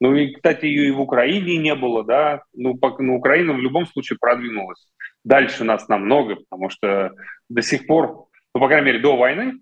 Ну 0.00 0.14
и, 0.14 0.32
кстати, 0.32 0.66
ее 0.66 0.88
и 0.88 0.90
в 0.90 1.00
Украине 1.00 1.58
не 1.58 1.74
было, 1.74 2.04
да. 2.04 2.42
Ну, 2.54 2.74
по, 2.74 2.96
ну, 3.00 3.16
Украина 3.16 3.52
в 3.52 3.60
любом 3.60 3.86
случае 3.86 4.18
продвинулась. 4.20 4.86
Дальше 5.24 5.64
нас 5.64 5.88
намного, 5.88 6.36
потому 6.36 6.70
что 6.70 7.12
до 7.48 7.62
сих 7.62 7.86
пор, 7.86 8.26
ну, 8.54 8.60
по 8.60 8.68
крайней 8.68 8.86
мере, 8.86 8.98
до 8.98 9.16
войны, 9.16 9.60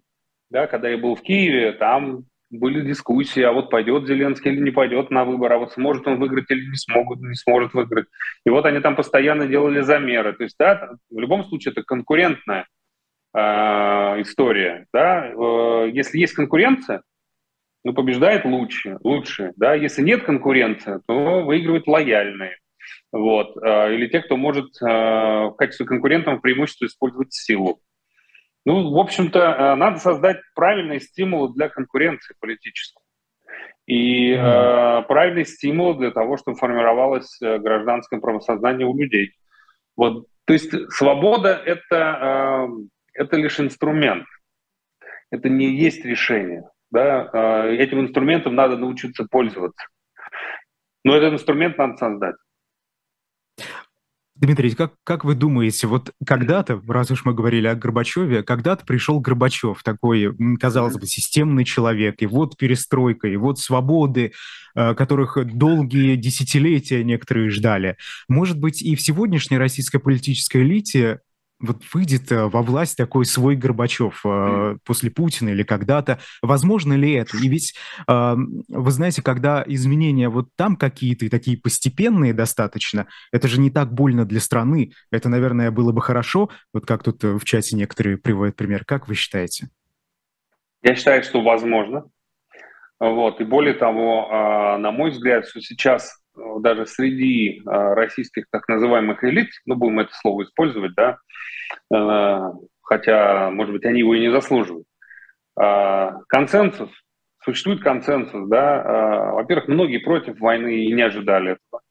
да, 0.51 0.67
когда 0.67 0.89
я 0.89 0.97
был 0.97 1.15
в 1.15 1.23
Киеве, 1.23 1.73
там 1.73 2.25
были 2.51 2.87
дискуссии, 2.87 3.43
а 3.43 3.53
вот 3.53 3.71
пойдет 3.71 4.07
Зеленский 4.07 4.51
или 4.51 4.61
не 4.61 4.71
пойдет 4.71 5.11
на 5.11 5.25
выборы, 5.25 5.55
а 5.55 5.59
вот 5.59 5.73
сможет 5.73 6.07
он 6.09 6.19
выиграть 6.19 6.51
или 6.51 6.69
не, 6.69 6.77
смогут, 6.77 7.21
не 7.21 7.35
сможет 7.35 7.73
выиграть. 7.75 8.07
И 8.45 8.51
вот 8.51 8.67
они 8.67 8.81
там 8.81 8.97
постоянно 8.97 9.47
делали 9.47 9.81
замеры. 9.81 10.33
То 10.33 10.43
есть, 10.43 10.57
да, 10.59 10.91
в 11.11 11.19
любом 11.19 11.45
случае 11.45 11.73
это 11.73 11.85
конкурентная 11.85 12.67
э, 13.35 13.41
история. 14.21 14.87
Да? 14.93 15.27
Э, 15.29 15.91
если 15.93 16.19
есть 16.19 16.35
конкуренция, 16.35 17.03
ну, 17.85 17.95
побеждает 17.95 18.45
лучше, 18.45 18.99
лучше, 19.03 19.53
да, 19.57 19.75
если 19.75 20.03
нет 20.03 20.25
конкуренции, 20.25 21.01
то 21.07 21.43
выигрывают 21.43 21.87
лояльные, 21.87 22.59
вот, 23.13 23.57
э, 23.57 23.95
или 23.95 24.09
те, 24.09 24.21
кто 24.21 24.37
может 24.37 24.67
э, 24.83 24.87
в 24.87 25.55
качестве 25.57 25.87
конкурентов 25.87 26.43
преимущество 26.43 26.87
использовать 26.87 27.33
силу. 27.33 27.81
Ну, 28.67 28.93
в 28.93 28.99
общем-то, 28.99 29.39
э, 29.39 29.75
надо 29.77 29.99
создать 29.99 30.39
правильные 30.55 31.01
стимулы 31.01 31.55
для 31.55 31.69
конкуренции 31.69 32.35
политической. 32.39 33.03
И 33.87 34.33
э, 34.33 35.03
правильный 35.09 35.47
стимул 35.47 35.95
для 35.95 36.11
того, 36.11 36.37
чтобы 36.37 36.59
формировалось 36.59 37.39
гражданское 37.41 38.21
правосознание 38.21 38.87
у 38.87 38.97
людей. 38.97 39.33
Вот, 39.97 40.27
то 40.45 40.53
есть 40.53 40.73
свобода 40.93 41.55
это, 41.55 42.69
э, 42.69 43.23
это 43.23 43.37
лишь 43.37 43.59
инструмент, 43.59 44.27
это 45.31 45.49
не 45.49 45.75
есть 45.75 46.05
решение 46.05 46.65
да, 46.91 47.31
а, 47.33 47.67
этим 47.69 48.01
инструментом 48.01 48.55
надо 48.55 48.77
научиться 48.77 49.27
пользоваться. 49.31 49.87
Но 51.05 51.15
этот 51.15 51.35
инструмент 51.35 51.79
надо 51.79 51.97
создать. 51.97 52.37
Дмитрий, 54.41 54.75
как, 54.75 54.95
как 55.05 55.27
вы 55.27 55.35
думаете, 55.35 55.87
вот 55.87 56.15
когда-то, 56.25 56.81
раз 56.89 57.11
уж 57.11 57.27
мы 57.27 57.35
говорили 57.35 57.67
о 57.67 57.75
Горбачеве, 57.75 58.43
когда-то 58.43 58.87
пришел 58.87 59.21
Горбачев, 59.21 59.83
такой, 59.83 60.35
казалось 60.59 60.97
бы, 60.97 61.07
системный 61.07 61.67
человек, 61.67 62.23
и 62.23 62.27
вот 62.27 62.57
перестройка, 62.57 63.29
и 63.29 63.37
вот 63.37 63.59
свободы, 63.59 64.33
а, 64.75 64.95
которых 64.95 65.37
долгие 65.55 66.17
десятилетия 66.17 67.05
некоторые 67.05 67.51
ждали. 67.51 67.99
Может 68.29 68.59
быть, 68.59 68.81
и 68.81 68.97
в 68.97 69.03
сегодняшней 69.03 69.59
российской 69.59 69.99
политической 69.99 70.63
элите 70.63 71.21
вот 71.61 71.83
выйдет 71.93 72.33
э, 72.33 72.47
во 72.47 72.63
власть 72.63 72.97
такой 72.97 73.25
свой 73.25 73.57
Горбачев 73.57 74.21
э, 74.25 74.77
после 74.85 75.11
Путина 75.11 75.51
или 75.51 75.63
когда-то. 75.63 76.19
Возможно 76.43 76.95
ли 76.95 77.13
это? 77.13 77.37
И 77.37 77.49
ведь, 77.49 77.75
э, 78.09 78.35
вы 78.69 78.91
знаете, 78.91 79.23
когда 79.23 79.63
изменения 79.67 80.29
вот 80.29 80.49
там 80.57 80.77
какие-то, 80.77 81.29
такие 81.31 81.59
постепенные 81.59 82.33
достаточно, 82.33 83.07
это 83.33 83.49
же 83.49 83.61
не 83.61 83.71
так 83.71 83.93
больно 83.93 84.25
для 84.25 84.41
страны. 84.41 84.93
Это, 85.11 85.29
наверное, 85.29 85.71
было 85.71 85.93
бы 85.93 86.01
хорошо, 86.01 86.51
вот 86.73 86.87
как 86.87 87.03
тут 87.03 87.23
э, 87.25 87.39
в 87.39 87.45
чате 87.45 87.77
некоторые 87.77 88.17
приводят 88.17 88.57
пример. 88.57 88.85
Как 88.85 89.09
вы 89.09 89.15
считаете? 89.15 89.69
Я 90.83 90.95
считаю, 90.95 91.23
что 91.23 91.43
возможно. 91.43 92.05
Вот. 92.99 93.41
И 93.41 93.45
более 93.45 93.75
того, 93.75 94.29
э, 94.31 94.77
на 94.79 94.91
мой 94.93 95.11
взгляд, 95.11 95.47
что 95.47 95.61
сейчас 95.61 96.20
даже 96.61 96.87
среди 96.87 97.63
российских 97.65 98.47
так 98.51 98.69
называемых 98.69 99.25
элит, 99.25 99.51
ну, 99.67 99.77
будем 99.77 100.01
это 100.01 100.13
слово 100.15 100.45
использовать, 100.45 100.93
да, 100.95 101.19
хотя, 102.83 103.51
может 103.51 103.73
быть, 103.73 103.85
они 103.85 104.01
его 104.01 104.15
и 104.15 104.21
не 104.21 104.31
заслуживают, 104.31 104.87
консенсус, 105.55 106.91
существует 107.43 107.83
консенсус, 107.83 108.49
да, 108.49 109.33
во-первых, 109.33 109.69
многие 109.69 109.99
против 109.99 110.41
войны 110.41 110.85
и 110.85 110.93
не 110.93 111.03
ожидали 111.03 111.53
этого. 111.53 111.83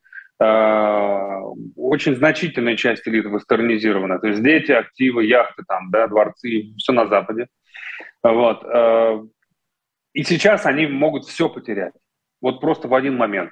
Очень 1.75 2.15
значительная 2.15 2.77
часть 2.77 3.07
элиты 3.07 3.29
вестернизирована, 3.29 4.19
то 4.19 4.27
есть 4.27 4.41
дети, 4.41 4.71
активы, 4.71 5.25
яхты, 5.25 5.63
там, 5.67 5.91
да, 5.91 6.07
дворцы, 6.07 6.73
все 6.77 6.93
на 6.93 7.07
Западе. 7.07 7.47
Вот. 8.23 8.63
И 10.13 10.23
сейчас 10.23 10.65
они 10.65 10.87
могут 10.87 11.25
все 11.25 11.49
потерять. 11.49 11.93
Вот 12.41 12.61
просто 12.61 12.87
в 12.87 12.93
один 12.93 13.17
момент. 13.17 13.51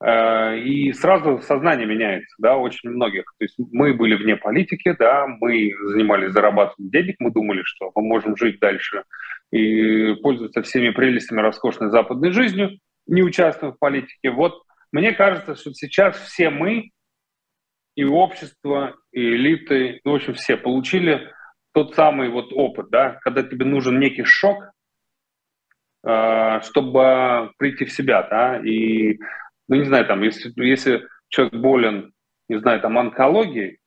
Э, 0.00 0.56
и 0.58 0.92
сразу 0.92 1.40
сознание 1.40 1.86
меняется, 1.86 2.34
да, 2.38 2.56
очень 2.56 2.90
многих. 2.90 3.24
То 3.38 3.44
есть 3.44 3.56
мы 3.58 3.94
были 3.94 4.14
вне 4.14 4.36
политики, 4.36 4.94
да, 4.98 5.26
мы 5.26 5.72
занимались 5.92 6.32
зарабатыванием 6.32 6.90
денег, 6.90 7.16
мы 7.18 7.32
думали, 7.32 7.62
что 7.64 7.90
мы 7.94 8.02
можем 8.02 8.36
жить 8.36 8.60
дальше 8.60 9.02
и 9.50 10.14
пользоваться 10.22 10.62
всеми 10.62 10.90
прелестями 10.90 11.40
роскошной 11.40 11.90
западной 11.90 12.30
жизнью, 12.30 12.78
не 13.06 13.22
участвуя 13.22 13.72
в 13.72 13.78
политике. 13.78 14.30
Вот 14.30 14.62
мне 14.92 15.12
кажется, 15.12 15.56
что 15.56 15.72
сейчас 15.72 16.16
все 16.16 16.50
мы, 16.50 16.90
и 17.96 18.04
общество, 18.04 18.94
и 19.10 19.20
элиты, 19.20 20.00
ну, 20.04 20.12
в 20.12 20.14
общем, 20.16 20.34
все 20.34 20.56
получили 20.56 21.32
тот 21.72 21.96
самый 21.96 22.28
вот 22.28 22.52
опыт, 22.52 22.90
да, 22.90 23.18
когда 23.22 23.42
тебе 23.42 23.64
нужен 23.64 23.98
некий 23.98 24.22
шок, 24.22 24.62
э, 26.06 26.60
чтобы 26.62 27.50
прийти 27.58 27.84
в 27.84 27.92
себя, 27.92 28.22
да, 28.22 28.60
и, 28.64 29.18
ну, 29.68 29.76
не 29.76 29.84
знаю, 29.84 30.06
там, 30.06 30.22
если, 30.22 30.52
если 30.56 31.06
человек 31.28 31.54
болен, 31.54 32.12
не 32.48 32.58
знаю, 32.58 32.80
там, 32.80 32.98
онкологией, 32.98 33.78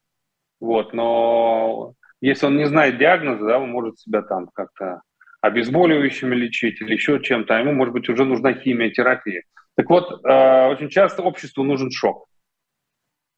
вот, 0.60 0.94
но 0.94 1.94
если 2.22 2.46
он 2.46 2.58
не 2.58 2.68
знает 2.68 2.98
диагноза, 2.98 3.46
да, 3.46 3.60
он 3.60 3.72
может 3.72 4.00
себя 4.00 4.22
там 4.22 4.48
как-то 4.54 5.02
обезболивающими 5.42 6.36
лечить 6.36 6.80
или 6.82 6.94
еще 6.94 7.20
чем-то, 7.20 7.56
а 7.56 7.60
ему, 7.60 7.74
может 7.74 7.94
быть, 7.94 8.08
уже 8.10 8.26
нужна 8.26 8.54
химиотерапия. 8.54 9.44
Так 9.76 9.90
вот, 9.90 10.24
э, 10.24 10.68
очень 10.68 10.90
часто 10.90 11.24
обществу 11.24 11.64
нужен 11.64 11.90
шок. 11.90 12.28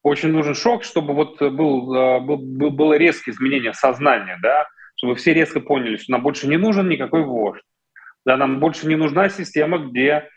Очень 0.01 0.33
нужен 0.33 0.53
шок, 0.53 0.83
чтобы 0.83 1.13
вот 1.13 1.39
был, 1.39 1.95
э, 1.95 2.19
был, 2.19 2.37
было 2.71 2.97
резкое 2.97 3.31
изменение 3.31 3.73
сознания, 3.73 4.37
да, 4.41 4.67
чтобы 4.97 5.15
все 5.15 5.33
резко 5.33 5.61
поняли, 5.61 5.95
что 5.95 6.11
нам 6.11 6.23
больше 6.23 6.47
не 6.47 6.57
нужен 6.57 6.89
никакой 6.89 7.23
вождь. 7.23 7.63
Да, 8.25 8.35
нам 8.35 8.59
больше 8.59 8.87
не 8.87 8.95
нужна 8.95 9.29
система, 9.29 9.77
где 9.77 10.29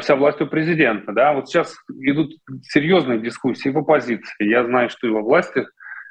вся 0.00 0.16
власть 0.16 0.40
у 0.40 0.46
президента. 0.46 1.12
Да? 1.12 1.32
Вот 1.32 1.48
сейчас 1.48 1.74
идут 1.88 2.32
серьезные 2.62 3.20
дискуссии 3.20 3.70
в 3.70 3.78
оппозиции. 3.78 4.44
Я 4.44 4.64
знаю, 4.64 4.90
что 4.90 5.06
и 5.06 5.10
во 5.10 5.22
власти, 5.22 5.66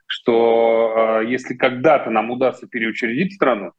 что 0.08 1.20
э, 1.22 1.26
если 1.28 1.56
когда-то 1.56 2.10
нам 2.10 2.32
удастся 2.32 2.68
переучредить 2.68 3.36
страну, 3.36 3.74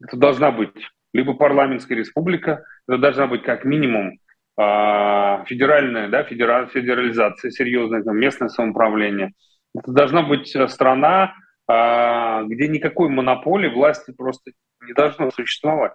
это 0.00 0.16
должна 0.16 0.52
быть 0.52 0.70
либо 1.12 1.34
парламентская 1.34 1.98
республика, 1.98 2.64
это 2.88 2.98
должна 2.98 3.26
быть 3.26 3.42
как 3.42 3.64
минимум 3.64 4.18
а, 4.56 5.44
федеральная, 5.46 6.08
да, 6.08 6.24
федераль, 6.24 6.68
федерализация 6.68 7.50
серьезная, 7.50 8.02
там, 8.02 8.18
местное 8.18 8.48
самоуправление. 8.48 9.32
Это 9.74 9.92
должна 9.92 10.22
быть 10.22 10.54
э, 10.54 10.68
страна, 10.68 11.34
а, 11.66 12.42
где 12.44 12.68
никакой 12.68 13.08
монополии 13.08 13.68
власти 13.68 14.12
просто 14.12 14.52
не 14.86 14.92
должно 14.92 15.30
существовать. 15.30 15.92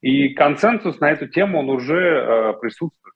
И 0.00 0.30
консенсус 0.30 0.98
на 1.00 1.10
эту 1.10 1.28
тему, 1.28 1.60
он 1.60 1.70
уже 1.70 1.98
э, 1.98 2.52
присутствует. 2.60 3.14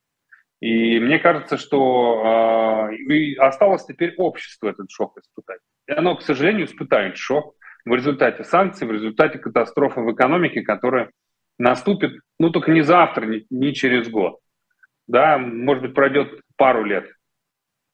И 0.61 0.99
мне 0.99 1.19
кажется, 1.19 1.57
что 1.57 2.89
э, 2.89 3.35
осталось 3.39 3.85
теперь 3.85 4.13
общество 4.17 4.69
этот 4.69 4.89
шок 4.91 5.17
испытать. 5.17 5.59
И 5.87 5.91
оно, 5.91 6.15
к 6.15 6.21
сожалению, 6.21 6.65
испытает 6.65 7.17
шок 7.17 7.55
в 7.85 7.93
результате 7.93 8.43
санкций, 8.43 8.87
в 8.87 8.91
результате 8.91 9.39
катастрофы 9.39 10.01
в 10.01 10.13
экономике, 10.13 10.61
которая 10.61 11.11
наступит, 11.57 12.19
ну, 12.39 12.49
только 12.49 12.71
не 12.71 12.81
завтра, 12.81 13.25
не, 13.25 13.45
не 13.49 13.73
через 13.73 14.09
год 14.09 14.39
да, 15.07 15.37
может 15.37 15.83
быть, 15.83 15.93
пройдет 15.93 16.41
пару 16.57 16.83
лет, 16.83 17.09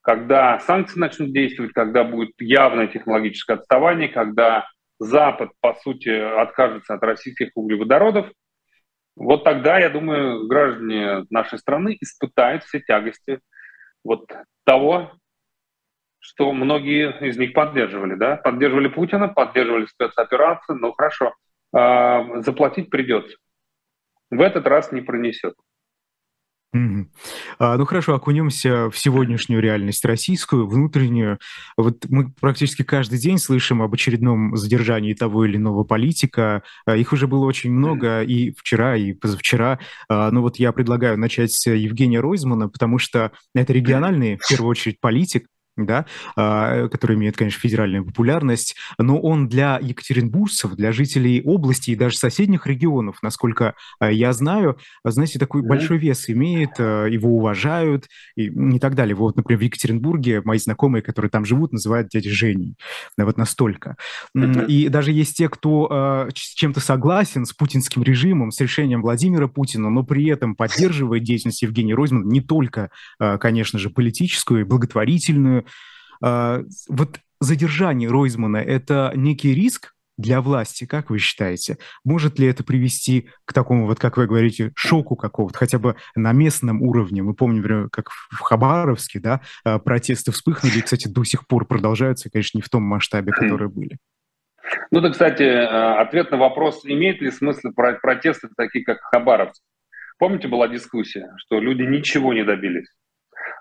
когда 0.02 0.60
санкции 0.60 1.00
начнут 1.00 1.34
действовать, 1.34 1.74
когда 1.74 2.04
будет 2.04 2.32
явное 2.40 2.88
технологическое 2.88 3.58
отставание, 3.58 4.10
когда 4.10 4.68
Запад, 5.00 5.50
по 5.62 5.74
сути, 5.74 6.10
откажется 6.10 6.94
от 6.94 7.04
российских 7.04 7.50
углеводородов, 7.56 8.32
вот 9.16 9.44
тогда, 9.44 9.80
я 9.80 9.90
думаю, 9.90 10.48
граждане 10.48 11.26
нашей 11.30 11.60
страны 11.60 11.98
испытают 12.00 12.64
все 12.64 12.80
тягости 12.80 13.40
вот 14.04 14.32
того, 14.66 15.12
что 16.20 16.52
многие 16.54 17.28
из 17.28 17.38
них 17.38 17.54
поддерживали, 17.54 18.16
да, 18.16 18.38
поддерживали 18.38 18.88
Путина, 18.88 19.28
поддерживали 19.28 19.86
спецоперации, 19.88 20.74
ну 20.74 20.94
хорошо, 20.94 21.34
э, 21.76 22.42
заплатить 22.42 22.90
придется. 22.90 23.38
В 24.30 24.40
этот 24.40 24.66
раз 24.68 24.92
не 24.92 25.02
пронесет. 25.02 25.56
Mm-hmm. 26.74 27.06
А, 27.60 27.78
ну 27.78 27.86
хорошо, 27.86 28.16
окунемся 28.16 28.90
в 28.90 28.98
сегодняшнюю 28.98 29.62
реальность 29.62 30.06
российскую, 30.06 30.68
внутреннюю. 30.68 31.38
Вот 31.76 32.06
мы 32.08 32.32
практически 32.40 32.84
каждый 32.84 33.20
день 33.20 33.40
слышим 33.40 33.82
об 33.82 33.94
очередном 33.94 34.56
задержании 34.56 35.14
того 35.14 35.46
или 35.46 35.58
иного 35.58 35.84
политика. 35.84 36.64
А, 36.86 36.96
их 36.96 37.12
уже 37.12 37.28
было 37.28 37.46
очень 37.46 37.72
много 37.72 38.22
и 38.22 38.52
вчера, 38.52 38.96
и 38.96 39.12
позавчера. 39.12 39.80
А, 40.08 40.32
ну 40.32 40.42
вот 40.42 40.58
я 40.58 40.72
предлагаю 40.72 41.18
начать 41.18 41.52
с 41.52 41.70
Евгения 41.70 42.22
Ройзмана, 42.22 42.70
потому 42.70 43.00
что 43.00 43.32
это 43.54 43.74
региональный, 43.74 44.38
в 44.38 44.48
первую 44.48 44.70
очередь, 44.70 45.02
политик, 45.02 45.48
да, 45.86 46.06
а, 46.36 46.88
который 46.88 47.16
имеет, 47.16 47.38
конечно, 47.38 47.60
федеральную 47.60 48.06
популярность, 48.06 48.76
но 48.98 49.20
он 49.20 49.48
для 49.48 49.80
екатеринбуржцев, 49.82 50.76
для 50.76 50.92
жителей 50.92 51.42
области 51.44 51.92
и 51.92 51.96
даже 51.96 52.18
соседних 52.18 52.68
регионов, 52.68 53.18
насколько 53.22 53.76
а, 54.00 54.12
я 54.12 54.34
знаю, 54.34 54.78
знаете, 55.04 55.40
такой 55.40 55.62
mm-hmm. 55.62 55.68
большой 55.68 55.98
вес 55.98 56.30
имеет, 56.30 56.72
а, 56.80 57.06
его 57.06 57.36
уважают 57.36 58.08
и 58.36 58.50
не 58.50 58.80
так 58.80 58.96
далее. 58.96 59.16
Вот, 59.16 59.36
например, 59.36 59.60
в 59.60 59.64
Екатеринбурге 59.64 60.42
мои 60.44 60.58
знакомые, 60.58 61.02
которые 61.02 61.30
там 61.30 61.46
живут, 61.46 61.74
называют 61.74 62.10
дядей 62.10 62.30
Женей. 62.30 62.76
Вот 63.18 63.38
настолько. 63.38 63.96
Mm-hmm. 64.38 64.68
И 64.68 64.90
даже 64.90 65.12
есть 65.12 65.38
те, 65.38 65.50
кто 65.50 66.28
с 66.34 66.54
чем-то 66.56 66.80
согласен 66.80 67.46
с 67.46 67.54
путинским 67.54 68.04
режимом, 68.04 68.52
с 68.52 68.60
решением 68.60 69.02
Владимира 69.02 69.48
Путина, 69.48 69.90
но 69.90 70.04
при 70.04 70.28
этом 70.28 70.56
поддерживает 70.56 71.24
деятельность 71.24 71.62
Евгения 71.62 71.94
Ройзмана 71.94 72.26
не 72.26 72.42
только, 72.42 72.90
конечно 73.40 73.80
же, 73.80 73.90
политическую 73.90 74.62
и 74.62 74.64
благотворительную, 74.64 75.66
вот 76.22 77.20
задержание 77.40 78.10
Ройзмана– 78.10 78.58
это 78.58 79.12
некий 79.16 79.54
риск 79.54 79.94
для 80.18 80.42
власти, 80.42 80.86
как 80.86 81.10
вы 81.10 81.18
считаете? 81.18 81.78
Может 82.06 82.40
ли 82.40 82.48
это 82.48 82.64
привести 82.64 83.30
к 83.46 83.54
такому, 83.54 83.88
вот 83.88 84.00
как 84.00 84.18
вы 84.18 84.28
говорите, 84.28 84.72
шоку 84.76 85.16
какого-то, 85.16 85.58
хотя 85.58 85.80
бы 85.80 85.96
на 86.16 86.32
местном 86.32 86.82
уровне? 86.82 87.24
Мы 87.24 87.34
помним, 87.34 87.62
например, 87.62 87.90
как 87.92 88.10
в 88.10 88.40
Хабаровске, 88.40 89.20
да, 89.20 89.42
а, 89.64 89.80
протесты 89.80 90.32
вспыхнули, 90.32 90.78
и, 90.78 90.82
кстати, 90.82 91.08
до 91.08 91.24
сих 91.24 91.48
пор 91.48 91.66
продолжаются, 91.66 92.30
конечно, 92.30 92.60
не 92.60 92.62
в 92.62 92.70
том 92.70 92.84
масштабе, 92.84 93.32
которые 93.32 93.70
были. 93.70 93.98
Ну 94.92 95.02
да, 95.02 95.10
кстати, 95.10 95.44
а, 95.44 96.00
ответ 96.02 96.32
на 96.32 96.38
вопрос, 96.38 96.82
имеет 96.86 97.22
ли 97.22 97.32
смысл 97.32 97.70
протесты 97.74 98.50
такие, 98.56 98.86
как 98.86 99.00
Хабаровск? 99.02 99.62
Помните, 100.20 100.48
была 100.48 100.68
дискуссия, 100.68 101.32
что 101.38 101.60
люди 101.60 101.82
ничего 101.82 102.34
не 102.34 102.44
добились? 102.44 102.88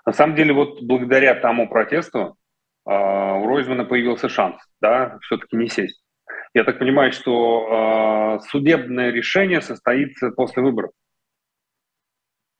На 0.05 0.13
самом 0.13 0.35
деле, 0.35 0.53
вот 0.53 0.81
благодаря 0.81 1.35
тому 1.35 1.67
протесту 1.69 2.37
а, 2.85 3.35
у 3.35 3.47
Ройзмана 3.47 3.85
появился 3.85 4.29
шанс, 4.29 4.57
да, 4.81 5.19
все-таки 5.21 5.55
не 5.55 5.67
сесть. 5.67 6.01
Я 6.53 6.63
так 6.65 6.79
понимаю, 6.79 7.13
что 7.13 8.39
э, 8.41 8.47
судебное 8.49 9.11
решение 9.11 9.61
состоится 9.61 10.31
после 10.31 10.61
выборов. 10.61 10.91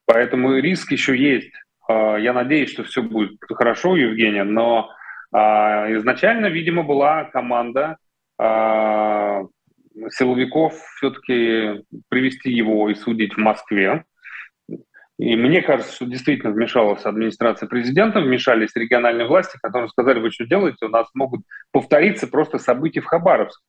Поэтому 0.05 0.55
риск 0.55 0.91
еще 0.91 1.17
есть. 1.17 1.51
Э, 1.89 2.15
я 2.19 2.31
надеюсь, 2.33 2.71
что 2.71 2.83
все 2.83 3.01
будет 3.01 3.37
хорошо, 3.49 3.97
Евгения, 3.97 4.43
но 4.43 4.89
э, 5.33 5.37
изначально, 5.37 6.47
видимо, 6.47 6.83
была 6.83 7.25
команда 7.25 7.97
э, 8.39 9.43
силовиков 10.09 10.73
все-таки 10.95 11.83
привести 12.09 12.51
его 12.51 12.89
и 12.89 12.95
судить 12.95 13.33
в 13.33 13.39
Москве. 13.39 14.05
И 15.21 15.35
мне 15.35 15.61
кажется, 15.61 15.93
что 15.93 16.07
действительно 16.07 16.51
вмешалась 16.51 17.05
администрация 17.05 17.69
президента, 17.69 18.21
вмешались 18.21 18.75
региональные 18.75 19.27
власти, 19.27 19.59
которые 19.61 19.87
сказали, 19.89 20.19
вы 20.19 20.31
что 20.31 20.47
делаете, 20.47 20.87
у 20.87 20.89
нас 20.89 21.07
могут 21.13 21.41
повториться 21.71 22.25
просто 22.25 22.57
события 22.57 23.01
в 23.01 23.05
Хабаровске. 23.05 23.63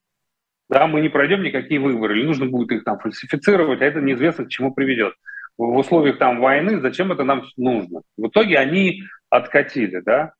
Да, 0.70 0.86
мы 0.86 1.02
не 1.02 1.10
пройдем 1.10 1.42
никакие 1.42 1.78
выборы, 1.78 2.18
или 2.18 2.26
нужно 2.26 2.46
будет 2.46 2.72
их 2.72 2.84
там 2.84 2.98
фальсифицировать, 2.98 3.82
а 3.82 3.84
это 3.84 4.00
неизвестно 4.00 4.46
к 4.46 4.48
чему 4.48 4.72
приведет. 4.72 5.12
В 5.58 5.76
условиях 5.76 6.16
там 6.16 6.40
войны 6.40 6.80
зачем 6.80 7.12
это 7.12 7.22
нам 7.22 7.44
нужно? 7.58 8.00
В 8.16 8.28
итоге 8.28 8.56
они 8.56 9.02
откатили, 9.28 10.00
да, 10.00 10.32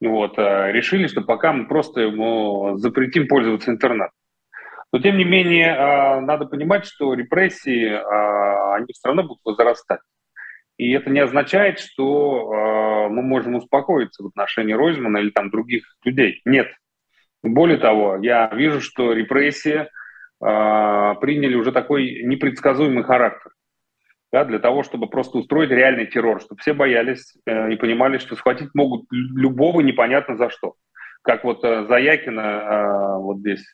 вот, 0.00 0.38
э, 0.38 0.72
решили, 0.72 1.08
что 1.08 1.20
пока 1.20 1.52
мы 1.52 1.66
просто 1.66 2.00
ему 2.00 2.78
запретим 2.78 3.28
пользоваться 3.28 3.70
интернетом. 3.70 4.14
Но 4.92 4.98
тем 4.98 5.18
не 5.18 5.24
менее, 5.24 5.74
э, 5.74 6.20
надо 6.20 6.46
понимать, 6.46 6.86
что 6.86 7.12
репрессии, 7.12 7.84
э, 7.84 8.74
они 8.76 8.86
все 8.94 9.08
равно 9.08 9.24
будут 9.24 9.44
возрастать. 9.44 10.00
И 10.76 10.92
это 10.92 11.10
не 11.10 11.20
означает, 11.20 11.78
что 11.78 12.52
э, 12.52 13.08
мы 13.08 13.22
можем 13.22 13.54
успокоиться 13.54 14.22
в 14.22 14.26
отношении 14.26 14.72
Ройзмана 14.72 15.18
или 15.18 15.30
там 15.30 15.50
других 15.50 15.84
людей. 16.04 16.40
Нет. 16.44 16.68
Более 17.42 17.78
того, 17.78 18.18
я 18.22 18.50
вижу, 18.52 18.80
что 18.80 19.12
репрессии 19.12 19.86
э, 19.86 19.86
приняли 21.20 21.54
уже 21.54 21.72
такой 21.72 22.22
непредсказуемый 22.24 23.04
характер. 23.04 23.52
Да, 24.32 24.44
для 24.44 24.58
того, 24.58 24.82
чтобы 24.82 25.06
просто 25.06 25.38
устроить 25.38 25.70
реальный 25.70 26.06
террор, 26.06 26.40
чтобы 26.40 26.60
все 26.60 26.72
боялись 26.72 27.36
э, 27.46 27.72
и 27.72 27.76
понимали, 27.76 28.18
что 28.18 28.34
схватить 28.34 28.70
могут 28.74 29.06
любого 29.12 29.80
непонятно 29.80 30.36
за 30.36 30.50
что. 30.50 30.74
Как 31.22 31.44
вот 31.44 31.62
э, 31.64 31.86
Заякина 31.86 32.40
э, 32.40 33.18
вот 33.18 33.38
здесь 33.38 33.64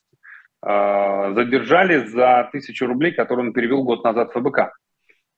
э, 0.66 1.32
задержали 1.34 2.06
за 2.06 2.48
тысячу 2.52 2.86
рублей, 2.86 3.12
которые 3.12 3.46
он 3.46 3.52
перевел 3.54 3.84
год 3.84 4.04
назад 4.04 4.34
в 4.34 4.38
ФБК. 4.38 4.72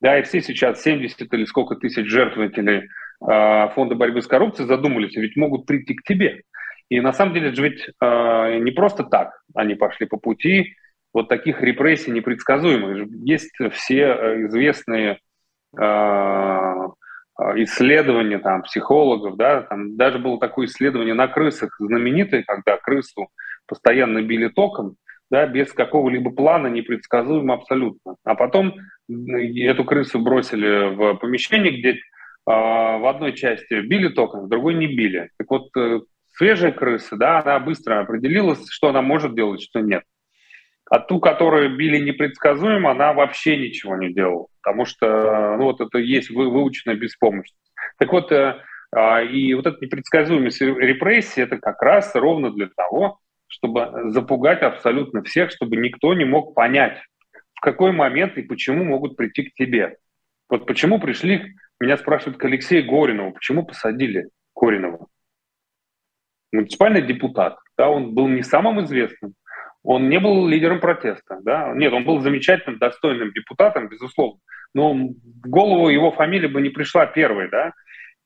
Да, 0.02 0.18
и 0.18 0.22
все 0.24 0.40
сейчас 0.40 0.82
70 0.82 1.32
или 1.32 1.44
сколько 1.44 1.76
тысяч 1.76 2.06
жертвователей 2.08 2.88
э, 3.24 3.68
фонда 3.72 3.94
борьбы 3.94 4.20
с 4.20 4.26
коррупцией 4.26 4.66
задумались, 4.66 5.14
ведь 5.14 5.36
могут 5.36 5.64
прийти 5.64 5.94
к 5.94 6.02
тебе. 6.02 6.42
И 6.88 7.00
на 7.00 7.12
самом 7.12 7.34
деле 7.34 7.50
это 7.50 7.62
ведь 7.62 7.88
э, 7.88 8.58
не 8.58 8.72
просто 8.72 9.04
так 9.04 9.30
они 9.54 9.76
пошли 9.76 10.06
по 10.06 10.16
пути 10.16 10.74
вот 11.14 11.28
таких 11.28 11.62
репрессий 11.62 12.10
непредсказуемых. 12.10 13.10
Есть 13.24 13.52
все 13.70 14.00
э, 14.00 14.46
известные 14.48 15.20
э, 15.80 16.88
исследования 17.54 18.40
там, 18.40 18.62
психологов, 18.62 19.36
да, 19.36 19.62
там 19.62 19.96
даже 19.96 20.18
было 20.18 20.40
такое 20.40 20.66
исследование 20.66 21.14
на 21.14 21.28
крысах 21.28 21.76
знаменитое, 21.78 22.42
когда 22.44 22.76
крысу 22.76 23.28
постоянно 23.68 24.20
били 24.20 24.48
током, 24.48 24.96
да, 25.32 25.46
без 25.46 25.72
какого-либо 25.72 26.30
плана, 26.30 26.66
непредсказуемо 26.66 27.54
абсолютно. 27.54 28.16
А 28.22 28.34
потом 28.34 28.74
эту 29.08 29.82
крысу 29.84 30.20
бросили 30.20 30.94
в 30.94 31.14
помещение, 31.14 31.72
где 31.72 31.92
э, 31.92 31.96
в 32.44 33.08
одной 33.08 33.32
части 33.32 33.80
били 33.80 34.08
током, 34.08 34.44
в 34.44 34.48
другой 34.50 34.74
не 34.74 34.88
били. 34.88 35.30
Так 35.38 35.50
вот, 35.50 35.74
э, 35.74 36.00
свежая 36.34 36.72
крыса, 36.72 37.16
да, 37.16 37.40
она 37.40 37.58
быстро 37.60 38.00
определилась, 38.00 38.68
что 38.68 38.88
она 38.88 39.00
может 39.00 39.34
делать, 39.34 39.62
что 39.62 39.80
нет. 39.80 40.02
А 40.90 40.98
ту, 40.98 41.18
которую 41.18 41.78
били 41.78 41.96
непредсказуемо, 41.96 42.90
она 42.90 43.14
вообще 43.14 43.56
ничего 43.56 43.96
не 43.96 44.12
делала, 44.12 44.48
потому 44.62 44.84
что 44.84 45.56
ну, 45.56 45.64
вот 45.64 45.80
это 45.80 45.96
есть 45.96 46.28
выученная 46.28 46.96
беспомощность. 46.96 47.56
Так 47.98 48.12
вот, 48.12 48.30
э, 48.32 48.58
э, 48.94 49.26
и 49.28 49.54
вот 49.54 49.66
эта 49.66 49.78
непредсказуемость 49.80 50.60
репрессии, 50.60 51.42
это 51.42 51.56
как 51.56 51.80
раз 51.80 52.14
ровно 52.14 52.52
для 52.52 52.68
того, 52.76 53.18
чтобы 53.52 54.10
запугать 54.10 54.62
абсолютно 54.62 55.22
всех, 55.22 55.50
чтобы 55.50 55.76
никто 55.76 56.14
не 56.14 56.24
мог 56.24 56.54
понять, 56.54 56.98
в 57.54 57.60
какой 57.60 57.92
момент 57.92 58.38
и 58.38 58.42
почему 58.42 58.84
могут 58.84 59.16
прийти 59.16 59.44
к 59.44 59.54
тебе. 59.54 59.98
Вот 60.48 60.66
почему 60.66 60.98
пришли, 60.98 61.54
меня 61.78 61.98
спрашивают 61.98 62.38
к 62.38 62.44
Алексею 62.44 62.86
Горинову, 62.86 63.32
почему 63.32 63.64
посадили 63.64 64.28
Коринова? 64.54 65.06
Муниципальный 66.50 67.02
депутат, 67.02 67.58
да, 67.76 67.90
он 67.90 68.14
был 68.14 68.26
не 68.26 68.42
самым 68.42 68.82
известным, 68.84 69.34
он 69.82 70.08
не 70.08 70.18
был 70.18 70.48
лидером 70.48 70.80
протеста, 70.80 71.40
да, 71.42 71.72
нет, 71.74 71.92
он 71.92 72.04
был 72.04 72.20
замечательным, 72.20 72.78
достойным 72.78 73.32
депутатом, 73.32 73.88
безусловно, 73.88 74.40
но 74.74 74.94
в 74.94 75.48
голову 75.48 75.88
его 75.88 76.10
фамилия 76.10 76.48
бы 76.48 76.62
не 76.62 76.70
пришла 76.70 77.04
первой, 77.04 77.50
да, 77.50 77.72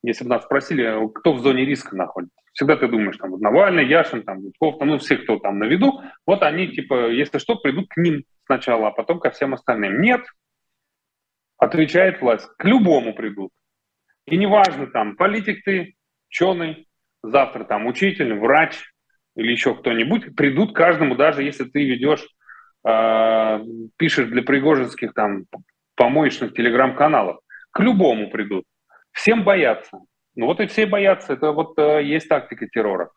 если 0.03 0.23
бы 0.23 0.29
нас 0.29 0.45
спросили, 0.45 1.09
кто 1.15 1.33
в 1.33 1.39
зоне 1.39 1.65
риска 1.65 1.95
находится. 1.95 2.37
Всегда 2.57 2.75
ты 2.75 2.87
думаешь, 2.87 3.17
там, 3.17 3.29
вот 3.29 3.39
Навальный, 3.39 3.85
Яшин, 3.85 4.23
там, 4.23 4.41
Гудков, 4.41 4.79
там, 4.79 4.87
ну, 4.87 4.97
все, 4.97 5.17
кто 5.17 5.37
там 5.37 5.59
на 5.59 5.65
виду, 5.65 6.01
вот 6.25 6.41
они, 6.41 6.67
типа, 6.69 7.11
если 7.11 7.37
что, 7.37 7.57
придут 7.57 7.87
к 7.87 7.97
ним 7.97 8.23
сначала, 8.47 8.87
а 8.87 8.91
потом 8.91 9.19
ко 9.19 9.29
всем 9.29 9.53
остальным. 9.53 10.01
Нет, 10.01 10.25
отвечает 11.59 12.19
власть, 12.19 12.49
к 12.57 12.65
любому 12.65 13.13
придут. 13.13 13.51
И 14.25 14.37
неважно, 14.37 14.87
там, 14.87 15.15
политик 15.17 15.63
ты, 15.65 15.93
ученый, 16.31 16.87
завтра 17.21 17.63
там 17.63 17.85
учитель, 17.85 18.33
врач 18.33 18.91
или 19.35 19.51
еще 19.51 19.75
кто-нибудь, 19.75 20.35
придут 20.35 20.73
каждому, 20.73 21.15
даже 21.15 21.43
если 21.43 21.65
ты 21.65 21.87
ведешь, 21.87 22.25
э, 22.87 23.59
пишешь 23.97 24.29
для 24.29 24.41
пригожинских 24.41 25.13
там 25.13 25.43
помоечных 25.93 26.55
телеграм-каналов, 26.55 27.37
к 27.69 27.79
любому 27.81 28.31
придут. 28.31 28.65
Всем 29.11 29.43
боятся. 29.43 29.99
Ну 30.37 30.45
вот 30.45 30.59
и 30.59 30.67
все 30.67 30.85
боятся. 30.85 31.33
Это 31.33 31.51
вот 31.51 31.77
э, 31.77 32.03
есть 32.03 32.29
тактика 32.29 32.67
террора. 32.67 33.09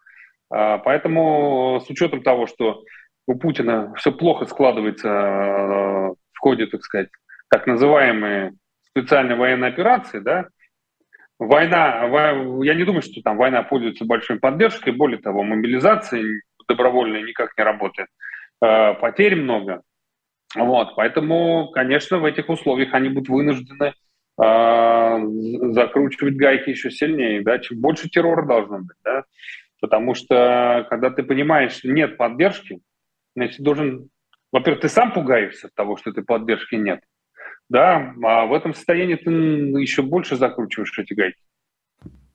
Э, 0.53 0.79
поэтому 0.83 1.81
с 1.87 1.91
учетом 1.91 2.23
того, 2.23 2.47
что 2.47 2.83
у 3.27 3.39
Путина 3.39 3.93
все 3.97 4.11
плохо 4.11 4.47
складывается 4.47 5.09
э, 5.09 6.15
в 6.33 6.39
ходе, 6.41 6.67
так 6.67 6.83
сказать, 6.83 7.11
так 7.51 7.67
называемой 7.67 8.53
специальной 8.89 9.37
военной 9.37 9.69
операции, 9.69 10.19
да, 10.19 10.47
война, 11.39 12.07
я 12.63 12.75
не 12.75 12.85
думаю, 12.85 13.03
что 13.03 13.21
там 13.23 13.37
война 13.37 13.63
пользуется 13.63 14.05
большой 14.05 14.41
поддержкой, 14.41 14.93
более 14.93 15.21
того, 15.21 15.43
мобилизация 15.43 16.25
добровольная 16.69 17.23
никак 17.23 17.57
не 17.59 17.65
работает, 17.65 18.09
э, 18.63 18.95
потерь 18.95 19.37
много. 19.37 19.83
Вот, 20.57 20.97
поэтому, 20.97 21.71
конечно, 21.71 22.19
в 22.19 22.25
этих 22.25 22.49
условиях 22.49 22.95
они 22.95 23.09
будут 23.09 23.29
вынуждены 23.29 23.85
а, 23.85 23.93
закручивать 25.73 26.37
гайки 26.37 26.71
еще 26.71 26.91
сильнее, 26.91 27.43
да, 27.43 27.59
чем 27.59 27.81
больше 27.81 28.09
террора 28.09 28.47
должно 28.47 28.79
быть, 28.79 28.97
да, 29.05 29.25
потому 29.81 30.15
что 30.15 30.87
когда 30.89 31.11
ты 31.11 31.23
понимаешь, 31.23 31.73
что 31.73 31.89
нет 31.89 32.17
поддержки, 32.17 32.81
значит, 33.37 33.61
должен, 33.61 34.09
во-первых, 34.51 34.83
ты 34.83 34.89
сам 34.89 35.13
пугаешься 35.13 35.67
от 35.67 35.75
того, 35.75 35.97
что 35.97 36.11
этой 36.11 36.25
поддержки 36.25 36.75
нет, 36.75 37.01
да, 37.69 38.15
а 38.23 38.47
в 38.47 38.55
этом 38.55 38.73
состоянии 38.75 39.17
ты 39.17 39.31
еще 39.31 40.03
больше 40.03 40.37
закручиваешь 40.37 40.99
эти 40.99 41.13
гайки. 41.15 41.41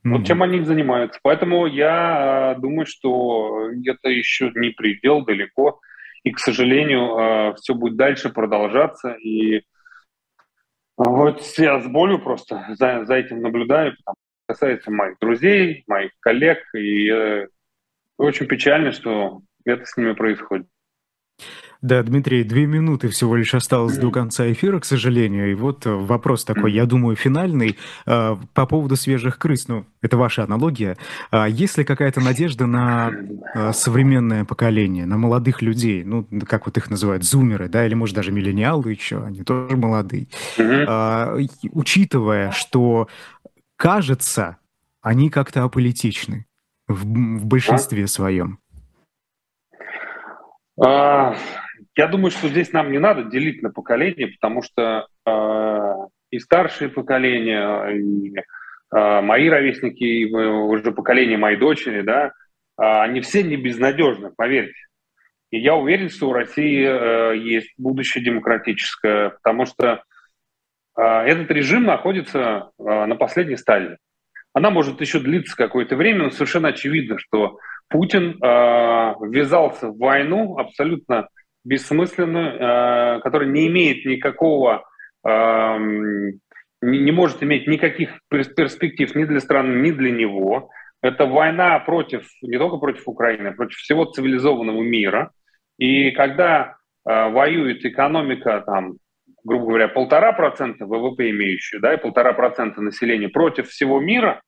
Mm-hmm. 0.06 0.12
Вот 0.12 0.28
чем 0.28 0.44
они 0.44 0.62
занимаются. 0.64 1.20
Поэтому 1.24 1.66
я 1.66 2.52
а, 2.52 2.56
думаю, 2.56 2.86
что 2.86 3.70
это 3.86 4.10
еще 4.10 4.52
не 4.54 4.70
предел 4.70 5.26
далеко. 5.26 5.80
И, 6.24 6.32
к 6.32 6.38
сожалению, 6.40 7.18
а, 7.18 7.54
все 7.56 7.74
будет 7.74 7.96
дальше 7.96 8.30
продолжаться. 8.30 9.14
И 9.14 9.64
вот 10.98 11.42
я 11.58 11.82
с 11.82 11.88
болью 11.88 12.20
просто 12.20 12.66
за, 12.78 13.06
за 13.06 13.16
этим 13.16 13.42
наблюдаю, 13.42 13.96
потому 13.98 14.16
что 14.16 14.54
касается 14.54 14.92
моих 14.92 15.20
друзей, 15.20 15.84
моих 15.88 16.12
коллег, 16.20 16.60
и 16.74 17.10
э, 17.10 17.48
очень 18.18 18.48
печально, 18.48 18.92
что 18.92 19.42
это 19.66 19.86
с 19.86 19.98
ними 19.98 20.14
происходит. 20.14 20.68
Да, 21.86 22.02
Дмитрий, 22.02 22.44
две 22.44 22.66
минуты 22.66 23.10
всего 23.10 23.36
лишь 23.36 23.54
осталось 23.54 24.00
до 24.00 24.10
конца 24.10 24.52
эфира, 24.52 24.80
к 24.80 24.86
сожалению. 24.86 25.52
И 25.52 25.54
вот 25.54 25.86
э, 25.86 25.92
вопрос 25.94 26.44
такой, 26.44 26.74
я 26.74 26.88
думаю, 26.88 27.16
финальный. 27.16 27.78
Э, 28.08 28.38
по 28.56 28.66
поводу 28.66 28.96
свежих 28.96 29.38
крыс, 29.38 29.68
ну, 29.68 29.86
это 30.02 30.18
ваша 30.18 30.46
аналогия. 30.46 30.98
А 31.30 31.46
есть 31.48 31.78
ли 31.78 31.84
какая-то 31.84 32.22
надежда 32.22 32.66
на 32.66 33.12
э, 33.54 33.72
современное 33.72 34.46
поколение, 34.46 35.06
на 35.06 35.18
молодых 35.18 35.62
людей, 35.62 36.04
ну, 36.04 36.28
как 36.48 36.66
вот 36.66 36.76
их 36.76 36.90
называют, 36.90 37.24
зумеры, 37.24 37.70
да, 37.70 37.86
или, 37.86 37.94
может, 37.94 38.16
даже 38.16 38.32
миллениалы 38.32 38.92
еще, 38.92 39.24
они 39.24 39.44
тоже 39.44 39.78
молодые. 39.78 40.26
А, 40.58 41.38
учитывая, 41.72 42.50
что, 42.50 43.10
кажется, 43.78 44.58
они 45.04 45.30
как-то 45.30 45.62
аполитичны 45.62 46.48
в, 46.88 47.04
в 47.04 47.46
большинстве 47.46 48.08
своем. 48.08 48.58
А, 50.84 51.36
я 51.96 52.08
думаю, 52.08 52.32
что 52.32 52.48
здесь 52.50 52.74
нам 52.74 52.92
не 52.92 53.00
надо 53.00 53.24
делить 53.24 53.62
на 53.62 53.70
поколения, 53.70 54.28
потому 54.28 54.62
что 54.62 55.08
э, 55.26 55.94
и 56.32 56.40
старшие 56.40 56.90
поколения, 56.90 57.88
и 57.88 58.34
э, 58.36 59.22
мои 59.22 59.48
ровесники, 59.48 60.04
и 60.04 60.34
уже 60.34 60.92
поколение 60.92 61.38
моей 61.38 61.58
дочери, 61.58 62.02
да, 62.02 62.28
э, 62.28 62.32
они 62.78 63.22
все 63.22 63.44
не 63.44 63.56
безнадежны, 63.56 64.32
поверьте. 64.36 64.80
И 65.52 65.60
я 65.60 65.76
уверен, 65.76 66.10
что 66.10 66.30
у 66.30 66.34
России 66.34 66.86
э, 66.86 67.38
есть 67.38 67.74
будущее 67.78 68.24
демократическое, 68.24 69.30
потому 69.30 69.66
что 69.66 70.04
э, 70.98 71.02
этот 71.02 71.50
режим 71.52 71.84
находится 71.84 72.72
э, 72.78 73.06
на 73.06 73.16
последней 73.16 73.58
стадии. 73.58 73.98
Она 74.54 74.70
может 74.70 75.00
еще 75.00 75.20
длиться 75.20 75.56
какое-то 75.56 75.96
время, 75.96 76.26
но 76.26 76.30
совершенно 76.32 76.70
очевидно, 76.70 77.18
что 77.20 77.60
Путин 77.88 78.38
э, 78.42 79.14
ввязался 79.22 79.90
в 79.90 79.98
войну 79.98 80.58
абсолютно 80.58 81.30
бессмысленную, 81.66 82.54
э, 82.54 83.20
которая 83.22 83.50
не 83.50 83.68
имеет 83.68 84.06
никакого, 84.06 84.86
э, 85.28 85.78
не, 86.82 87.12
может 87.12 87.44
иметь 87.44 87.68
никаких 87.68 88.20
перспектив 88.30 89.14
ни 89.16 89.26
для 89.26 89.40
страны, 89.40 89.82
ни 89.82 89.92
для 89.92 90.12
него. 90.12 90.70
Это 91.02 91.26
война 91.26 91.80
против, 91.80 92.28
не 92.42 92.58
только 92.58 92.78
против 92.78 93.08
Украины, 93.08 93.50
а 93.50 93.54
против 93.54 93.78
всего 93.78 94.06
цивилизованного 94.06 94.82
мира. 94.82 95.32
И 95.78 96.12
когда 96.12 96.78
э, 97.08 97.30
воюет 97.30 97.84
экономика, 97.84 98.64
там, 98.66 98.94
грубо 99.44 99.66
говоря, 99.68 99.88
полтора 99.88 100.34
процента 100.34 100.86
ВВП 100.86 101.32
имеющая, 101.32 101.80
да, 101.80 101.94
и 101.94 102.02
полтора 102.02 102.34
процента 102.34 102.82
населения 102.82 103.30
против 103.30 103.70
всего 103.70 104.00
мира, 104.00 104.42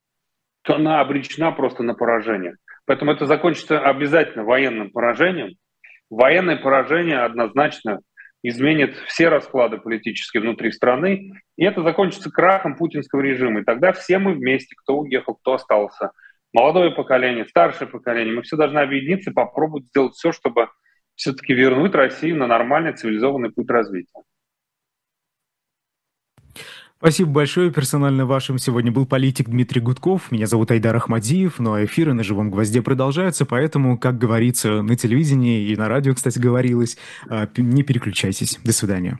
то 0.61 0.75
она 0.75 1.01
обречена 1.01 1.51
просто 1.51 1.81
на 1.81 1.95
поражение. 1.95 2.55
Поэтому 2.85 3.11
это 3.11 3.25
закончится 3.25 3.79
обязательно 3.79 4.43
военным 4.43 4.91
поражением, 4.91 5.55
Военное 6.09 6.55
поражение 6.55 7.19
однозначно 7.19 7.99
изменит 8.43 8.95
все 9.07 9.29
расклады 9.29 9.77
политические 9.77 10.41
внутри 10.41 10.71
страны, 10.71 11.33
и 11.57 11.65
это 11.65 11.81
закончится 11.83 12.31
крахом 12.31 12.75
путинского 12.77 13.21
режима. 13.21 13.61
И 13.61 13.63
тогда 13.63 13.91
все 13.91 14.19
мы 14.19 14.33
вместе, 14.33 14.75
кто 14.77 14.99
уехал, 14.99 15.35
кто 15.35 15.55
остался, 15.55 16.11
молодое 16.53 16.91
поколение, 16.91 17.45
старшее 17.45 17.87
поколение, 17.87 18.33
мы 18.33 18.43
все 18.43 18.55
должны 18.55 18.79
объединиться 18.79 19.31
и 19.31 19.33
попробовать 19.33 19.87
сделать 19.87 20.13
все, 20.13 20.31
чтобы 20.31 20.69
все-таки 21.15 21.53
вернуть 21.53 21.95
Россию 21.95 22.37
на 22.37 22.47
нормальный 22.47 22.93
цивилизованный 22.93 23.51
путь 23.51 23.69
развития. 23.69 24.21
Спасибо 26.97 27.29
большое. 27.29 27.71
Персонально 27.71 28.25
вашим 28.25 28.57
сегодня 28.57 28.91
был 28.91 29.05
политик 29.05 29.49
Дмитрий 29.49 29.81
Гудков. 29.81 30.31
Меня 30.31 30.47
зовут 30.47 30.71
Айдар 30.71 30.95
Ахмадиев. 30.95 31.59
Ну 31.59 31.73
а 31.73 31.85
эфиры 31.85 32.13
на 32.13 32.23
«Живом 32.23 32.49
гвозде» 32.49 32.81
продолжаются, 32.81 33.45
поэтому, 33.45 33.99
как 33.99 34.17
говорится 34.17 34.81
на 34.81 34.95
телевидении 34.95 35.69
и 35.69 35.75
на 35.75 35.89
радио, 35.89 36.15
кстати, 36.15 36.39
говорилось, 36.39 36.97
а, 37.29 37.47
не 37.55 37.83
переключайтесь. 37.83 38.59
До 38.63 38.73
свидания. 38.73 39.19